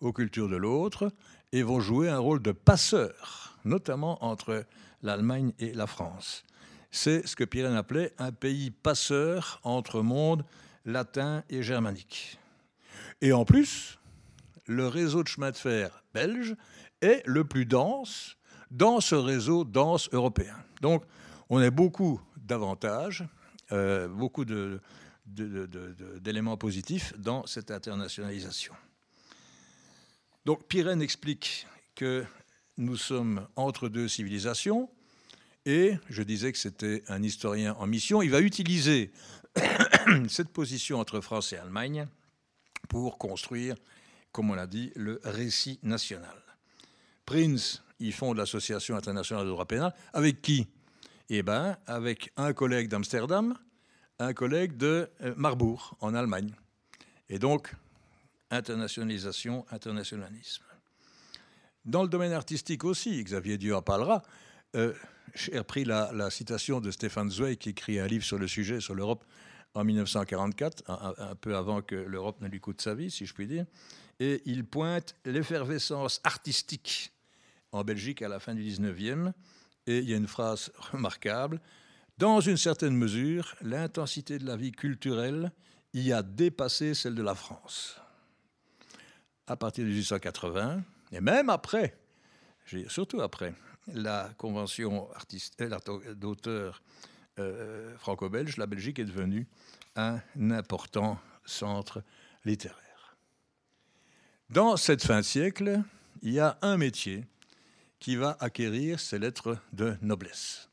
aux 0.00 0.12
cultures 0.12 0.48
de 0.48 0.56
l'autre, 0.56 1.12
et 1.52 1.62
vont 1.62 1.80
jouer 1.80 2.08
un 2.08 2.18
rôle 2.18 2.42
de 2.42 2.52
passeur, 2.52 3.41
notamment 3.64 4.24
entre 4.24 4.64
l'Allemagne 5.02 5.52
et 5.58 5.72
la 5.72 5.86
France. 5.86 6.44
C'est 6.90 7.26
ce 7.26 7.36
que 7.36 7.44
Pirenne 7.44 7.74
appelait 7.74 8.12
un 8.18 8.32
pays 8.32 8.70
passeur 8.70 9.60
entre 9.64 10.02
monde 10.02 10.44
latin 10.84 11.42
et 11.48 11.62
germanique. 11.62 12.38
Et 13.20 13.32
en 13.32 13.44
plus, 13.44 13.98
le 14.66 14.86
réseau 14.86 15.22
de 15.22 15.28
chemin 15.28 15.50
de 15.50 15.56
fer 15.56 16.04
belge 16.12 16.54
est 17.00 17.22
le 17.26 17.44
plus 17.44 17.66
dense 17.66 18.36
dans 18.70 19.00
ce 19.00 19.14
réseau 19.14 19.64
dense 19.64 20.08
européen. 20.12 20.56
Donc, 20.80 21.04
on 21.50 21.58
a 21.58 21.70
beaucoup 21.70 22.20
d'avantages, 22.36 23.24
euh, 23.72 24.08
beaucoup 24.08 24.44
d'éléments 25.26 26.56
positifs 26.56 27.12
dans 27.18 27.46
cette 27.46 27.70
internationalisation. 27.70 28.74
Donc, 30.44 30.66
Pirenne 30.66 31.02
explique 31.02 31.66
que 31.94 32.24
nous 32.76 32.96
sommes 32.96 33.46
entre 33.56 33.88
deux 33.88 34.08
civilisations, 34.08 34.90
et 35.64 35.94
je 36.08 36.22
disais 36.22 36.52
que 36.52 36.58
c'était 36.58 37.04
un 37.08 37.22
historien 37.22 37.74
en 37.78 37.86
mission. 37.86 38.22
Il 38.22 38.30
va 38.30 38.40
utiliser 38.40 39.12
cette 40.28 40.48
position 40.48 40.98
entre 40.98 41.20
France 41.20 41.52
et 41.52 41.56
Allemagne 41.56 42.06
pour 42.88 43.18
construire, 43.18 43.76
comme 44.32 44.50
on 44.50 44.54
l'a 44.54 44.66
dit, 44.66 44.92
le 44.96 45.20
récit 45.24 45.78
national. 45.82 46.36
Prince, 47.24 47.82
ils 48.00 48.12
fonde 48.12 48.38
l'Association 48.38 48.96
internationale 48.96 49.46
de 49.46 49.50
droit 49.50 49.66
pénal. 49.66 49.94
Avec 50.12 50.42
qui? 50.42 50.66
Eh 51.28 51.42
bien, 51.42 51.78
avec 51.86 52.32
un 52.36 52.52
collègue 52.52 52.88
d'Amsterdam, 52.88 53.56
un 54.18 54.34
collègue 54.34 54.76
de 54.76 55.08
euh, 55.22 55.34
Marbourg, 55.36 55.96
en 56.00 56.14
Allemagne. 56.14 56.52
Et 57.28 57.38
donc, 57.38 57.74
internationalisation, 58.50 59.64
internationalisme. 59.70 60.64
Dans 61.84 62.02
le 62.02 62.08
domaine 62.08 62.32
artistique 62.32 62.84
aussi, 62.84 63.22
Xavier 63.22 63.58
Dieu 63.58 63.74
en 63.74 63.82
parlera. 63.82 64.22
Euh, 64.76 64.94
j'ai 65.34 65.58
repris 65.58 65.84
la, 65.84 66.30
citation 66.30 66.80
de 66.80 66.90
Stéphane 66.90 67.30
Zweig 67.30 67.56
qui 67.56 67.70
écrit 67.70 67.98
un 67.98 68.06
livre 68.06 68.24
sur 68.24 68.38
le 68.38 68.46
sujet, 68.46 68.80
sur 68.80 68.94
l'Europe, 68.94 69.24
en 69.74 69.84
1944, 69.84 70.84
un, 70.88 71.34
peu 71.34 71.56
avant 71.56 71.82
que 71.82 71.94
l'Europe 71.94 72.40
ne 72.40 72.48
lui 72.48 72.60
coûte 72.60 72.80
sa 72.80 72.94
vie, 72.94 73.10
si 73.10 73.26
je 73.26 73.34
puis 73.34 73.46
dire. 73.46 73.64
Et 74.20 74.42
il 74.44 74.64
pointe 74.64 75.16
l'effervescence 75.24 76.20
artistique 76.22 77.12
en 77.72 77.82
Belgique 77.82 78.22
à 78.22 78.28
la 78.28 78.38
fin 78.38 78.54
du 78.54 78.62
19e. 78.62 79.32
Et 79.86 79.98
il 79.98 80.08
y 80.08 80.14
a 80.14 80.16
une 80.16 80.28
phrase 80.28 80.70
remarquable. 80.92 81.60
Dans 82.18 82.40
une 82.40 82.58
certaine 82.58 82.94
mesure, 82.94 83.56
l'intensité 83.62 84.38
de 84.38 84.46
la 84.46 84.56
vie 84.56 84.72
culturelle 84.72 85.50
y 85.94 86.12
a 86.12 86.22
dépassé 86.22 86.94
celle 86.94 87.14
de 87.14 87.22
la 87.22 87.34
France. 87.34 87.96
À 89.46 89.56
partir 89.56 89.84
de 89.84 89.88
1880, 89.88 90.82
et 91.12 91.20
même 91.20 91.50
après, 91.50 91.96
surtout 92.88 93.20
après, 93.20 93.54
la 93.88 94.30
convention 94.38 95.08
euh, 95.60 96.14
d'auteurs 96.14 96.82
euh, 97.38 97.96
franco-belge, 97.98 98.56
la 98.56 98.66
Belgique 98.66 98.98
est 98.98 99.04
devenue 99.04 99.46
un 99.96 100.20
important 100.50 101.18
centre 101.44 102.02
littéraire. 102.44 103.16
Dans 104.50 104.76
cette 104.76 105.04
fin 105.04 105.18
de 105.18 105.24
siècle, 105.24 105.82
il 106.22 106.32
y 106.32 106.40
a 106.40 106.58
un 106.62 106.76
métier 106.76 107.24
qui 107.98 108.16
va 108.16 108.36
acquérir 108.40 109.00
ses 109.00 109.18
lettres 109.18 109.58
de 109.72 109.96
noblesse. 110.02 110.68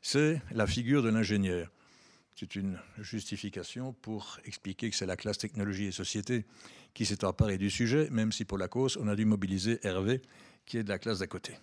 C'est 0.00 0.40
la 0.50 0.66
figure 0.66 1.02
de 1.02 1.08
l'ingénieur. 1.08 1.70
C'est 2.34 2.56
une 2.56 2.80
justification 2.98 3.92
pour 3.92 4.38
expliquer 4.44 4.90
que 4.90 4.96
c'est 4.96 5.06
la 5.06 5.16
classe 5.16 5.38
technologie 5.38 5.84
et 5.84 5.92
société 5.92 6.44
qui 6.94 7.06
s'est 7.06 7.24
emparée 7.24 7.58
du 7.58 7.70
sujet, 7.70 8.08
même 8.10 8.32
si 8.32 8.44
pour 8.44 8.58
la 8.58 8.68
cause, 8.68 8.98
on 9.00 9.08
a 9.08 9.16
dû 9.16 9.24
mobiliser 9.24 9.78
Hervé, 9.82 10.22
qui 10.66 10.78
est 10.78 10.84
de 10.84 10.88
la 10.88 10.98
classe 10.98 11.20
d'à 11.20 11.26
côté 11.26 11.54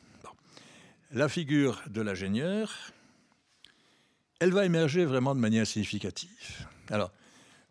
la 1.11 1.27
figure 1.27 1.81
de 1.89 2.01
l'ingénieur, 2.01 2.75
elle 4.39 4.51
va 4.51 4.65
émerger 4.65 5.05
vraiment 5.05 5.35
de 5.35 5.39
manière 5.39 5.65
significative. 5.65 6.67
Alors, 6.89 7.11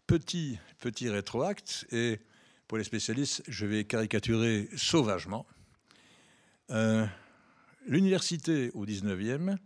petit, 0.07 0.59
petit 0.81 1.09
rétroacte, 1.09 1.87
et 1.93 2.21
pour 2.67 2.79
les 2.79 2.85
spécialistes, 2.85 3.43
je 3.49 3.67
vais 3.67 3.85
caricaturer 3.85 4.69
sauvagement. 4.77 5.47
Euh, 6.71 7.07
l'université 7.87 8.71
au 8.75 8.85
19e 8.85 9.57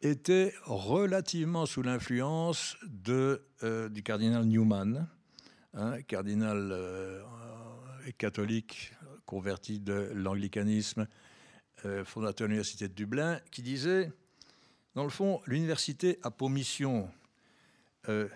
était 0.00 0.54
relativement 0.64 1.66
sous 1.66 1.82
l'influence 1.82 2.76
euh, 3.08 3.88
du 3.88 4.02
cardinal 4.02 4.44
Newman, 4.44 5.08
hein, 5.74 6.02
cardinal 6.02 6.70
euh, 6.72 7.22
catholique 8.18 8.92
converti 9.26 9.78
de 9.78 10.10
l'anglicanisme 10.14 11.06
euh, 11.86 12.04
fondateur 12.04 12.46
de 12.46 12.50
l'Université 12.50 12.88
de 12.88 12.92
Dublin, 12.92 13.40
qui 13.50 13.62
disait, 13.62 14.12
dans 14.94 15.04
le 15.04 15.10
fond, 15.10 15.40
l'université 15.46 16.18
a 16.22 16.30
pour 16.30 16.50
mission 16.50 17.08
euh, 18.08 18.28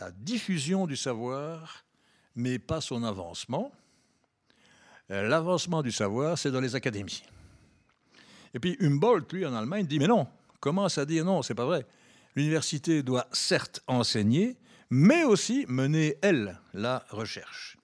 la 0.00 0.10
diffusion 0.10 0.86
du 0.86 0.96
savoir, 0.96 1.84
mais 2.34 2.58
pas 2.58 2.80
son 2.80 3.04
avancement. 3.04 3.70
Euh, 5.10 5.28
l'avancement 5.28 5.82
du 5.82 5.92
savoir, 5.92 6.36
c'est 6.36 6.50
dans 6.50 6.60
les 6.60 6.74
académies. 6.74 7.22
Et 8.54 8.58
puis 8.58 8.76
Humboldt, 8.80 9.32
lui, 9.36 9.46
en 9.46 9.54
Allemagne, 9.54 9.86
dit, 9.86 9.98
mais 9.98 10.08
non, 10.08 10.26
commence 10.58 10.98
à 10.98 11.04
dire 11.04 11.24
non, 11.24 11.42
c'est 11.42 11.54
pas 11.54 11.66
vrai. 11.66 11.86
L'université 12.34 13.02
doit 13.02 13.28
certes 13.32 13.82
enseigner, 13.86 14.56
mais 14.90 15.24
aussi 15.24 15.64
mener, 15.68 16.16
elle, 16.22 16.58
la 16.72 17.04
recherche. 17.10 17.76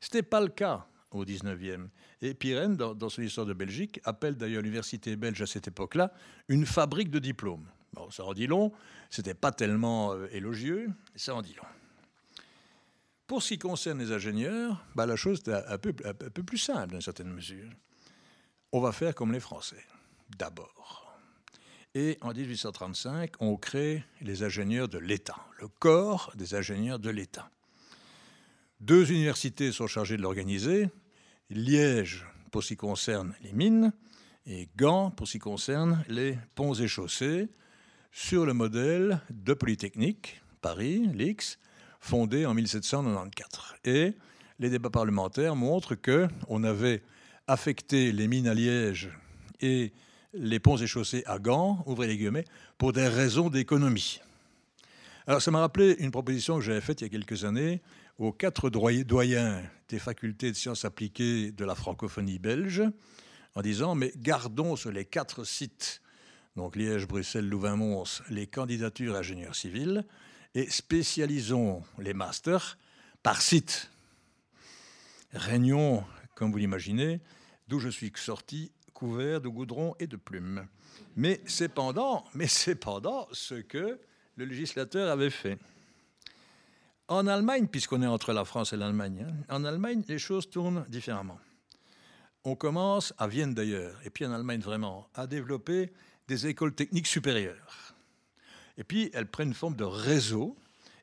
Ce 0.00 0.08
n'était 0.08 0.22
pas 0.22 0.40
le 0.40 0.48
cas 0.48 0.86
au 1.10 1.24
19e. 1.24 1.88
Et 2.20 2.34
Pirenne, 2.34 2.76
dans, 2.76 3.08
son 3.08 3.22
histoire 3.22 3.46
de 3.46 3.52
Belgique, 3.52 4.00
appelle 4.04 4.36
d'ailleurs 4.36 4.62
l'université 4.62 5.16
belge 5.16 5.40
à 5.40 5.46
cette 5.46 5.68
époque-là 5.68 6.12
une 6.48 6.66
fabrique 6.66 7.10
de 7.10 7.18
diplômes. 7.18 7.66
Bon, 7.92 8.10
ça 8.10 8.24
en 8.24 8.34
dit 8.34 8.46
long, 8.46 8.72
c'était 9.08 9.34
pas 9.34 9.52
tellement 9.52 10.12
euh, 10.12 10.26
élogieux, 10.32 10.90
ça 11.14 11.34
en 11.34 11.42
dit 11.42 11.54
long. 11.54 11.68
Pour 13.26 13.42
ce 13.42 13.48
qui 13.48 13.58
concerne 13.58 13.98
les 13.98 14.12
ingénieurs, 14.12 14.84
bah, 14.94 15.06
la 15.06 15.16
chose 15.16 15.42
est 15.46 15.52
un 15.52 15.78
peu, 15.78 15.94
un 16.04 16.14
peu 16.14 16.42
plus 16.42 16.58
simple 16.58 16.88
dans 16.88 16.96
une 16.96 17.02
certaine 17.02 17.32
mesure. 17.32 17.70
On 18.72 18.80
va 18.80 18.92
faire 18.92 19.14
comme 19.14 19.32
les 19.32 19.40
Français, 19.40 19.84
d'abord. 20.36 21.07
Et 21.94 22.18
en 22.20 22.32
1835, 22.32 23.32
on 23.40 23.56
crée 23.56 24.04
les 24.20 24.42
ingénieurs 24.42 24.88
de 24.88 24.98
l'État, 24.98 25.46
le 25.58 25.68
corps 25.68 26.32
des 26.36 26.54
ingénieurs 26.54 26.98
de 26.98 27.10
l'État. 27.10 27.50
Deux 28.80 29.10
universités 29.10 29.72
sont 29.72 29.86
chargées 29.86 30.16
de 30.16 30.22
l'organiser, 30.22 30.88
Liège 31.50 32.26
pour 32.52 32.62
ce 32.62 32.68
qui 32.68 32.76
concerne 32.76 33.34
les 33.42 33.52
mines 33.52 33.92
et 34.46 34.68
Gand 34.76 35.10
pour 35.10 35.26
ce 35.26 35.32
qui 35.32 35.38
concerne 35.38 36.04
les 36.08 36.38
ponts 36.54 36.74
et 36.74 36.88
chaussées, 36.88 37.48
sur 38.12 38.46
le 38.46 38.54
modèle 38.54 39.20
de 39.30 39.54
Polytechnique, 39.54 40.40
Paris, 40.60 41.08
l'X, 41.14 41.58
fondé 42.00 42.46
en 42.46 42.54
1794. 42.54 43.74
Et 43.84 44.14
les 44.58 44.70
débats 44.70 44.90
parlementaires 44.90 45.56
montrent 45.56 45.94
qu'on 45.94 46.64
avait 46.64 47.02
affecté 47.46 48.12
les 48.12 48.28
mines 48.28 48.48
à 48.48 48.54
Liège 48.54 49.10
et 49.60 49.92
les 50.32 50.60
ponts 50.60 50.76
et 50.76 50.86
chaussées 50.86 51.22
à 51.26 51.38
Gand, 51.38 51.82
ouvrez 51.86 52.06
les 52.06 52.16
guillemets, 52.16 52.44
pour 52.76 52.92
des 52.92 53.08
raisons 53.08 53.50
d'économie. 53.50 54.20
Alors 55.26 55.42
ça 55.42 55.50
m'a 55.50 55.60
rappelé 55.60 55.96
une 55.98 56.10
proposition 56.10 56.56
que 56.56 56.64
j'avais 56.64 56.80
faite 56.80 57.00
il 57.00 57.04
y 57.04 57.06
a 57.06 57.10
quelques 57.10 57.44
années 57.44 57.82
aux 58.18 58.32
quatre 58.32 58.70
doyens 58.70 59.62
des 59.88 59.98
facultés 59.98 60.50
de 60.50 60.56
sciences 60.56 60.84
appliquées 60.84 61.52
de 61.52 61.64
la 61.64 61.74
francophonie 61.74 62.38
belge, 62.38 62.82
en 63.54 63.62
disant 63.62 63.94
mais 63.94 64.12
gardons 64.16 64.76
sur 64.76 64.90
les 64.90 65.04
quatre 65.04 65.44
sites, 65.44 66.02
donc 66.56 66.76
Liège, 66.76 67.06
Bruxelles, 67.06 67.48
Louvain-Mons, 67.48 68.22
les 68.30 68.46
candidatures 68.46 69.16
ingénieurs 69.16 69.54
civils 69.54 70.04
et 70.54 70.68
spécialisons 70.68 71.82
les 71.98 72.14
masters 72.14 72.78
par 73.22 73.40
site. 73.40 73.90
Régnons, 75.32 76.04
comme 76.34 76.50
vous 76.50 76.58
l'imaginez, 76.58 77.20
d'où 77.68 77.78
je 77.78 77.88
suis 77.88 78.12
sorti, 78.16 78.72
couvert 78.98 79.40
de 79.40 79.48
goudron 79.48 79.94
et 80.00 80.08
de 80.08 80.16
plumes. 80.16 80.66
Mais 81.14 81.40
c'est 81.46 81.68
pendant, 81.68 82.24
mais 82.34 82.48
c'est 82.48 82.74
pendant 82.74 83.28
ce 83.30 83.54
que 83.54 83.96
le 84.34 84.44
législateur 84.44 85.08
avait 85.08 85.30
fait. 85.30 85.56
En 87.06 87.28
Allemagne, 87.28 87.68
puisqu'on 87.68 88.02
est 88.02 88.08
entre 88.08 88.32
la 88.32 88.44
France 88.44 88.72
et 88.72 88.76
l'Allemagne, 88.76 89.24
hein, 89.24 89.54
en 89.54 89.64
Allemagne, 89.64 90.02
les 90.08 90.18
choses 90.18 90.50
tournent 90.50 90.84
différemment. 90.88 91.38
On 92.42 92.56
commence, 92.56 93.14
à 93.18 93.28
Vienne 93.28 93.54
d'ailleurs, 93.54 94.00
et 94.04 94.10
puis 94.10 94.26
en 94.26 94.32
Allemagne 94.32 94.60
vraiment, 94.60 95.06
à 95.14 95.28
développer 95.28 95.92
des 96.26 96.48
écoles 96.48 96.74
techniques 96.74 97.06
supérieures. 97.06 97.94
Et 98.78 98.82
puis 98.82 99.12
elles 99.14 99.30
prennent 99.30 99.54
forme 99.54 99.76
de 99.76 99.84
réseau, 99.84 100.56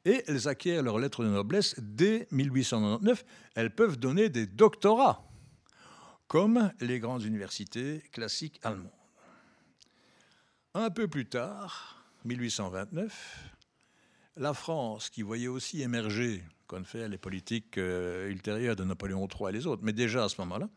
et 0.03 0.21
elles 0.27 0.49
acquièrent 0.49 0.83
leur 0.83 0.99
lettre 0.99 1.23
de 1.23 1.29
noblesse 1.29 1.75
dès 1.79 2.27
1899. 2.31 3.23
Elles 3.55 3.73
peuvent 3.73 3.97
donner 3.97 4.27
des 4.27 4.47
doctorats, 4.47 5.23
comme 6.27 6.71
les 6.79 6.99
grandes 6.99 7.23
universités 7.23 8.01
classiques 8.11 8.59
allemandes. 8.63 8.89
Un 10.73 10.89
peu 10.89 11.07
plus 11.07 11.25
tard, 11.25 12.05
1829, 12.25 13.55
la 14.37 14.53
France, 14.53 15.09
qui 15.09 15.21
voyait 15.21 15.47
aussi 15.47 15.81
émerger, 15.81 16.43
qu'on 16.67 16.83
fait 16.83 17.07
les 17.07 17.17
politiques 17.17 17.77
euh, 17.77 18.29
ultérieures 18.29 18.75
de 18.75 18.83
Napoléon 18.83 19.27
III 19.27 19.49
et 19.49 19.51
les 19.53 19.67
autres, 19.67 19.83
mais 19.85 19.93
déjà 19.93 20.25
à 20.25 20.29
ce 20.29 20.41
moment-là, 20.41 20.69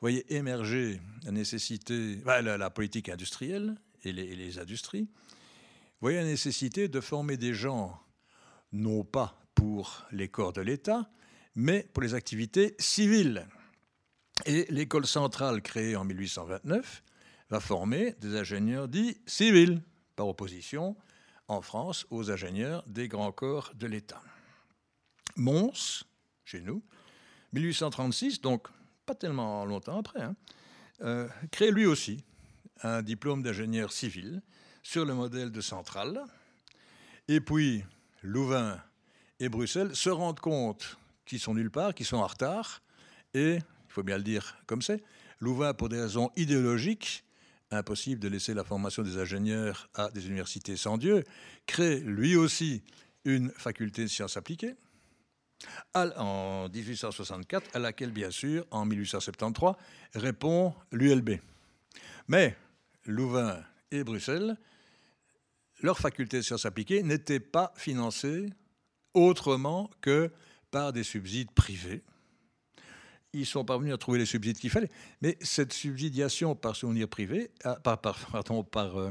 voyait 0.00 0.24
émerger 0.28 1.00
la 1.24 1.32
nécessité, 1.32 2.18
la, 2.24 2.70
politique 2.70 3.08
industrielle 3.08 3.76
et 4.04 4.12
les, 4.12 4.22
et 4.22 4.36
les 4.36 4.58
industries, 4.58 5.08
voyait 6.00 6.18
la 6.18 6.26
nécessité 6.26 6.88
de 6.88 7.00
former 7.00 7.36
des 7.36 7.52
gens, 7.52 8.00
non 8.72 9.04
pas 9.04 9.42
pour 9.54 10.06
les 10.12 10.28
corps 10.28 10.52
de 10.52 10.60
l'État, 10.60 11.10
mais 11.54 11.88
pour 11.92 12.02
les 12.02 12.14
activités 12.14 12.76
civiles. 12.78 13.46
Et 14.46 14.66
l'école 14.70 15.06
centrale 15.06 15.62
créée 15.62 15.96
en 15.96 16.04
1829 16.04 17.02
va 17.50 17.60
former 17.60 18.12
des 18.20 18.36
ingénieurs 18.36 18.88
dits 18.88 19.18
civils, 19.26 19.82
par 20.16 20.28
opposition 20.28 20.96
en 21.48 21.62
France 21.62 22.06
aux 22.10 22.30
ingénieurs 22.30 22.84
des 22.86 23.08
grands 23.08 23.32
corps 23.32 23.72
de 23.74 23.86
l'État. 23.86 24.22
Mons, 25.36 26.04
chez 26.44 26.60
nous, 26.60 26.82
1836, 27.52 28.40
donc 28.40 28.68
pas 29.06 29.14
tellement 29.14 29.64
longtemps 29.64 29.98
après, 29.98 30.22
hein, 30.22 30.36
euh, 31.02 31.26
crée 31.50 31.70
lui 31.70 31.86
aussi 31.86 32.24
un 32.82 33.02
diplôme 33.02 33.42
d'ingénieur 33.42 33.92
civil 33.92 34.42
sur 34.82 35.04
le 35.04 35.14
modèle 35.14 35.50
de 35.50 35.60
Centrale. 35.60 36.22
Et 37.28 37.40
puis, 37.40 37.84
Louvain 38.22 38.80
et 39.38 39.48
Bruxelles 39.48 39.96
se 39.96 40.10
rendent 40.10 40.40
compte 40.40 40.98
qu'ils 41.24 41.40
sont 41.40 41.54
nulle 41.54 41.70
part, 41.70 41.94
qu'ils 41.94 42.06
sont 42.06 42.18
en 42.18 42.26
retard, 42.26 42.82
et, 43.34 43.58
il 43.90 43.92
faut 43.92 44.02
bien 44.04 44.18
le 44.18 44.22
dire 44.22 44.56
comme 44.66 44.82
c'est, 44.82 45.02
Louvain, 45.40 45.74
pour 45.74 45.88
des 45.88 46.00
raisons 46.00 46.30
idéologiques, 46.36 47.24
impossible 47.72 48.20
de 48.20 48.28
laisser 48.28 48.54
la 48.54 48.62
formation 48.62 49.02
des 49.02 49.18
ingénieurs 49.18 49.88
à 49.94 50.10
des 50.10 50.28
universités 50.28 50.76
sans 50.76 50.96
Dieu, 50.96 51.24
crée 51.66 51.98
lui 51.98 52.36
aussi 52.36 52.82
une 53.24 53.50
faculté 53.50 54.02
de 54.02 54.08
sciences 54.08 54.36
appliquées. 54.36 54.74
En 55.94 56.68
1864, 56.68 57.74
à 57.74 57.78
laquelle, 57.80 58.12
bien 58.12 58.30
sûr, 58.30 58.64
en 58.70 58.84
1873, 58.84 59.74
répond 60.14 60.72
l'ULB. 60.92 61.40
Mais 62.28 62.56
Louvain 63.06 63.62
et 63.90 64.04
Bruxelles, 64.04 64.56
leur 65.82 65.98
faculté 65.98 66.38
de 66.38 66.42
sciences 66.42 66.64
appliquées 66.64 67.02
n'était 67.02 67.40
pas 67.40 67.72
financée 67.76 68.50
autrement 69.14 69.90
que 70.00 70.30
par 70.70 70.92
des 70.92 71.02
subsides 71.02 71.50
privés 71.50 72.02
ils 73.32 73.46
sont 73.46 73.64
parvenus 73.64 73.94
à 73.94 73.98
trouver 73.98 74.18
les 74.18 74.26
subsides 74.26 74.58
qu'il 74.58 74.70
fallait. 74.70 74.90
Mais 75.22 75.36
cette 75.40 75.72
subsidiation 75.72 76.54
par 76.54 76.76
souvenir 76.76 77.08
privé, 77.08 77.50
euh, 77.66 77.74
par, 77.76 77.98
pardon, 78.32 78.64
par, 78.64 78.98
euh, 78.98 79.10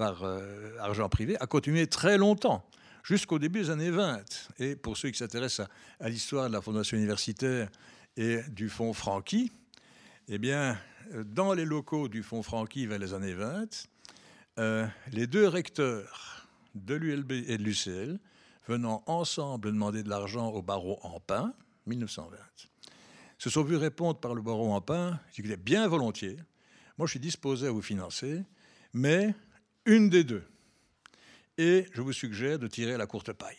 euh, 0.00 0.78
argent 0.80 1.08
privé, 1.08 1.36
a 1.40 1.46
continué 1.46 1.86
très 1.86 2.18
longtemps, 2.18 2.64
jusqu'au 3.02 3.38
début 3.38 3.60
des 3.62 3.70
années 3.70 3.90
20. 3.90 4.22
Et 4.58 4.76
pour 4.76 4.96
ceux 4.96 5.10
qui 5.10 5.18
s'intéressent 5.18 5.68
à, 6.00 6.08
l'histoire 6.08 6.48
de 6.48 6.52
la 6.52 6.60
fondation 6.60 6.96
universitaire 6.96 7.70
et 8.16 8.40
du 8.48 8.68
fonds 8.68 8.92
Franqui, 8.92 9.50
eh 10.28 10.38
bien, 10.38 10.78
dans 11.26 11.52
les 11.52 11.64
locaux 11.64 12.08
du 12.08 12.22
fonds 12.22 12.42
Franqui 12.42 12.86
vers 12.86 12.98
les 12.98 13.12
années 13.12 13.34
20, 13.34 13.88
les 15.12 15.26
deux 15.26 15.46
recteurs 15.46 16.48
de 16.74 16.94
l'ULB 16.94 17.32
et 17.32 17.58
de 17.58 17.62
l'UCL, 17.62 18.18
venant 18.66 19.02
ensemble 19.06 19.70
demander 19.72 20.02
de 20.02 20.08
l'argent 20.08 20.48
au 20.48 20.62
barreau 20.62 20.98
en 21.02 21.20
pain, 21.20 21.52
1920, 21.86 22.38
se 23.38 23.50
sont 23.50 23.62
vus 23.62 23.76
répondre 23.76 24.18
par 24.18 24.34
le 24.34 24.42
baron 24.42 24.74
en 24.74 24.80
pain, 24.80 25.18
disais 25.36 25.56
bien 25.56 25.86
volontiers, 25.88 26.36
moi 26.98 27.06
je 27.06 27.12
suis 27.12 27.20
disposé 27.20 27.66
à 27.66 27.70
vous 27.70 27.82
financer, 27.82 28.42
mais 28.92 29.34
une 29.86 30.08
des 30.08 30.24
deux. 30.24 30.44
Et 31.58 31.86
je 31.92 32.00
vous 32.00 32.12
suggère 32.12 32.58
de 32.58 32.66
tirer 32.66 32.96
la 32.96 33.06
courte 33.06 33.32
paille. 33.32 33.56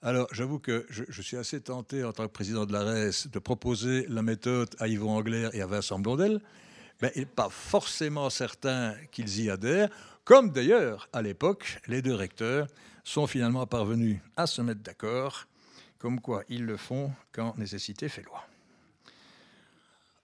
Alors, 0.00 0.28
j'avoue 0.32 0.60
que 0.60 0.86
je, 0.90 1.22
suis 1.22 1.36
assez 1.36 1.60
tenté, 1.60 2.04
en 2.04 2.12
tant 2.12 2.22
que 2.24 2.32
président 2.32 2.66
de 2.66 2.72
la 2.72 2.84
RES, 2.84 3.28
de 3.32 3.38
proposer 3.40 4.06
la 4.08 4.22
méthode 4.22 4.68
à 4.78 4.86
Yvon 4.86 5.10
Angler 5.10 5.48
et 5.52 5.60
à 5.60 5.66
Vincent 5.66 5.98
Blondel, 5.98 6.40
mais 7.02 7.10
il 7.16 7.20
n'est 7.20 7.26
pas 7.26 7.48
forcément 7.50 8.30
certain 8.30 8.94
qu'ils 9.10 9.40
y 9.40 9.50
adhèrent, 9.50 9.88
comme 10.24 10.50
d'ailleurs, 10.50 11.08
à 11.12 11.20
l'époque, 11.20 11.80
les 11.88 12.00
deux 12.00 12.14
recteurs 12.14 12.68
sont 13.02 13.26
finalement 13.26 13.66
parvenus 13.66 14.20
à 14.36 14.46
se 14.46 14.62
mettre 14.62 14.82
d'accord 14.82 15.46
comme 15.98 16.20
quoi 16.20 16.44
ils 16.48 16.64
le 16.64 16.76
font 16.76 17.12
quand 17.32 17.56
nécessité 17.58 18.08
fait 18.08 18.22
loi. 18.22 18.44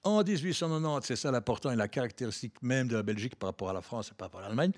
En 0.05 0.23
1890, 0.23 1.07
c'est 1.07 1.17
ça 1.17 1.31
l'important 1.31 1.71
et 1.71 1.77
la 1.77 1.89
caractéristique 1.89 2.63
même 2.63 2.89
de 2.89 2.97
la 2.97 3.03
Belgique 3.03 3.37
par 3.37 3.49
rapport 3.49 3.71
à 3.71 3.73
la 3.73 3.81
France 3.81 4.11
et 4.11 4.15
par 4.15 4.27
rapport 4.27 4.41
à 4.41 4.45
l'Allemagne, 4.45 4.73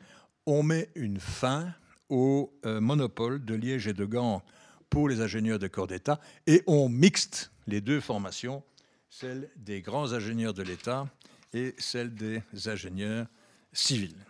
on 0.46 0.62
met 0.62 0.88
une 0.94 1.18
fin 1.18 1.74
au 2.08 2.52
euh, 2.64 2.80
monopole 2.80 3.44
de 3.44 3.54
Liège 3.54 3.88
et 3.88 3.92
de 3.92 4.04
Gand 4.04 4.42
pour 4.88 5.08
les 5.08 5.20
ingénieurs 5.20 5.58
de 5.58 5.66
corps 5.66 5.88
d'État 5.88 6.20
et 6.46 6.62
on 6.68 6.88
mixte 6.88 7.50
les 7.66 7.80
deux 7.80 8.00
formations, 8.00 8.62
celle 9.10 9.50
des 9.56 9.82
grands 9.82 10.12
ingénieurs 10.12 10.54
de 10.54 10.62
l'État 10.62 11.08
et 11.52 11.74
celle 11.78 12.14
des 12.14 12.42
ingénieurs 12.66 13.26
civils. 13.72 14.24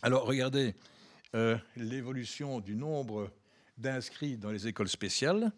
Alors 0.00 0.24
regardez 0.24 0.74
euh, 1.34 1.58
l'évolution 1.76 2.60
du 2.60 2.74
nombre 2.74 3.30
d'inscrits 3.76 4.38
dans 4.38 4.50
les 4.50 4.66
écoles 4.66 4.88
spéciales 4.88 5.52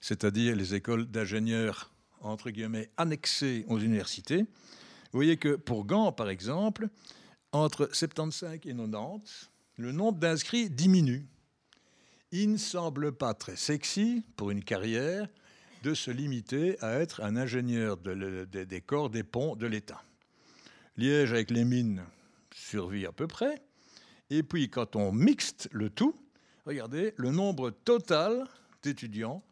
c'est-à-dire 0.00 0.56
les 0.56 0.74
écoles 0.74 1.06
d'ingénieurs, 1.06 1.92
entre 2.20 2.50
guillemets, 2.50 2.90
annexées 2.96 3.64
aux 3.68 3.78
universités. 3.78 4.42
Vous 4.42 5.18
voyez 5.18 5.36
que 5.36 5.56
pour 5.56 5.84
Gand, 5.84 6.12
par 6.12 6.28
exemple, 6.28 6.88
entre 7.52 7.88
75 7.92 8.54
et 8.54 8.58
90, 8.58 9.50
le 9.76 9.92
nombre 9.92 10.18
d'inscrits 10.18 10.70
diminue. 10.70 11.26
Il 12.32 12.52
ne 12.52 12.56
semble 12.58 13.12
pas 13.12 13.34
très 13.34 13.56
sexy 13.56 14.24
pour 14.36 14.50
une 14.50 14.62
carrière 14.62 15.26
de 15.82 15.94
se 15.94 16.10
limiter 16.10 16.78
à 16.82 17.00
être 17.00 17.22
un 17.22 17.36
ingénieur 17.36 17.96
des 17.96 18.80
corps 18.82 19.10
des 19.10 19.24
ponts 19.24 19.56
de 19.56 19.66
l'État. 19.66 20.02
Liège 20.96 21.32
avec 21.32 21.50
les 21.50 21.64
mines 21.64 22.04
survit 22.54 23.06
à 23.06 23.12
peu 23.12 23.26
près. 23.26 23.60
Et 24.28 24.42
puis 24.42 24.68
quand 24.68 24.94
on 24.94 25.12
mixte 25.12 25.68
le 25.72 25.90
tout, 25.90 26.14
regardez, 26.66 27.14
le 27.16 27.30
nombre 27.30 27.70
total 27.70 28.46
d'étudiants 28.82 29.42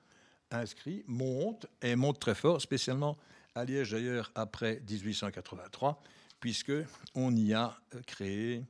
inscrits 0.51 1.05
monte 1.07 1.67
et 1.83 1.97
monte 1.97 2.21
très 2.21 2.35
fort, 2.35 2.61
spécialement 2.61 3.17
à 3.55 3.65
Liège 3.65 3.91
d'ailleurs 3.93 4.31
après 4.35 4.81
1883, 4.89 6.03
puisque 6.41 6.73
on 7.15 7.35
y 7.35 7.55
a 7.55 7.79
créé 8.07 8.65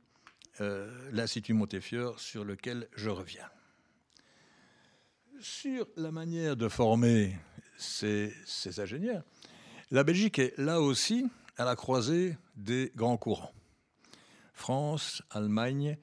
euh, 0.61 1.09
l'Institut 1.11 1.53
Montefiore 1.53 2.19
sur 2.19 2.43
lequel 2.43 2.87
je 2.95 3.09
reviens. 3.09 3.49
Sur 5.39 5.87
la 5.95 6.11
manière 6.11 6.57
de 6.57 6.67
former 6.67 7.37
ces 7.77 8.33
ingénieurs, 8.77 9.23
la 9.91 10.03
Belgique 10.03 10.39
est 10.39 10.57
là 10.57 10.81
aussi 10.81 11.25
à 11.57 11.65
la 11.65 11.75
croisée 11.75 12.37
des 12.55 12.91
grands 12.95 13.17
courants. 13.17 13.53
France, 14.53 15.23
Allemagne, 15.29 15.97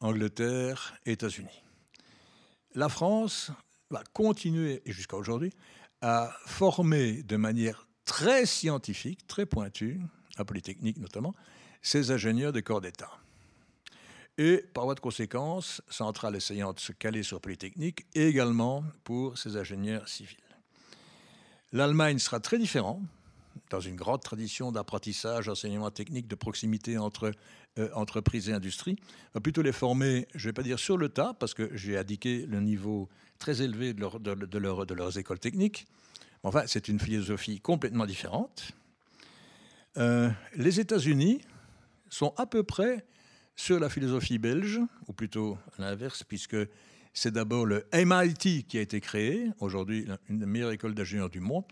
Angleterre, 0.00 0.94
États-Unis. 1.04 1.62
La 2.74 2.88
France 2.88 3.50
va 3.90 4.02
continuer, 4.12 4.82
jusqu'à 4.86 5.16
aujourd'hui, 5.16 5.52
à 6.00 6.32
former 6.46 7.22
de 7.22 7.36
manière 7.36 7.86
très 8.04 8.46
scientifique, 8.46 9.26
très 9.26 9.46
pointue, 9.46 10.00
à 10.36 10.44
Polytechnique 10.44 10.98
notamment, 10.98 11.34
ces 11.82 12.10
ingénieurs 12.10 12.52
de 12.52 12.60
corps 12.60 12.80
d'État. 12.80 13.10
Et 14.38 14.58
par 14.74 14.84
voie 14.84 14.94
de 14.94 15.00
conséquence, 15.00 15.80
Centrale 15.88 16.36
essayant 16.36 16.72
de 16.72 16.80
se 16.80 16.92
caler 16.92 17.22
sur 17.22 17.40
Polytechnique, 17.40 18.06
également 18.14 18.84
pour 19.02 19.38
ces 19.38 19.56
ingénieurs 19.56 20.08
civils. 20.08 20.36
L'Allemagne 21.72 22.18
sera 22.18 22.38
très 22.40 22.58
différente, 22.58 23.00
dans 23.70 23.80
une 23.80 23.96
grande 23.96 24.22
tradition 24.22 24.72
d'apprentissage, 24.72 25.48
enseignement 25.48 25.90
technique, 25.90 26.28
de 26.28 26.34
proximité 26.34 26.98
entre 26.98 27.32
euh, 27.78 27.88
entreprises 27.94 28.48
et 28.48 28.52
industrie, 28.52 28.96
va 29.34 29.40
plutôt 29.40 29.62
les 29.62 29.72
former, 29.72 30.26
je 30.34 30.46
ne 30.46 30.48
vais 30.50 30.52
pas 30.54 30.62
dire 30.62 30.78
sur 30.78 30.96
le 30.96 31.08
tas, 31.08 31.34
parce 31.38 31.54
que 31.54 31.70
j'ai 31.76 31.96
indiqué 31.96 32.46
le 32.46 32.60
niveau 32.60 33.08
très 33.38 33.62
élevé 33.62 33.92
de, 33.94 34.00
leur, 34.00 34.20
de, 34.20 34.34
de 34.34 34.94
leurs 34.94 35.18
écoles 35.18 35.38
techniques. 35.38 35.86
Enfin, 36.42 36.62
c'est 36.66 36.88
une 36.88 37.00
philosophie 37.00 37.60
complètement 37.60 38.06
différente. 38.06 38.72
Euh, 39.96 40.30
les 40.54 40.80
États-Unis 40.80 41.40
sont 42.08 42.34
à 42.36 42.46
peu 42.46 42.62
près 42.62 43.04
sur 43.56 43.80
la 43.80 43.88
philosophie 43.88 44.38
belge, 44.38 44.80
ou 45.08 45.12
plutôt 45.12 45.58
l'inverse, 45.78 46.22
puisque 46.22 46.56
c'est 47.14 47.32
d'abord 47.32 47.64
le 47.64 47.86
MIT 47.94 48.64
qui 48.68 48.78
a 48.78 48.82
été 48.82 49.00
créé, 49.00 49.50
aujourd'hui 49.58 50.06
une 50.28 50.38
des 50.38 50.46
meilleures 50.46 50.72
écoles 50.72 50.94
d'ingénieurs 50.94 51.30
du 51.30 51.40
monde. 51.40 51.64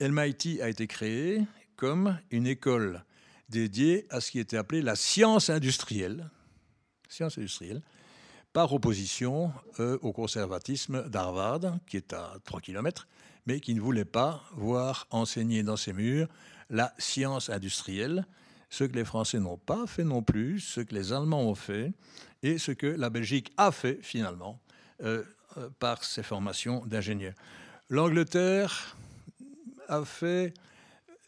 MIT 0.00 0.60
a 0.62 0.68
été 0.68 0.86
créé 0.86 1.44
comme 1.76 2.18
une 2.30 2.46
école 2.46 3.04
dédiée 3.48 4.06
à 4.10 4.20
ce 4.20 4.30
qui 4.30 4.38
était 4.38 4.56
appelé 4.56 4.82
la 4.82 4.94
science 4.94 5.50
industrielle, 5.50 6.30
science 7.08 7.38
industrielle 7.38 7.82
par 8.52 8.72
opposition 8.72 9.52
euh, 9.80 9.98
au 10.02 10.12
conservatisme 10.12 11.08
d'Harvard, 11.08 11.78
qui 11.86 11.96
est 11.96 12.12
à 12.12 12.34
3 12.44 12.60
km, 12.60 13.06
mais 13.46 13.60
qui 13.60 13.74
ne 13.74 13.80
voulait 13.80 14.04
pas 14.04 14.42
voir 14.52 15.06
enseigner 15.10 15.62
dans 15.62 15.76
ses 15.76 15.92
murs 15.92 16.28
la 16.70 16.94
science 16.98 17.50
industrielle, 17.50 18.26
ce 18.70 18.84
que 18.84 18.94
les 18.94 19.04
Français 19.04 19.38
n'ont 19.38 19.58
pas 19.58 19.86
fait 19.86 20.04
non 20.04 20.22
plus, 20.22 20.60
ce 20.60 20.80
que 20.80 20.94
les 20.94 21.12
Allemands 21.12 21.42
ont 21.42 21.54
fait, 21.54 21.92
et 22.42 22.58
ce 22.58 22.72
que 22.72 22.86
la 22.86 23.10
Belgique 23.10 23.52
a 23.56 23.72
fait 23.72 23.98
finalement 24.02 24.60
euh, 25.02 25.24
euh, 25.56 25.68
par 25.78 26.04
ses 26.04 26.22
formations 26.22 26.84
d'ingénieurs. 26.86 27.34
L'Angleterre 27.88 28.96
a 29.88 30.04
fait 30.04 30.54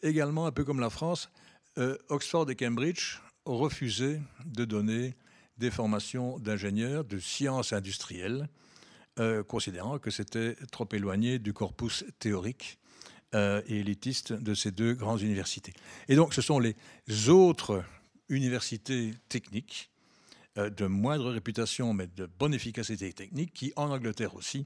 également, 0.03 0.45
un 0.45 0.51
peu 0.51 0.63
comme 0.63 0.79
la 0.79 0.89
France, 0.89 1.29
Oxford 2.09 2.49
et 2.49 2.55
Cambridge 2.55 3.19
ont 3.45 3.57
refusé 3.57 4.19
de 4.45 4.65
donner 4.65 5.15
des 5.57 5.71
formations 5.71 6.39
d'ingénieurs 6.39 7.05
de 7.05 7.19
sciences 7.19 7.71
industrielles, 7.73 8.49
euh, 9.19 9.43
considérant 9.43 9.99
que 9.99 10.09
c'était 10.09 10.55
trop 10.71 10.87
éloigné 10.91 11.37
du 11.37 11.53
corpus 11.53 12.03
théorique 12.19 12.79
euh, 13.35 13.61
et 13.67 13.79
élitiste 13.79 14.33
de 14.33 14.53
ces 14.53 14.71
deux 14.71 14.93
grandes 14.93 15.21
universités. 15.21 15.73
Et 16.07 16.15
donc 16.15 16.33
ce 16.33 16.41
sont 16.41 16.59
les 16.59 16.75
autres 17.29 17.83
universités 18.29 19.13
techniques 19.29 19.91
euh, 20.57 20.69
de 20.69 20.85
moindre 20.85 21.29
réputation 21.29 21.93
mais 21.93 22.07
de 22.07 22.25
bonne 22.25 22.53
efficacité 22.53 23.13
technique 23.13 23.53
qui, 23.53 23.73
en 23.75 23.91
Angleterre 23.91 24.35
aussi, 24.35 24.65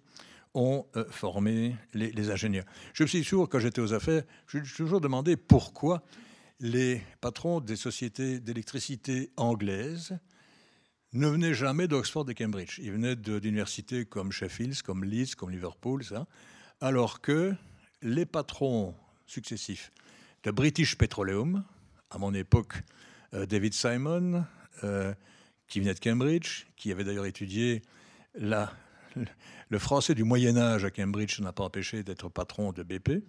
ont 0.55 0.85
formé 1.11 1.75
les, 1.93 2.11
les, 2.11 2.31
ingénieurs. 2.31 2.65
Je 2.93 3.03
me 3.03 3.07
suis 3.07 3.21
toujours, 3.21 3.47
quand 3.47 3.59
j'étais 3.59 3.81
aux 3.81 3.93
affaires, 3.93 4.23
je 4.47 4.57
me 4.57 4.63
suis 4.63 4.75
toujours 4.75 5.01
demandé 5.01 5.37
pourquoi 5.37 6.01
les 6.59 7.01
patrons 7.21 7.59
des 7.59 7.75
sociétés 7.75 8.39
d'électricité 8.39 9.31
anglaises 9.37 10.17
ne 11.13 11.27
venaient 11.27 11.53
jamais 11.53 11.87
d'Oxford 11.87 12.29
et 12.29 12.35
Cambridge. 12.35 12.79
Ils 12.79 12.91
venaient 12.91 13.15
d'universités 13.15 14.05
comme 14.05 14.31
Sheffield, 14.31 14.81
comme 14.81 15.03
Leeds, 15.03 15.35
comme 15.35 15.51
Liverpool, 15.51 16.03
ça, 16.03 16.27
alors 16.81 17.21
que 17.21 17.53
les 18.01 18.25
patrons 18.25 18.95
successifs 19.25 19.91
de 20.43 20.51
British 20.51 20.97
Petroleum, 20.97 21.63
à 22.09 22.17
mon 22.17 22.33
époque, 22.33 22.83
euh, 23.33 23.45
David 23.45 23.73
Simon, 23.73 24.45
euh, 24.83 25.13
qui 25.67 25.79
venait 25.79 25.93
de 25.93 25.99
Cambridge, 25.99 26.65
qui 26.75 26.91
avait 26.91 27.03
d'ailleurs 27.03 27.25
étudié 27.25 27.81
la, 28.35 28.71
le 29.69 29.79
français 29.79 30.15
du 30.15 30.23
Moyen 30.23 30.57
Âge 30.57 30.85
à 30.85 30.91
Cambridge, 30.91 31.39
n'a 31.39 31.53
pas 31.53 31.63
empêché 31.63 32.03
d'être 32.03 32.29
patron 32.29 32.71
de 32.71 32.83
BP. 32.83 33.23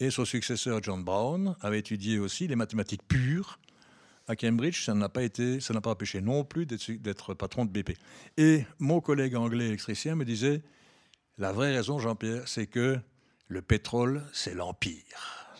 Et 0.00 0.10
son 0.10 0.24
successeur, 0.24 0.82
John 0.82 1.04
Brown, 1.04 1.56
avait 1.60 1.78
étudié 1.78 2.18
aussi 2.18 2.48
les 2.48 2.56
mathématiques 2.56 3.06
pures 3.06 3.58
à 4.26 4.36
Cambridge. 4.36 4.84
Ça 4.84 4.94
n'a 4.94 5.08
pas, 5.08 5.22
ça 5.60 5.74
n'a 5.74 5.80
pas 5.80 5.90
empêché 5.90 6.20
non 6.20 6.44
plus 6.44 6.66
d'être 6.66 7.34
patron 7.34 7.64
de 7.64 7.70
BP. 7.70 7.96
Et 8.36 8.64
mon 8.78 9.00
collègue 9.00 9.36
anglais 9.36 9.66
électricien 9.66 10.16
me 10.16 10.24
disait 10.24 10.62
la 11.38 11.52
vraie 11.52 11.74
raison, 11.74 11.98
Jean-Pierre, 11.98 12.46
c'est 12.46 12.66
que 12.66 12.98
le 13.48 13.62
pétrole, 13.62 14.22
c'est 14.32 14.54
l'empire. 14.54 15.52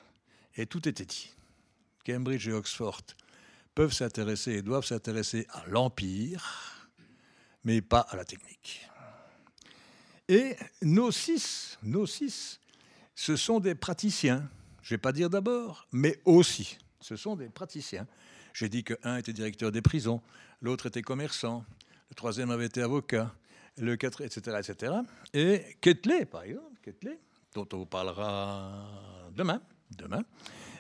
Et 0.57 0.67
tout 0.67 0.89
était 0.89 1.05
dit. 1.05 1.35
Cambridge 2.07 2.49
et 2.49 2.53
Oxford 2.53 3.03
peuvent 3.75 3.93
s'intéresser 3.93 4.53
et 4.53 4.63
doivent 4.63 4.85
s'intéresser 4.85 5.47
à 5.51 5.65
l'empire, 5.69 6.89
mais 7.65 7.81
pas 7.81 8.01
à 8.01 8.17
la 8.17 8.25
technique. 8.25 8.87
Et 10.29 10.57
nos 10.83 11.11
six, 11.11 11.79
nos 11.83 12.07
six 12.07 12.61
ce 13.15 13.37
sont 13.37 13.61
des 13.61 13.75
praticiens. 13.75 14.49
Je 14.83 14.95
ne 14.95 14.97
vais 14.97 15.01
pas 15.01 15.13
dire 15.13 15.31
d'abord, 15.31 15.87
mais 15.93 16.19
aussi. 16.25 16.79
Ce 17.01 17.17
sont 17.17 17.37
des 17.37 17.49
praticiens. 17.49 18.07
J'ai 18.55 18.69
dit 18.69 18.85
qu'un 18.85 19.17
était 19.17 19.33
directeur 19.33 19.73
des 19.73 19.83
prisons, 19.83 20.21
l'autre 20.61 20.87
était 20.87 21.03
commerçant, 21.03 21.65
le 22.11 22.15
troisième 22.15 22.51
avait 22.51 22.67
été 22.67 22.83
avocat, 22.83 23.33
le 23.79 23.97
quatrième, 23.97 24.31
etc., 24.35 24.59
etc. 24.61 24.93
Et 25.33 25.77
Ketley, 25.81 26.27
par 26.27 26.43
exemple, 26.43 26.79
Ketley, 26.83 27.19
dont 27.55 27.67
on 27.73 27.79
vous 27.79 27.87
parlera 27.87 29.31
demain, 29.35 29.63
demain. 29.97 30.23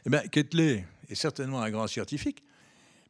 Eh 0.04 0.10
bien, 0.10 0.22
est 0.22 1.14
certainement 1.14 1.62
un 1.62 1.70
grand 1.70 1.86
scientifique, 1.86 2.42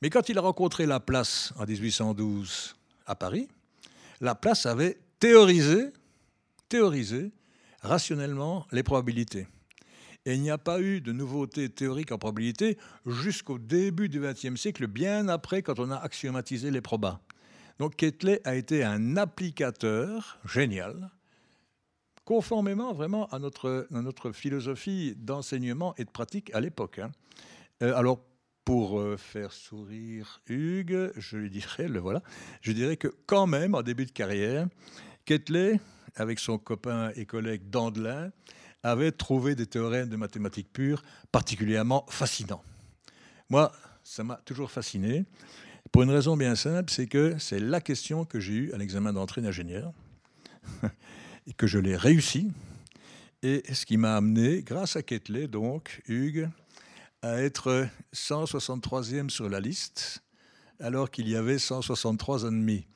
mais 0.00 0.10
quand 0.10 0.28
il 0.28 0.38
a 0.38 0.40
rencontré 0.40 0.86
Laplace 0.86 1.52
en 1.56 1.64
1812 1.64 2.76
à 3.06 3.14
Paris, 3.14 3.48
Laplace 4.20 4.66
avait 4.66 4.98
théorisé, 5.18 5.92
théorisé 6.72 7.32
rationnellement 7.82 8.66
les 8.72 8.82
probabilités. 8.82 9.46
Et 10.24 10.32
il 10.32 10.40
n'y 10.40 10.50
a 10.50 10.56
pas 10.56 10.80
eu 10.80 11.02
de 11.02 11.12
nouveauté 11.12 11.68
théorique 11.68 12.12
en 12.12 12.16
probabilité 12.16 12.78
jusqu'au 13.04 13.58
début 13.58 14.08
du 14.08 14.20
XXe 14.20 14.58
siècle, 14.58 14.86
bien 14.86 15.28
après 15.28 15.60
quand 15.60 15.78
on 15.78 15.90
a 15.90 15.96
axiomatisé 15.96 16.70
les 16.70 16.80
probas. 16.80 17.20
Donc 17.78 17.96
Ketley 17.96 18.40
a 18.44 18.54
été 18.54 18.84
un 18.84 19.18
applicateur 19.18 20.38
génial, 20.46 21.10
conformément 22.24 22.94
vraiment 22.94 23.26
à 23.26 23.38
notre, 23.38 23.86
notre 23.90 24.32
philosophie 24.32 25.14
d'enseignement 25.18 25.94
et 25.98 26.06
de 26.06 26.10
pratique 26.10 26.54
à 26.54 26.60
l'époque. 26.60 27.00
Hein. 27.00 27.12
Euh, 27.82 27.94
alors, 27.94 28.24
pour 28.64 28.98
euh, 28.98 29.18
faire 29.18 29.52
sourire 29.52 30.40
Hugues, 30.46 31.10
je 31.18 31.36
lui 31.36 31.50
dirais, 31.50 31.88
le 31.88 32.00
voilà, 32.00 32.22
je 32.62 32.72
dirais 32.72 32.96
que 32.96 33.08
quand 33.26 33.46
même, 33.46 33.74
en 33.74 33.82
début 33.82 34.06
de 34.06 34.12
carrière, 34.12 34.68
Ketley 35.26 35.78
avec 36.16 36.38
son 36.38 36.58
copain 36.58 37.12
et 37.16 37.26
collègue 37.26 37.70
Dandelin, 37.70 38.30
avait 38.82 39.12
trouvé 39.12 39.54
des 39.54 39.66
théorèmes 39.66 40.08
de 40.08 40.16
mathématiques 40.16 40.72
pures 40.72 41.02
particulièrement 41.30 42.04
fascinants. 42.08 42.64
Moi, 43.48 43.72
ça 44.02 44.24
m'a 44.24 44.36
toujours 44.44 44.70
fasciné, 44.70 45.24
pour 45.90 46.02
une 46.02 46.10
raison 46.10 46.36
bien 46.36 46.54
simple, 46.54 46.90
c'est 46.90 47.06
que 47.06 47.36
c'est 47.38 47.60
la 47.60 47.80
question 47.80 48.24
que 48.24 48.40
j'ai 48.40 48.54
eue 48.54 48.72
à 48.72 48.78
l'examen 48.78 49.12
d'entrée 49.12 49.42
d'ingénieur, 49.42 49.92
et 51.46 51.52
que 51.52 51.66
je 51.66 51.78
l'ai 51.78 51.96
réussi, 51.96 52.50
et 53.42 53.62
ce 53.74 53.84
qui 53.84 53.96
m'a 53.96 54.16
amené, 54.16 54.62
grâce 54.62 54.96
à 54.96 55.02
Ketley, 55.02 55.48
donc, 55.48 56.00
Hugues, 56.06 56.48
à 57.22 57.40
être 57.40 57.86
163e 58.14 59.28
sur 59.28 59.48
la 59.48 59.60
liste, 59.60 60.22
alors 60.80 61.10
qu'il 61.10 61.28
y 61.28 61.36
avait 61.36 61.58
163 61.58 62.44
ennemis. 62.44 62.86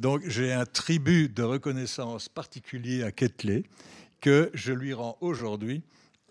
Donc 0.00 0.26
j'ai 0.26 0.50
un 0.50 0.64
tribut 0.64 1.28
de 1.28 1.42
reconnaissance 1.42 2.30
particulier 2.30 3.02
à 3.02 3.12
Ketley 3.12 3.64
que 4.22 4.50
je 4.54 4.72
lui 4.72 4.94
rends 4.94 5.18
aujourd'hui 5.20 5.82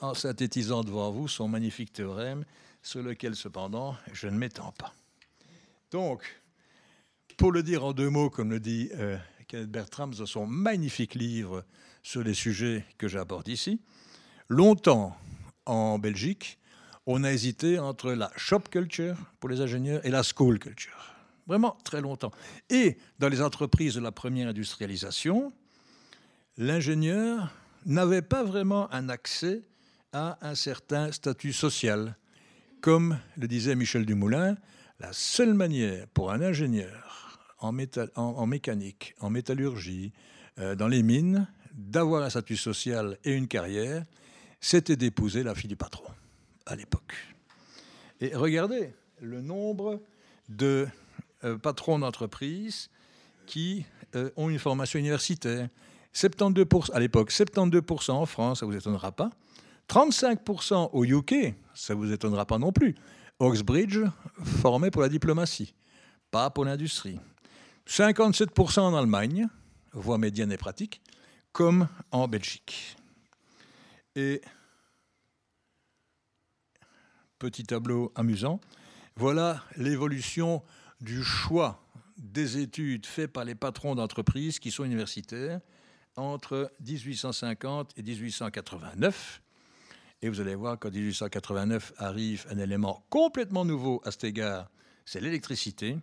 en 0.02 0.16
synthétisant 0.16 0.84
devant 0.84 1.12
vous 1.12 1.28
son 1.28 1.48
magnifique 1.48 1.94
théorème 1.94 2.46
sur 2.82 3.04
lequel 3.04 3.36
cependant 3.36 3.96
je 4.12 4.28
ne 4.28 4.36
m'étends 4.36 4.72
pas. 4.72 4.96
Donc, 5.92 6.42
pour 7.38 7.52
le 7.52 7.62
dire 7.62 7.86
en 7.86 7.94
deux 7.94 8.10
mots, 8.10 8.32
comme 8.32 8.50
le 8.50 8.60
dit 8.60 8.90
euh, 8.96 9.20
Kenneth 9.48 9.70
Bertram 9.70 10.16
dans 10.16 10.26
son 10.26 10.48
magnifique 10.48 11.14
livre 11.14 11.64
sur 12.02 12.24
les 12.24 12.34
sujets 12.34 12.84
que 12.98 13.08
j'aborde 13.08 13.50
ici, 13.50 13.80
longtemps 14.48 15.16
en 15.68 16.00
Belgique, 16.00 16.58
on 17.06 17.24
a 17.24 17.32
hésité 17.32 17.78
entre 17.78 18.14
la 18.14 18.32
shop 18.36 18.62
culture 18.72 19.16
pour 19.40 19.48
les 19.48 19.62
ingénieurs 19.62 20.04
et 20.08 20.10
la 20.10 20.24
school 20.24 20.58
culture 20.58 21.19
vraiment 21.50 21.76
très 21.84 22.00
longtemps. 22.00 22.32
Et 22.70 22.98
dans 23.18 23.28
les 23.28 23.42
entreprises 23.42 23.96
de 23.96 24.00
la 24.00 24.12
première 24.12 24.48
industrialisation, 24.48 25.52
l'ingénieur 26.58 27.52
n'avait 27.86 28.22
pas 28.22 28.44
vraiment 28.44 28.92
un 28.94 29.10
accès 29.10 29.64
à 30.14 30.38
un 30.48 30.54
certain 30.54 31.12
statut 31.12 31.52
social. 31.52 32.16
Comme 32.82 33.18
le 33.36 33.48
disait 33.48 33.76
Michel 33.76 34.06
Dumoulin, 34.06 34.58
la 35.00 35.12
seule 35.12 35.56
manière 35.56 36.08
pour 36.10 36.32
un 36.32 36.42
ingénieur 36.42 37.40
en, 37.58 37.72
mécanique, 38.46 39.16
en 39.20 39.30
métallurgie, 39.32 40.14
euh, 40.60 40.76
dans 40.76 40.88
les 40.88 41.02
mines, 41.02 41.48
d'avoir 41.74 42.24
un 42.24 42.30
statut 42.30 42.58
social 42.58 43.18
et 43.24 43.34
une 43.34 43.48
carrière, 43.48 44.06
c'était 44.62 44.96
d'épouser 44.96 45.42
la 45.42 45.56
fille 45.56 45.68
du 45.68 45.76
patron 45.76 46.06
à 46.68 46.76
l'époque. 46.76 47.16
Et 48.22 48.36
regardez 48.36 48.94
le 49.20 49.42
nombre 49.42 50.00
de 50.48 50.88
patrons 51.62 52.00
d'entreprises 52.00 52.90
qui 53.50 53.86
euh, 54.16 54.30
ont 54.38 54.50
une 54.50 54.60
formation 54.60 55.00
universitaire. 55.00 55.70
72%, 56.14 56.92
à 56.92 57.00
l'époque, 57.00 57.32
72% 57.32 58.12
en 58.12 58.26
France, 58.26 58.60
ça 58.60 58.66
ne 58.66 58.72
vous 58.72 58.78
étonnera 58.78 59.12
pas. 59.12 59.32
35% 59.90 60.92
au 60.94 61.04
UK, 61.04 61.56
ça 61.74 61.96
ne 61.96 62.00
vous 62.00 62.12
étonnera 62.12 62.46
pas 62.46 62.60
non 62.60 62.72
plus. 62.72 62.96
Oxbridge, 63.40 64.00
formé 64.44 64.92
pour 64.92 65.02
la 65.02 65.10
diplomatie, 65.10 65.74
pas 66.30 66.50
pour 66.50 66.66
l'industrie. 66.66 67.20
57% 67.88 68.82
en 68.82 68.96
Allemagne, 68.96 69.48
voie 69.94 70.18
médiane 70.20 70.52
et 70.52 70.58
pratique, 70.58 71.02
comme 71.52 71.88
en 72.12 72.28
Belgique. 72.28 72.96
Et 74.16 74.42
petit 77.40 77.64
tableau 77.64 78.12
amusant, 78.16 78.60
voilà 79.16 79.64
l'évolution 79.78 80.62
du 81.02 81.24
choix 81.24 81.84
des 82.18 82.58
études 82.58 83.06
faites 83.06 83.32
par 83.32 83.46
les 83.46 83.56
patrons 83.56 83.96
d'entreprises 83.96 84.60
qui 84.60 84.72
sont 84.72 84.84
universitaires 84.84 85.62
entre 86.16 86.72
1850 86.86 87.94
et 87.98 88.04
1889. 88.04 89.42
Et 90.22 90.28
vous 90.28 90.42
allez 90.42 90.56
voir 90.56 90.78
qu'en 90.78 90.92
1889 90.92 91.94
arrive 91.98 92.46
un 92.50 92.58
élément 92.58 93.06
complètement 93.10 93.64
nouveau 93.64 94.02
à 94.04 94.12
cet 94.12 94.26
égard, 94.26 94.70
c'est 95.06 95.22
l'électricité. 95.22 95.98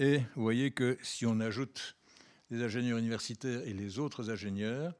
Et 0.00 0.18
vous 0.34 0.42
voyez 0.42 0.72
que 0.72 0.98
si 1.02 1.24
on 1.24 1.38
ajoute 1.38 1.96
les 2.50 2.62
ingénieurs 2.64 2.98
universitaires 2.98 3.62
et 3.64 3.72
les 3.72 4.00
autres 4.00 4.30
ingénieurs, 4.30 4.92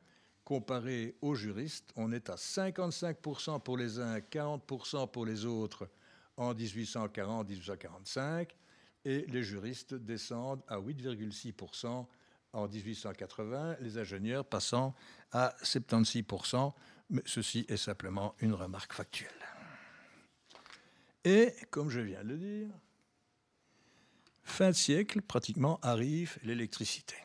comparé 0.45 1.16
aux 1.20 1.35
juristes, 1.35 1.91
on 1.97 2.12
est 2.12 2.30
à 2.30 2.37
55% 2.37 3.61
pour 3.61 3.76
les 3.76 3.99
uns, 3.99 4.18
40% 4.18 5.11
pour 5.11 5.26
les 5.26 5.45
autres 5.47 5.89
en 6.37 6.55
1840-1845, 6.55 8.51
et 9.05 9.26
les 9.28 9.42
juristes 9.42 9.94
descendent 9.94 10.62
à 10.68 10.78
8,6% 10.78 12.07
en 12.52 12.68
1880, 12.68 13.76
les 13.80 13.98
ingénieurs 13.98 14.44
passant 14.44 14.94
à 15.32 15.55
76%, 15.62 16.72
mais 17.11 17.22
ceci 17.26 17.66
est 17.68 17.76
simplement 17.76 18.34
une 18.38 18.55
remarque 18.55 18.92
factuelle. 18.92 19.30
Et, 21.24 21.52
comme 21.70 21.90
je 21.90 22.00
viens 22.00 22.22
de 22.22 22.28
le 22.28 22.38
dire, 22.38 22.68
fin 24.44 24.68
de 24.68 24.76
siècle, 24.76 25.20
pratiquement, 25.22 25.80
arrive 25.82 26.38
l'électricité. 26.44 27.16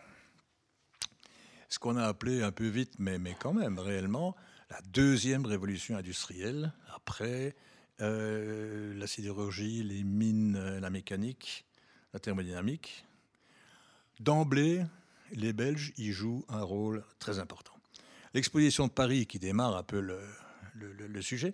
Ce 1.69 1.77
qu'on 1.77 1.97
a 1.97 2.05
appelé 2.05 2.41
un 2.41 2.51
peu 2.51 2.67
vite, 2.67 2.93
mais, 2.97 3.19
mais 3.19 3.35
quand 3.39 3.53
même 3.53 3.77
réellement, 3.77 4.35
la 4.71 4.81
deuxième 4.81 5.45
révolution 5.45 5.97
industrielle, 5.97 6.73
après 6.95 7.55
euh, 8.01 8.93
la 8.95 9.05
sidérurgie, 9.05 9.83
les 9.83 10.03
mines, 10.03 10.55
euh, 10.55 10.79
la 10.79 10.89
mécanique, 10.89 11.65
la 12.13 12.19
thermodynamique. 12.19 13.05
D'emblée, 14.19 14.83
les 15.31 15.53
Belges 15.53 15.93
y 15.97 16.11
jouent 16.11 16.45
un 16.49 16.63
rôle 16.63 17.03
très 17.19 17.39
important. 17.39 17.73
L'exposition 18.33 18.87
de 18.87 18.91
Paris, 18.91 19.25
qui 19.25 19.39
démarre 19.39 19.75
un 19.75 19.83
peu 19.83 19.99
le, 19.99 21.21
sujet, 21.21 21.53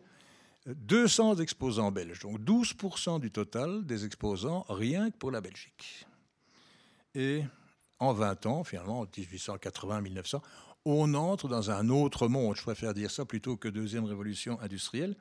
200 0.65 1.37
exposants 1.37 1.91
belges, 1.91 2.19
donc 2.19 2.39
12% 2.39 3.19
du 3.19 3.31
total 3.31 3.85
des 3.85 4.05
exposants 4.05 4.65
rien 4.67 5.11
que 5.11 5.17
pour 5.17 5.31
la 5.31 5.41
Belgique. 5.41 6.05
Et 7.13 7.43
en 7.99 8.13
20 8.13 8.45
ans, 8.45 8.63
finalement, 8.63 9.05
1880-1900, 9.05 10.41
on 10.85 11.13
entre 11.13 11.47
dans 11.47 11.71
un 11.71 11.89
autre 11.89 12.27
monde. 12.27 12.55
Je 12.55 12.61
préfère 12.61 12.93
dire 12.93 13.09
ça 13.09 13.25
plutôt 13.25 13.57
que 13.57 13.67
deuxième 13.67 14.05
révolution 14.05 14.59
industrielle. 14.61 15.15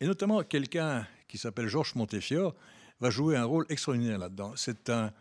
Et 0.00 0.06
notamment, 0.06 0.42
quelqu'un 0.42 1.06
qui 1.28 1.38
s'appelle 1.38 1.68
Georges 1.68 1.94
Montefiore 1.94 2.54
va 3.00 3.10
jouer 3.10 3.36
un 3.36 3.44
rôle 3.44 3.66
extraordinaire 3.68 4.18
là-dedans. 4.18 4.52
C'est 4.56 4.90
un 4.90 5.12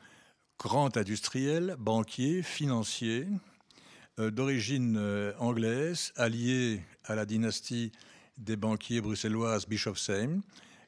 grand 0.59 0.97
industriel, 0.97 1.75
banquier, 1.79 2.43
financier, 2.43 3.27
euh, 4.19 4.31
d'origine 4.31 4.97
euh, 4.97 5.31
anglaise, 5.39 6.11
allié 6.17 6.81
à 7.05 7.15
la 7.15 7.25
dynastie 7.25 7.91
des 8.37 8.57
banquiers 8.57 9.01
bruxelloises 9.01 9.67
Bischofsheim, 9.67 10.41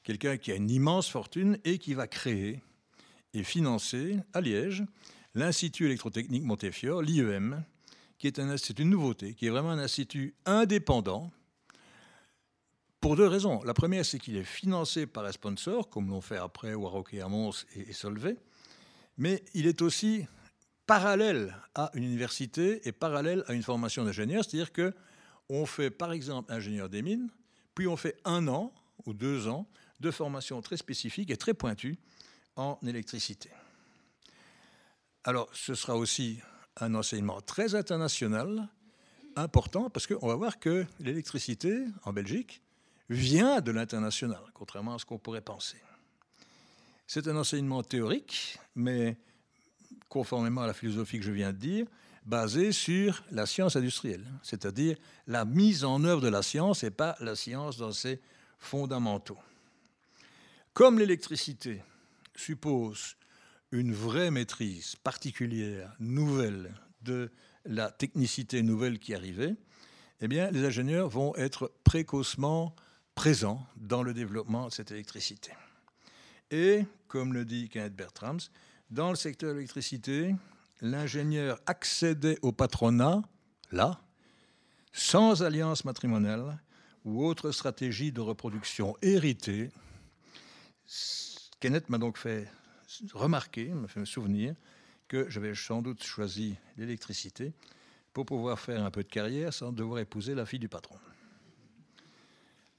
quelqu'un 0.04 0.38
qui 0.38 0.52
a 0.52 0.56
une 0.56 0.70
immense 0.70 1.10
fortune 1.10 1.58
et 1.64 1.78
qui 1.78 1.94
va 1.94 2.08
créer 2.08 2.62
et 3.34 3.44
financer 3.44 4.18
à 4.34 4.42
Liège 4.42 4.84
l'Institut 5.34 5.86
électrotechnique 5.86 6.44
Montefiore, 6.44 7.02
l'IEM, 7.02 7.64
qui 8.18 8.28
est 8.28 8.40
un 8.40 8.56
nouveauté, 8.84 9.34
qui 9.34 9.48
est 9.48 9.50
vraiment 9.50 9.72
un 9.72 9.80
institut 9.80 10.36
indépendant, 10.46 11.32
pour 13.02 13.16
deux 13.16 13.28
raisons. 13.28 13.62
La 13.64 13.74
première, 13.74 14.06
c'est 14.06 14.20
qu'il 14.20 14.38
est 14.38 14.44
financé 14.44 15.08
par 15.08 15.26
un 15.26 15.32
sponsor, 15.32 15.90
comme 15.90 16.10
l'ont 16.10 16.22
fait 16.22 16.38
après 16.38 16.76
Warrock 16.76 17.14
et 17.16 17.24
Mons 17.24 17.66
et 17.76 17.92
Solvay, 17.94 18.38
mais 19.18 19.44
il 19.56 19.66
est 19.66 19.82
aussi 19.82 20.26
parallèle 20.86 21.58
à 21.74 21.90
une 21.96 22.04
université 22.04 22.88
et 22.88 22.92
parallèle 22.92 23.44
à 23.48 23.54
une 23.54 23.64
formation 23.64 24.06
d'ingénieur, 24.06 24.44
c'est-à-dire 24.44 24.72
que 24.72 24.94
on 25.50 25.66
fait 25.66 25.90
par 25.90 26.12
exemple 26.14 26.54
ingénieur 26.54 26.90
des 26.90 27.02
mines, 27.02 27.30
puis 27.76 27.88
on 27.88 27.98
fait 27.98 28.18
un 28.24 28.48
an 28.48 28.72
ou 29.06 29.14
deux 29.14 29.48
ans 29.48 29.68
de 30.00 30.12
formation 30.12 30.62
très 30.62 30.78
spécifique 30.78 31.32
et 31.32 31.38
très 31.38 31.54
pointue 31.54 31.98
en 32.56 32.78
électricité. 32.86 33.50
Alors, 35.24 35.50
ce 35.54 35.74
sera 35.74 35.96
aussi 35.96 36.40
un 36.80 36.96
enseignement 36.96 37.42
très 37.42 37.76
international, 37.76 38.70
important, 39.36 39.90
parce 39.90 40.08
qu'on 40.08 40.28
va 40.28 40.36
voir 40.36 40.60
que 40.60 40.86
l'électricité 41.00 41.86
en 42.04 42.14
Belgique 42.14 42.62
vient 43.12 43.60
de 43.60 43.72
l'international, 43.72 44.42
contrairement 44.54 44.96
à 44.96 45.00
ce 45.00 45.06
qu'on 45.06 45.20
pourrait 45.20 45.42
penser. 45.42 45.78
C'est 47.08 47.28
un 47.28 47.36
enseignement 47.36 47.84
théorique, 47.84 48.58
mais 48.74 49.18
conformément 50.08 50.62
à 50.62 50.68
la 50.68 50.74
philosophie 50.74 51.20
que 51.20 51.26
je 51.26 51.32
viens 51.32 51.52
de 51.52 51.58
dire, 51.58 51.86
basé 52.26 52.72
sur 52.72 53.24
la 53.32 53.46
science 53.46 53.76
industrielle, 53.76 54.26
c'est-à-dire 54.44 54.96
la 55.28 55.44
mise 55.44 55.84
en 55.84 56.04
œuvre 56.06 56.22
de 56.22 56.30
la 56.30 56.42
science 56.42 56.84
et 56.84 56.92
pas 56.92 57.18
la 57.20 57.36
science 57.36 57.78
dans 57.78 57.92
ses 57.92 58.22
fondamentaux. 58.58 59.40
Comme 60.74 60.98
l'électricité 60.98 61.84
suppose 62.36 63.18
une 63.74 63.94
vraie 63.94 64.32
maîtrise 64.32 64.96
particulière, 64.96 65.94
nouvelle, 66.00 66.74
de 67.02 67.30
la 67.66 67.92
technicité 67.92 68.62
nouvelle 68.62 69.00
qui 69.00 69.14
arrivait, 69.14 69.56
eh 70.22 70.28
bien, 70.28 70.50
les 70.52 70.64
ingénieurs 70.64 71.10
vont 71.10 71.36
être 71.36 71.74
précocement 71.84 72.74
présents 73.16 73.66
dans 73.76 74.04
le 74.04 74.14
développement 74.14 74.68
de 74.68 74.72
cette 74.72 74.92
électricité. 74.92 75.52
Et, 76.50 76.86
comme 77.08 77.34
le 77.34 77.46
dit 77.46 77.70
Kenneth 77.70 77.96
Bertrams, 77.96 78.40
dans 78.90 79.10
le 79.10 79.16
secteur 79.16 79.52
de 79.52 79.56
l'électricité, 79.56 80.36
l'ingénieur 80.82 81.60
accédait 81.66 82.38
au 82.42 82.52
patronat, 82.52 83.22
là, 83.72 84.02
sans 84.92 85.44
alliance 85.44 85.86
matrimoniale 85.86 86.60
ou 87.06 87.26
autre 87.26 87.52
stratégie 87.52 88.12
de 88.12 88.22
reproduction 88.22 88.96
héritée. 89.02 89.70
Kenneth 91.60 91.90
m'a 91.90 91.98
donc 91.98 92.18
fait 92.18 92.52
remarquer, 93.14 93.70
m'a 93.70 93.88
fait 93.88 94.00
me 94.00 94.06
souvenir 94.06 94.56
que 95.08 95.30
j'avais 95.30 95.56
sans 95.56 95.82
doute 95.82 96.04
choisi 96.04 96.56
l'électricité 96.78 97.54
pour 98.14 98.26
pouvoir 98.26 98.60
faire 98.60 98.84
un 98.84 98.92
peu 98.92 99.04
de 99.04 99.10
carrière 99.10 99.54
sans 99.54 99.72
devoir 99.72 100.00
épouser 100.00 100.36
la 100.36 100.46
fille 100.46 100.60
du 100.60 100.70
patron. 100.70 100.98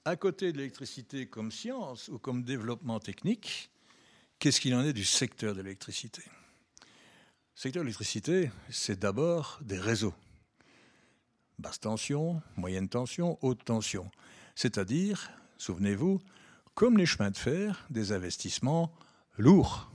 À 0.05 0.16
côté 0.16 0.50
de 0.53 0.59
l'électricité 0.59 1.26
comme 1.26 1.53
science 1.53 2.09
ou 2.09 2.18
comme 2.18 2.42
développement 2.42 2.98
technique, 2.98 3.70
qu'est-ce 4.40 4.61
qu'il 4.61 4.74
en 4.74 4.82
est 4.82 4.92
du 4.92 5.05
secteur 5.05 5.55
de 5.55 5.61
l'électricité? 5.61 6.22
Le 6.24 7.61
secteur 7.61 7.82
de 7.82 7.86
l'électricité, 7.86 8.50
c'est 8.68 8.98
d'abord 8.98 9.61
des 9.62 9.78
réseaux. 9.78 10.14
Basse 11.61 11.78
tension, 11.78 12.42
moyenne 12.57 12.88
tension, 12.88 13.38
haute 13.42 13.64
tension. 13.64 14.11
C'est-à-dire, 14.57 15.30
souvenez-vous, 15.57 16.20
comme 16.74 16.98
les 16.98 17.07
chemins 17.07 17.30
de 17.30 17.36
fer, 17.36 17.86
des 17.88 18.11
investissements 18.11 18.92
lourds 19.38 19.88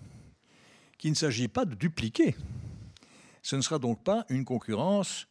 qu'il 0.98 1.12
ne 1.12 1.16
s'agit 1.16 1.50
pas 1.50 1.66
de 1.66 1.76
dupliquer. 1.76 2.34
Ce 3.42 3.58
ne 3.58 3.62
sera 3.62 3.78
donc 3.78 4.02
pas 4.06 4.26
une 4.30 4.46
concurrence 4.46 5.28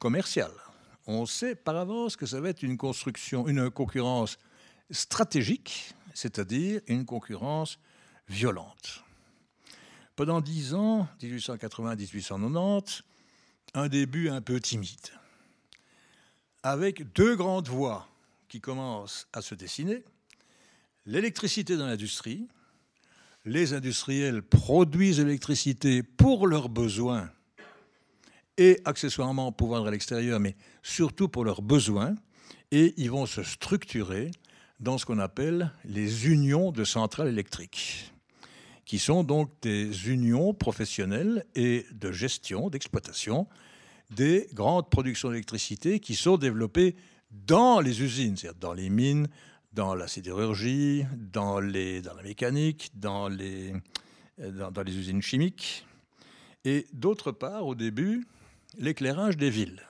commerciale. 0.00 0.50
On 1.10 1.24
sait 1.24 1.54
par 1.54 1.74
avance 1.74 2.16
que 2.16 2.26
ça 2.26 2.38
va 2.38 2.50
être 2.50 2.62
une 2.62 2.76
construction, 2.76 3.48
une 3.48 3.70
concurrence 3.70 4.38
stratégique, 4.90 5.94
c'est-à-dire 6.12 6.82
une 6.86 7.06
concurrence 7.06 7.78
violente. 8.28 9.02
Pendant 10.16 10.42
dix 10.42 10.74
ans, 10.74 11.08
1880-1890, 11.22 13.00
un 13.72 13.88
début 13.88 14.28
un 14.28 14.42
peu 14.42 14.60
timide, 14.60 15.08
avec 16.62 17.10
deux 17.14 17.36
grandes 17.36 17.68
voies 17.68 18.06
qui 18.48 18.60
commencent 18.60 19.28
à 19.32 19.40
se 19.40 19.54
dessiner, 19.54 20.04
l'électricité 21.06 21.78
dans 21.78 21.86
l'industrie, 21.86 22.48
les 23.46 23.72
industriels 23.72 24.42
produisent 24.42 25.20
l'électricité 25.20 26.02
pour 26.02 26.46
leurs 26.46 26.68
besoins 26.68 27.30
et 28.58 28.80
accessoirement 28.84 29.52
pour 29.52 29.68
vendre 29.68 29.86
à 29.86 29.90
l'extérieur, 29.90 30.40
mais 30.40 30.56
surtout 30.82 31.28
pour 31.28 31.44
leurs 31.44 31.62
besoins, 31.62 32.14
et 32.70 32.92
ils 32.96 33.10
vont 33.10 33.24
se 33.24 33.42
structurer 33.42 34.30
dans 34.80 34.98
ce 34.98 35.06
qu'on 35.06 35.18
appelle 35.18 35.72
les 35.84 36.28
unions 36.28 36.72
de 36.72 36.84
centrales 36.84 37.28
électriques, 37.28 38.12
qui 38.84 38.98
sont 38.98 39.24
donc 39.24 39.50
des 39.62 40.10
unions 40.10 40.52
professionnelles 40.52 41.44
et 41.54 41.86
de 41.92 42.12
gestion, 42.12 42.68
d'exploitation 42.68 43.46
des 44.10 44.48
grandes 44.54 44.88
productions 44.88 45.28
d'électricité 45.28 46.00
qui 46.00 46.14
sont 46.14 46.38
développées 46.38 46.96
dans 47.30 47.80
les 47.80 48.02
usines, 48.02 48.36
c'est-à-dire 48.36 48.58
dans 48.58 48.72
les 48.72 48.88
mines, 48.88 49.28
dans 49.74 49.94
la 49.94 50.08
sidérurgie, 50.08 51.04
dans, 51.14 51.60
les, 51.60 52.00
dans 52.00 52.14
la 52.14 52.22
mécanique, 52.22 52.90
dans 52.94 53.28
les, 53.28 53.74
dans, 54.38 54.70
dans 54.70 54.82
les 54.82 54.96
usines 54.96 55.20
chimiques, 55.20 55.86
et 56.64 56.86
d'autre 56.92 57.32
part, 57.32 57.66
au 57.66 57.74
début, 57.74 58.26
l'éclairage 58.76 59.36
des 59.36 59.50
villes. 59.50 59.82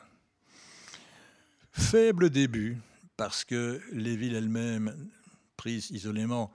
Faible 1.73 2.31
début, 2.31 2.79
parce 3.17 3.45
que 3.45 3.81
les 3.93 4.17
villes 4.17 4.35
elles-mêmes, 4.35 5.11
prises 5.57 5.91
isolément, 5.91 6.53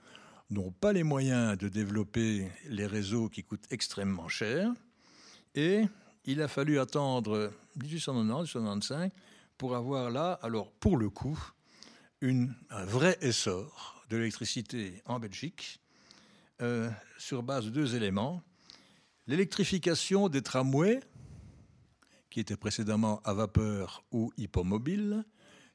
n'ont 0.49 0.71
pas 0.71 0.93
les 0.93 1.03
moyens 1.03 1.57
de 1.57 1.67
développer 1.67 2.47
les 2.69 2.85
réseaux 2.85 3.29
qui 3.29 3.43
coûtent 3.43 3.67
extrêmement 3.71 4.27
cher, 4.27 4.71
et 5.55 5.83
il 6.25 6.41
a 6.41 6.47
fallu 6.47 6.79
attendre 6.79 7.51
1890-1895 7.79 9.11
pour 9.57 9.75
avoir 9.75 10.09
là, 10.09 10.39
alors 10.41 10.71
pour 10.71 10.97
le 10.97 11.09
coup, 11.09 11.39
un 12.21 12.85
vrai 12.85 13.17
essor 13.21 14.05
de 14.09 14.17
l'électricité 14.17 15.01
en 15.05 15.19
Belgique 15.19 15.81
euh, 16.61 16.89
sur 17.17 17.43
base 17.43 17.65
de 17.65 17.69
deux 17.69 17.95
éléments. 17.95 18.41
L'électrification 19.27 20.29
des 20.29 20.41
tramways, 20.41 21.01
qui 22.33 22.39
était 22.39 22.57
précédemment 22.57 23.21
à 23.25 23.35
vapeur 23.35 24.03
ou 24.11 24.33
hippomobile, 24.37 25.23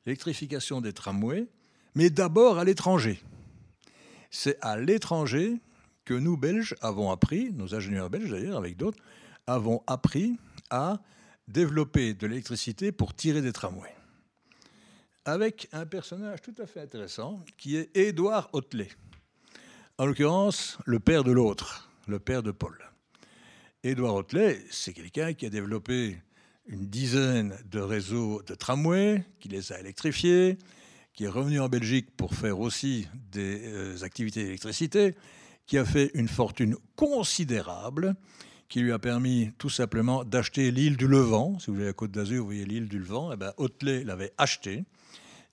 l'électrification 0.05 0.81
des 0.81 0.93
tramways, 0.93 1.47
mais 1.95 2.11
d'abord 2.11 2.59
à 2.59 2.65
l'étranger. 2.65 3.23
C'est 4.33 4.59
à 4.61 4.77
l'étranger 4.77 5.61
que 6.05 6.15
nous, 6.15 6.37
Belges, 6.37 6.75
avons 6.81 7.13
appris, 7.13 7.53
nos 7.53 7.77
ingénieurs 7.77 8.11
belges 8.11 8.31
d'ailleurs, 8.31 8.59
avec 8.59 8.77
d'autres, 8.77 8.99
avons 9.47 9.85
appris 9.87 10.37
à 10.69 11.01
développer 11.47 12.13
de 12.13 12.27
l'électricité 12.27 12.91
pour 12.91 13.15
tirer 13.15 13.41
des 13.41 13.53
tramways. 13.53 13.95
Avec 15.27 15.69
un 15.71 15.87
personnage 15.87 16.43
tout 16.43 16.55
à 16.59 16.67
fait 16.67 16.81
intéressant 16.81 17.45
qui 17.57 17.77
est 17.77 17.97
Édouard 17.97 18.51
Hotelet. 18.53 18.89
En 19.97 20.07
l'occurrence, 20.07 20.77
le 20.87 20.99
père 20.99 21.23
de 21.23 21.31
l'autre, 21.31 21.89
le 22.09 22.19
père 22.19 22.43
de 22.43 22.51
Paul. 22.51 22.77
Édouard 23.85 24.17
Hotelet, 24.17 24.61
c'est 24.71 24.93
quelqu'un 24.93 25.35
qui 25.35 25.47
a 25.47 25.51
développé 25.51 26.19
une 26.69 26.87
dizaine 26.87 27.55
de 27.71 27.81
réseaux 27.81 28.43
de 28.47 28.55
tramways, 28.55 29.25
qui 29.41 29.49
les 29.49 29.73
a 29.73 29.81
électrifiés, 29.81 30.59
qui 31.15 31.25
est 31.25 31.29
revenu 31.29 31.61
en 31.61 31.69
Belgique 31.69 32.11
pour 32.17 32.35
faire 32.35 32.61
aussi 32.61 33.09
des 33.33 33.63
euh, 33.65 34.03
activités 34.03 34.45
d'électricité, 34.45 35.17
qui 35.67 35.79
a 35.79 35.85
fait 35.85 36.11
une 36.15 36.29
fortune 36.29 36.77
considérable, 36.95 38.15
qui 38.69 38.81
lui 38.81 38.93
a 38.93 38.99
permis 38.99 39.51
tout 39.59 39.71
simplement 39.71 40.25
d'acheter 40.25 40.71
l'île 40.71 40.97
du 40.97 41.09
Levant. 41.09 41.59
Si 41.59 41.69
vous 41.69 41.75
voyez 41.75 41.89
la 41.89 41.95
côte 41.95 42.11
d'Azur, 42.11 42.41
vous 42.41 42.47
voyez 42.47 42.67
l'île 42.67 42.89
du 42.89 42.99
Levant. 42.99 43.33
Eh 43.33 43.37
ben, 43.37 43.53
Hotelet 43.57 44.05
l'avait 44.05 44.33
acheté. 44.37 44.85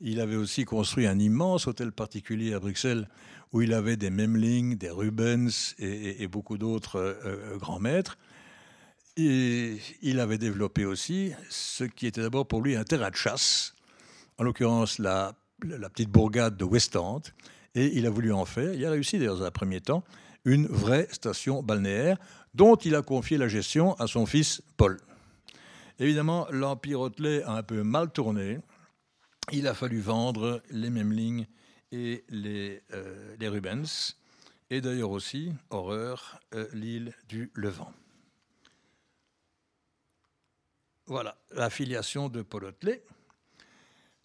Il 0.02 0.20
avait 0.20 0.36
aussi 0.36 0.66
construit 0.66 1.08
un 1.08 1.18
immense 1.18 1.68
hôtel 1.68 1.94
particulier 1.94 2.54
à 2.54 2.60
Bruxelles 2.60 3.08
où 3.54 3.62
il 3.62 3.74
avait 3.74 3.96
des 3.96 4.10
Memling, 4.10 4.78
des 4.78 4.90
Rubens 4.90 5.76
et, 5.80 6.28
beaucoup 6.28 6.58
d'autres 6.58 6.98
euh, 6.98 7.14
euh, 7.26 7.58
grands 7.58 7.80
maîtres. 7.80 8.18
Et 9.18 9.78
il 10.02 10.20
avait 10.20 10.38
développé 10.38 10.84
aussi 10.84 11.32
ce 11.50 11.86
qui 11.86 12.08
était 12.08 12.22
d'abord 12.22 12.48
pour 12.48 12.62
lui 12.62 12.76
un 12.76 12.84
terrain 12.84 13.10
de 13.10 13.16
chasse, 13.16 13.74
en 14.38 14.44
l'occurrence 14.44 15.00
la, 15.00 15.34
petite 15.60 16.10
bourgade 16.10 16.58
de 16.58 16.66
Westend, 16.66 17.22
et 17.76 17.98
il 17.98 18.06
a 18.06 18.10
voulu 18.10 18.34
en 18.34 18.44
faire, 18.44 18.74
il 18.74 18.86
a 18.86 18.92
réussi 18.92 19.18
d'ailleurs 19.18 19.38
dans 19.38 19.46
un 19.46 19.52
premier 19.52 19.80
temps, 19.80 20.04
une 20.44 20.68
vraie 20.68 21.08
station 21.12 21.64
balnéaire 21.64 22.18
dont 22.54 22.76
il 22.76 22.94
a 22.96 23.02
confié 23.02 23.38
la 23.38 23.48
gestion 23.48 23.94
à 23.96 24.08
son 24.08 24.26
fils 24.26 24.62
Paul. 24.76 24.98
Évidemment, 25.98 26.46
l'Empire 26.52 27.00
Hotelet 27.00 27.42
a 27.44 27.54
un 27.54 27.64
peu 27.64 27.84
mal 27.84 28.12
tourné. 28.12 28.60
Il 29.54 29.68
a 29.68 29.74
fallu 29.74 30.02
vendre 30.02 30.62
les 30.70 30.90
Memling 30.90 31.46
et 31.94 32.26
les, 32.30 32.82
euh, 32.94 33.36
les 33.40 33.48
Rubens, 33.48 34.18
et 34.70 34.82
d'ailleurs 34.82 35.12
aussi, 35.12 35.54
horreur, 35.70 36.40
euh, 36.54 36.68
l'île 36.74 37.14
du 37.30 37.52
Levant. 37.56 37.94
Voilà, 41.08 41.38
l'affiliation 41.52 42.30
de 42.30 42.42
Paul. 42.42 42.74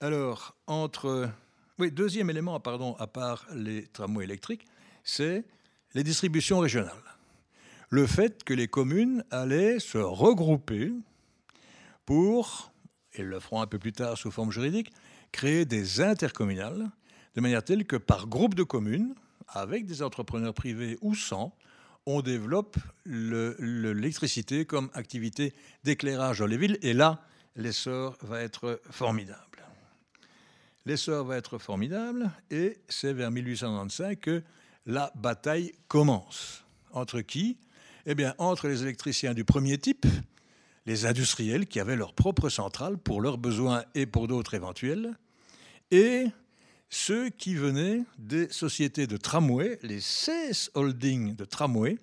Alors, 0.00 0.56
entre. 0.66 1.30
Oui, 1.78 1.90
deuxième 1.92 2.30
élément, 2.30 2.58
pardon, 2.58 2.94
à 2.98 3.06
part 3.06 3.46
les 3.54 3.86
tramways 3.88 4.24
électriques, 4.24 4.66
c'est 5.04 5.44
les 5.94 6.02
distributions 6.02 6.58
régionales. 6.58 6.94
Le 7.90 8.06
fait 8.06 8.44
que 8.44 8.54
les 8.54 8.66
communes 8.68 9.24
allaient 9.30 9.78
se 9.78 9.98
regrouper 9.98 10.92
pour, 12.06 12.72
et 13.12 13.22
le 13.22 13.40
feront 13.40 13.60
un 13.60 13.66
peu 13.66 13.78
plus 13.78 13.92
tard 13.92 14.16
sous 14.16 14.30
forme 14.30 14.50
juridique, 14.50 14.90
créer 15.32 15.66
des 15.66 16.00
intercommunales, 16.00 16.90
de 17.34 17.40
manière 17.42 17.62
telle 17.62 17.84
que 17.84 17.96
par 17.96 18.26
groupe 18.26 18.54
de 18.54 18.62
communes, 18.62 19.14
avec 19.48 19.84
des 19.84 20.02
entrepreneurs 20.02 20.54
privés 20.54 20.96
ou 21.02 21.14
sans, 21.14 21.54
on 22.16 22.22
développe 22.22 22.76
l'électricité 23.06 24.64
comme 24.64 24.90
activité 24.94 25.54
d'éclairage 25.84 26.38
dans 26.40 26.46
les 26.46 26.56
villes. 26.56 26.78
Et 26.82 26.92
là, 26.92 27.22
l'essor 27.56 28.16
va 28.22 28.42
être 28.42 28.80
formidable. 28.90 29.64
L'essor 30.86 31.24
va 31.24 31.36
être 31.36 31.58
formidable 31.58 32.30
et 32.50 32.78
c'est 32.88 33.12
vers 33.12 33.30
1895 33.30 34.16
que 34.20 34.42
la 34.86 35.12
bataille 35.14 35.72
commence. 35.88 36.64
Entre 36.92 37.20
qui? 37.20 37.58
Eh 38.06 38.14
bien, 38.14 38.34
entre 38.38 38.66
les 38.66 38.82
électriciens 38.82 39.34
du 39.34 39.44
premier 39.44 39.78
type, 39.78 40.06
les 40.86 41.06
industriels 41.06 41.66
qui 41.66 41.78
avaient 41.78 41.96
leur 41.96 42.14
propre 42.14 42.48
centrale 42.48 42.96
pour 42.98 43.20
leurs 43.20 43.38
besoins 43.38 43.84
et 43.94 44.06
pour 44.06 44.26
d'autres 44.26 44.54
éventuels, 44.54 45.16
et 45.90 46.26
ceux 46.90 47.30
qui 47.30 47.54
venaient 47.54 48.04
des 48.18 48.48
sociétés 48.48 49.06
de 49.06 49.16
tramway, 49.16 49.78
les 49.82 50.00
16 50.00 50.72
holdings 50.74 51.36
de 51.36 51.44
tramway, 51.44 51.96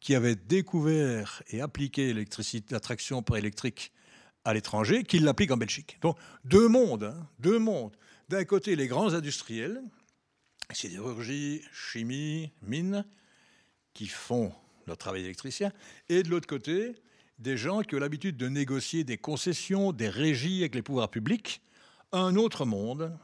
qui 0.00 0.14
avaient 0.14 0.34
découvert 0.34 1.42
et 1.50 1.60
appliqué 1.60 2.12
la 2.70 2.80
traction 2.80 3.22
par 3.22 3.36
électrique 3.36 3.92
à 4.44 4.52
l'étranger, 4.52 5.04
qui 5.04 5.20
l'appliquent 5.20 5.52
en 5.52 5.56
Belgique. 5.56 5.98
Donc 6.00 6.18
deux 6.44 6.68
mondes, 6.68 7.04
hein, 7.04 7.28
deux 7.38 7.58
mondes. 7.58 7.96
D'un 8.28 8.44
côté, 8.44 8.74
les 8.74 8.88
grands 8.88 9.14
industriels, 9.14 9.80
sidérurgie, 10.72 11.62
chimie, 11.72 12.50
mines, 12.62 13.04
qui 13.92 14.06
font 14.06 14.52
leur 14.86 14.96
travail 14.96 15.22
d'électricien, 15.22 15.72
et 16.08 16.22
de 16.22 16.30
l'autre 16.30 16.46
côté, 16.48 16.94
des 17.38 17.56
gens 17.56 17.82
qui 17.82 17.94
ont 17.94 17.98
l'habitude 18.00 18.36
de 18.36 18.48
négocier 18.48 19.04
des 19.04 19.18
concessions, 19.18 19.92
des 19.92 20.08
régies 20.08 20.60
avec 20.60 20.74
les 20.74 20.82
pouvoirs 20.82 21.10
publics, 21.10 21.60
un 22.12 22.34
autre 22.36 22.64
monde, 22.64 23.16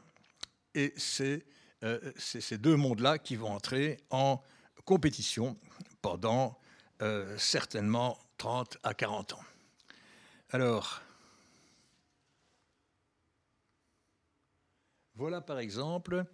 et 0.75 0.93
c'est 0.97 1.45
euh, 1.83 1.99
ces 2.17 2.57
deux 2.57 2.75
mondes-là 2.75 3.19
qui 3.19 3.35
vont 3.35 3.51
entrer 3.51 3.99
en 4.09 4.41
compétition 4.85 5.55
pendant 6.01 6.57
euh, 7.01 7.37
certainement 7.37 8.17
30 8.37 8.79
à 8.81 8.95
40 8.95 9.33
ans. 9.33 9.43
Alors, 10.49 11.01
voilà 15.15 15.41
par 15.41 15.59
exemple 15.59 16.25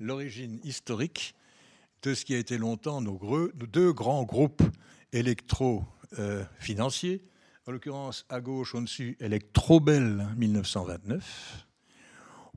l'origine 0.00 0.58
historique 0.64 1.36
de 2.02 2.14
ce 2.14 2.24
qui 2.24 2.34
a 2.34 2.38
été 2.38 2.58
longtemps 2.58 3.00
nos, 3.00 3.48
deux 3.52 3.92
grands 3.92 4.24
groupes 4.24 4.64
électro-financiers. 5.12 7.22
en 7.66 7.72
l'occurrence, 7.72 8.24
à 8.28 8.40
gauche, 8.40 8.74
au-dessus, 8.74 9.16
Electrobel 9.20 10.26
1929, 10.36 11.67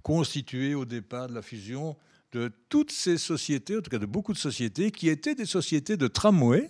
constitué 0.04 0.76
au 0.76 0.86
départ 0.86 1.28
de 1.28 1.34
la 1.34 1.42
fusion 1.42 1.98
de 2.32 2.52
toutes 2.70 2.92
ces 2.92 3.18
sociétés, 3.18 3.78
en 3.78 3.82
tout 3.82 3.90
cas 3.90 3.98
de 3.98 4.06
beaucoup 4.06 4.34
de 4.34 4.38
sociétés, 4.38 4.92
qui 4.92 5.10
étaient 5.10 5.36
des 5.36 5.46
sociétés 5.46 5.98
de 5.98 6.08
tramway, 6.08 6.70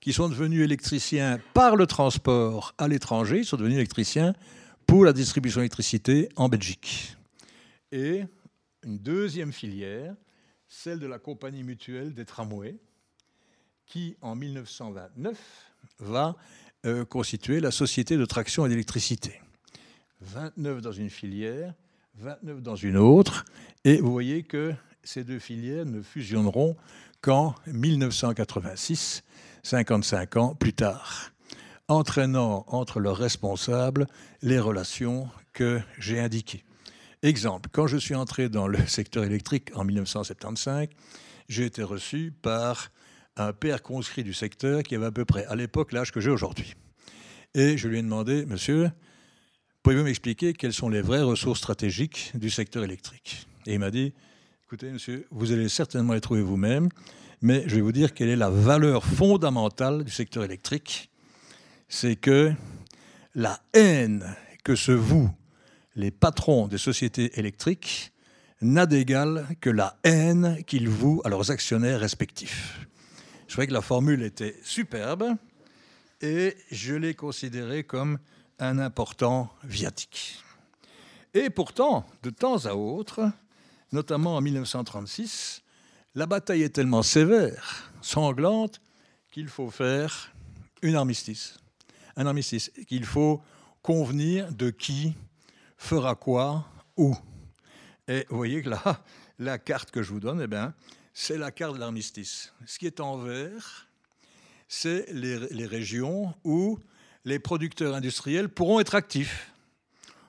qui 0.00 0.12
sont 0.12 0.28
devenus 0.28 0.62
électriciens 0.62 1.40
par 1.54 1.76
le 1.76 1.86
transport 1.86 2.74
à 2.78 2.88
l'étranger, 2.88 3.38
ils 3.38 3.44
sont 3.44 3.56
devenus 3.56 3.76
électriciens 3.76 4.34
pour 4.86 5.04
la 5.04 5.12
distribution 5.12 5.60
d'électricité 5.60 6.28
en 6.36 6.48
Belgique. 6.48 7.16
Et 7.90 8.24
une 8.84 8.98
deuxième 8.98 9.52
filière, 9.52 10.14
celle 10.68 10.98
de 10.98 11.06
la 11.06 11.18
compagnie 11.18 11.62
mutuelle 11.62 12.12
des 12.12 12.24
tramways, 12.24 12.78
qui 13.86 14.16
en 14.20 14.34
1929 14.34 15.38
va 16.00 16.36
euh, 16.86 17.04
constituer 17.04 17.60
la 17.60 17.70
société 17.70 18.16
de 18.16 18.24
traction 18.24 18.66
et 18.66 18.68
d'électricité. 18.68 19.40
29 20.20 20.80
dans 20.80 20.92
une 20.92 21.10
filière, 21.10 21.74
29 22.18 22.62
dans 22.62 22.76
une 22.76 22.96
autre, 22.96 23.44
et 23.84 23.96
vous 23.96 24.12
voyez 24.12 24.44
que 24.44 24.72
ces 25.02 25.24
deux 25.24 25.38
filières 25.38 25.84
ne 25.84 26.00
fusionneront 26.00 26.76
qu'en 27.20 27.54
1986, 27.66 29.22
55 29.62 30.36
ans 30.36 30.54
plus 30.54 30.72
tard, 30.72 31.32
entraînant 31.88 32.64
entre 32.68 33.00
leurs 33.00 33.16
responsables 33.16 34.06
les 34.42 34.60
relations 34.60 35.28
que 35.52 35.80
j'ai 35.98 36.20
indiquées. 36.20 36.64
Exemple, 37.22 37.68
quand 37.72 37.86
je 37.86 37.96
suis 37.96 38.14
entré 38.14 38.48
dans 38.48 38.68
le 38.68 38.78
secteur 38.86 39.24
électrique 39.24 39.70
en 39.74 39.84
1975, 39.84 40.88
j'ai 41.48 41.64
été 41.64 41.82
reçu 41.82 42.32
par 42.42 42.90
un 43.36 43.52
père 43.52 43.82
conscrit 43.82 44.22
du 44.22 44.32
secteur 44.32 44.82
qui 44.82 44.94
avait 44.94 45.06
à 45.06 45.10
peu 45.10 45.24
près 45.24 45.44
à 45.46 45.56
l'époque 45.56 45.92
l'âge 45.92 46.12
que 46.12 46.20
j'ai 46.20 46.30
aujourd'hui. 46.30 46.74
Et 47.54 47.76
je 47.76 47.88
lui 47.88 47.98
ai 47.98 48.02
demandé, 48.02 48.46
monsieur, 48.46 48.90
Pouvez-vous 49.84 50.04
m'expliquer 50.04 50.54
quelles 50.54 50.72
sont 50.72 50.88
les 50.88 51.02
vraies 51.02 51.20
ressources 51.20 51.58
stratégiques 51.58 52.32
du 52.34 52.48
secteur 52.48 52.84
électrique? 52.84 53.46
Et 53.66 53.74
il 53.74 53.78
m'a 53.78 53.90
dit, 53.90 54.14
écoutez, 54.64 54.90
monsieur, 54.90 55.26
vous 55.30 55.52
allez 55.52 55.68
certainement 55.68 56.14
les 56.14 56.22
trouver 56.22 56.40
vous-même, 56.40 56.88
mais 57.42 57.64
je 57.66 57.74
vais 57.74 57.82
vous 57.82 57.92
dire 57.92 58.14
quelle 58.14 58.30
est 58.30 58.36
la 58.36 58.48
valeur 58.48 59.04
fondamentale 59.04 60.02
du 60.02 60.10
secteur 60.10 60.42
électrique. 60.42 61.10
C'est 61.86 62.16
que 62.16 62.54
la 63.34 63.60
haine 63.74 64.34
que 64.64 64.74
se 64.74 64.90
vouent 64.90 65.30
les 65.96 66.10
patrons 66.10 66.66
des 66.66 66.78
sociétés 66.78 67.38
électriques 67.38 68.14
n'a 68.62 68.86
d'égal 68.86 69.46
que 69.60 69.68
la 69.68 69.98
haine 70.02 70.64
qu'ils 70.66 70.88
vouent 70.88 71.20
à 71.26 71.28
leurs 71.28 71.50
actionnaires 71.50 72.00
respectifs. 72.00 72.88
Je 73.48 73.52
trouvais 73.52 73.66
que 73.66 73.74
la 73.74 73.82
formule 73.82 74.22
était 74.22 74.58
superbe 74.64 75.36
et 76.22 76.56
je 76.70 76.94
l'ai 76.94 77.12
considérée 77.12 77.84
comme 77.84 78.18
un 78.58 78.78
important 78.78 79.52
viatique. 79.64 80.42
Et 81.34 81.50
pourtant, 81.50 82.06
de 82.22 82.30
temps 82.30 82.66
à 82.66 82.74
autre, 82.74 83.30
notamment 83.92 84.36
en 84.36 84.40
1936, 84.40 85.62
la 86.14 86.26
bataille 86.26 86.62
est 86.62 86.70
tellement 86.70 87.02
sévère, 87.02 87.90
sanglante, 88.00 88.80
qu'il 89.32 89.48
faut 89.48 89.70
faire 89.70 90.32
une 90.82 90.94
armistice. 90.94 91.58
un 92.16 92.26
armistice, 92.26 92.70
qu'il 92.86 93.04
faut 93.04 93.42
convenir 93.82 94.52
de 94.52 94.70
qui 94.70 95.14
fera 95.76 96.14
quoi 96.14 96.66
où. 96.96 97.16
Et 98.06 98.26
vous 98.30 98.36
voyez 98.36 98.62
que 98.62 98.70
là, 98.70 99.02
la 99.38 99.58
carte 99.58 99.90
que 99.90 100.02
je 100.02 100.12
vous 100.12 100.20
donne, 100.20 100.40
eh 100.40 100.46
bien, 100.46 100.72
c'est 101.12 101.38
la 101.38 101.50
carte 101.50 101.74
de 101.74 101.80
l'armistice. 101.80 102.52
Ce 102.66 102.78
qui 102.78 102.86
est 102.86 103.00
en 103.00 103.18
vert, 103.18 103.88
c'est 104.68 105.06
les, 105.12 105.38
les, 105.48 105.66
régions 105.66 106.34
où 106.44 106.78
les 107.24 107.38
producteurs 107.38 107.94
industriels 107.94 108.48
pourront 108.48 108.80
être 108.80 108.94
actifs. 108.94 109.50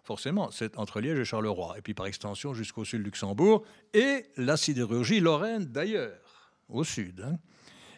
Forcément, 0.04 0.52
c'est 0.52 0.78
entre 0.78 1.02
Liège 1.02 1.20
et 1.20 1.26
Charleroi, 1.26 1.76
et 1.78 1.82
puis 1.82 1.94
par 1.94 2.06
extension 2.06 2.54
jusqu'au 2.54 2.86
sud 2.86 3.04
Luxembourg, 3.04 3.64
et 3.94 4.26
la 4.38 4.56
sidérurgie 4.56 5.20
lorraine 5.20 5.66
d'ailleurs, 5.66 6.52
au 6.70 6.84
sud. 6.84 7.22
Hein. 7.22 7.38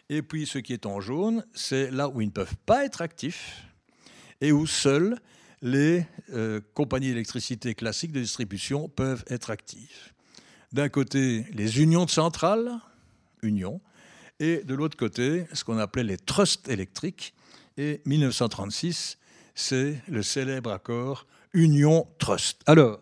Et 0.08 0.22
puis 0.22 0.46
ce 0.46 0.58
qui 0.58 0.72
est 0.72 0.86
en 0.86 1.00
jaune, 1.00 1.44
c'est 1.52 1.90
là 1.90 2.08
où 2.08 2.20
ils 2.20 2.28
ne 2.28 2.32
peuvent 2.32 2.56
pas 2.64 2.84
être 2.84 3.02
actifs, 3.02 3.62
et 4.40 4.52
où 4.52 4.66
seuls 4.66 5.18
les 5.60 6.06
euh, 6.30 6.60
compagnies 6.74 7.08
d'électricité 7.08 7.74
classiques 7.74 8.12
de 8.12 8.20
distribution 8.20 8.88
peuvent 8.88 9.24
être 9.28 9.50
actives. 9.50 10.12
D'un 10.72 10.88
côté, 10.88 11.44
les 11.52 11.82
unions 11.82 12.04
de 12.04 12.10
centrales, 12.10 12.70
unions, 13.42 13.80
et 14.40 14.62
de 14.64 14.74
l'autre 14.74 14.96
côté, 14.96 15.46
ce 15.52 15.64
qu'on 15.64 15.78
appelait 15.78 16.04
les 16.04 16.16
trusts 16.16 16.68
électriques. 16.68 17.34
Et 17.78 18.02
1936, 18.06 19.18
c'est 19.54 20.02
le 20.08 20.24
célèbre 20.24 20.72
accord 20.72 21.28
Union 21.52 22.08
Trust. 22.18 22.60
Alors, 22.66 22.98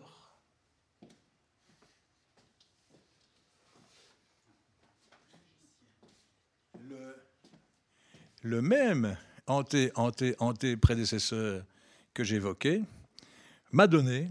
le, 8.43 8.61
même 8.61 9.17
anté, 9.47 9.91
anté, 9.95 10.35
anté 10.37 10.77
prédécesseur 10.77 11.63
que 12.13 12.23
j'évoquais 12.23 12.83
m'a 13.71 13.87
donné 13.87 14.29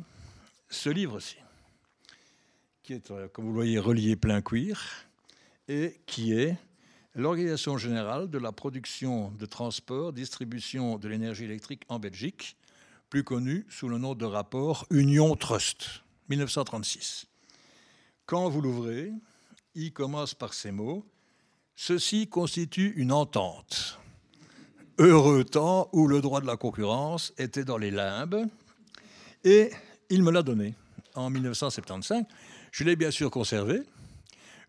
ce 0.71 0.91
livre-ci, 0.91 1.39
qui 2.85 2.93
est, 2.93 3.11
euh, 3.11 3.27
comme 3.29 3.47
vous 3.47 3.51
le 3.51 3.57
voyez, 3.57 3.79
relié 3.81 4.15
plein 4.15 4.43
cuir, 4.43 4.81
et 5.67 6.01
qui 6.07 6.35
est 6.35 6.57
l'Organisation 7.17 7.79
générale 7.79 8.31
de 8.31 8.39
la 8.39 8.53
production, 8.53 9.33
de 9.33 9.47
transport, 9.47 10.13
distribution 10.13 10.99
de 10.99 11.09
l'énergie 11.09 11.45
électrique 11.45 11.83
en 11.89 11.99
Belgique, 11.99 12.57
plus 13.09 13.25
connue 13.25 13.67
sous 13.69 13.89
le 13.89 13.99
nom 13.99 14.15
de 14.15 14.25
rapport 14.25 14.87
Union 14.91 15.35
Trust, 15.35 16.03
1936. 16.29 17.27
Quand 18.27 18.49
vous 18.49 18.61
l'ouvrez, 18.61 19.13
il 19.75 19.93
commence 19.93 20.35
par 20.35 20.55
ces 20.55 20.71
mots 20.71 21.05
Ceci 21.79 22.27
constitue 22.27 22.95
une 22.97 23.13
entente 23.13 23.99
heureux 24.99 25.45
temps 25.45 25.91
où 25.93 26.09
le 26.09 26.23
droit 26.23 26.41
de 26.41 26.47
la 26.47 26.57
concurrence 26.57 27.35
était 27.37 27.65
dans 27.65 27.77
les 27.77 27.91
limbes. 27.91 28.49
Et 29.45 29.71
il 30.09 30.23
me 30.23 30.31
l'a 30.31 30.43
donné 30.43 30.75
en 31.15 31.29
1975. 31.29 32.25
Je 32.73 32.85
l'ai 32.85 32.97
bien 32.97 33.11
sûr 33.11 33.31
conservé, 33.31 33.83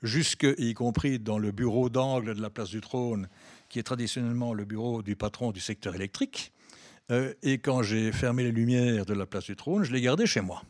jusque 0.08 0.48
y 0.58 0.74
compris 0.74 1.20
dans 1.20 1.38
le 1.38 1.52
bureau 1.52 1.90
d'angle 1.90 2.34
de 2.34 2.42
la 2.42 2.50
place 2.50 2.70
du 2.70 2.82
trône, 2.82 3.28
qui 3.70 3.78
est 3.78 3.84
traditionnellement 3.84 4.54
le 4.54 4.66
bureau 4.66 5.04
du 5.04 5.16
patron 5.16 5.52
du 5.52 5.60
secteur 5.60 5.94
électrique. 5.94 6.52
Euh, 7.12 7.34
et 7.44 7.60
quand 7.60 7.84
j'ai 7.84 8.12
fermé 8.12 8.44
les 8.44 8.52
lumières 8.52 9.06
de 9.06 9.14
la 9.14 9.26
place 9.26 9.46
du 9.46 9.56
trône, 9.56 9.84
je 9.84 9.94
l'ai 9.94 10.02
gardé 10.02 10.26
chez 10.26 10.42
moi. 10.42 10.64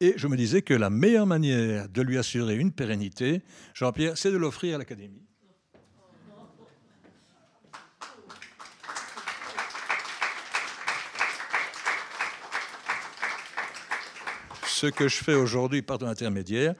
Et 0.00 0.14
je 0.16 0.28
me 0.28 0.36
disais 0.36 0.62
que 0.62 0.74
la 0.74 0.90
meilleure 0.90 1.26
manière 1.26 1.88
de 1.88 2.02
lui 2.02 2.18
assurer 2.18 2.56
une 2.56 2.70
pérennité, 2.70 3.42
Jean-Pierre, 3.74 4.16
c'est 4.16 4.30
de 4.30 4.36
l'offrir 4.36 4.76
à 4.76 4.78
l'Académie. 4.78 5.22
ce 14.78 14.86
que 14.86 15.08
je 15.08 15.16
fais 15.16 15.34
aujourd'hui 15.34 15.82
par 15.82 15.98
ton 15.98 16.06
intermédiaire, 16.06 16.72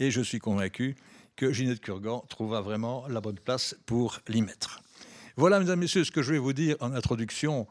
et 0.00 0.10
je 0.10 0.22
suis 0.22 0.38
convaincu 0.38 0.96
que 1.36 1.52
Ginette 1.52 1.80
Kurgan 1.80 2.24
trouvera 2.28 2.60
vraiment 2.60 3.06
la 3.08 3.20
bonne 3.20 3.38
place 3.38 3.76
pour 3.86 4.20
l'y 4.28 4.42
mettre. 4.42 4.80
Voilà, 5.36 5.58
mesdames, 5.58 5.78
et 5.78 5.82
messieurs, 5.82 6.04
ce 6.04 6.10
que 6.10 6.22
je 6.22 6.32
vais 6.32 6.38
vous 6.38 6.52
dire 6.52 6.76
en 6.80 6.92
introduction 6.92 7.66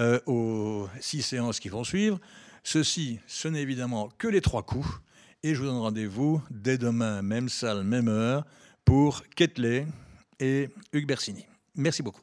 euh, 0.00 0.18
aux 0.26 0.88
six 1.00 1.22
séances 1.22 1.60
qui 1.60 1.68
vont 1.68 1.84
suivre. 1.84 2.18
Ceci, 2.64 3.20
ce 3.26 3.46
n'est 3.46 3.62
évidemment 3.62 4.08
que 4.18 4.26
les 4.26 4.40
trois 4.40 4.62
coups, 4.62 4.88
et 5.42 5.54
je 5.54 5.60
vous 5.60 5.66
donne 5.66 5.78
rendez-vous 5.78 6.42
dès 6.50 6.78
demain, 6.78 7.22
même 7.22 7.48
salle, 7.48 7.84
même 7.84 8.08
heure, 8.08 8.44
pour 8.84 9.22
Ketley 9.36 9.86
et 10.40 10.68
Hugues 10.92 11.06
Bersini. 11.06 11.46
Merci 11.76 12.02
beaucoup. 12.02 12.22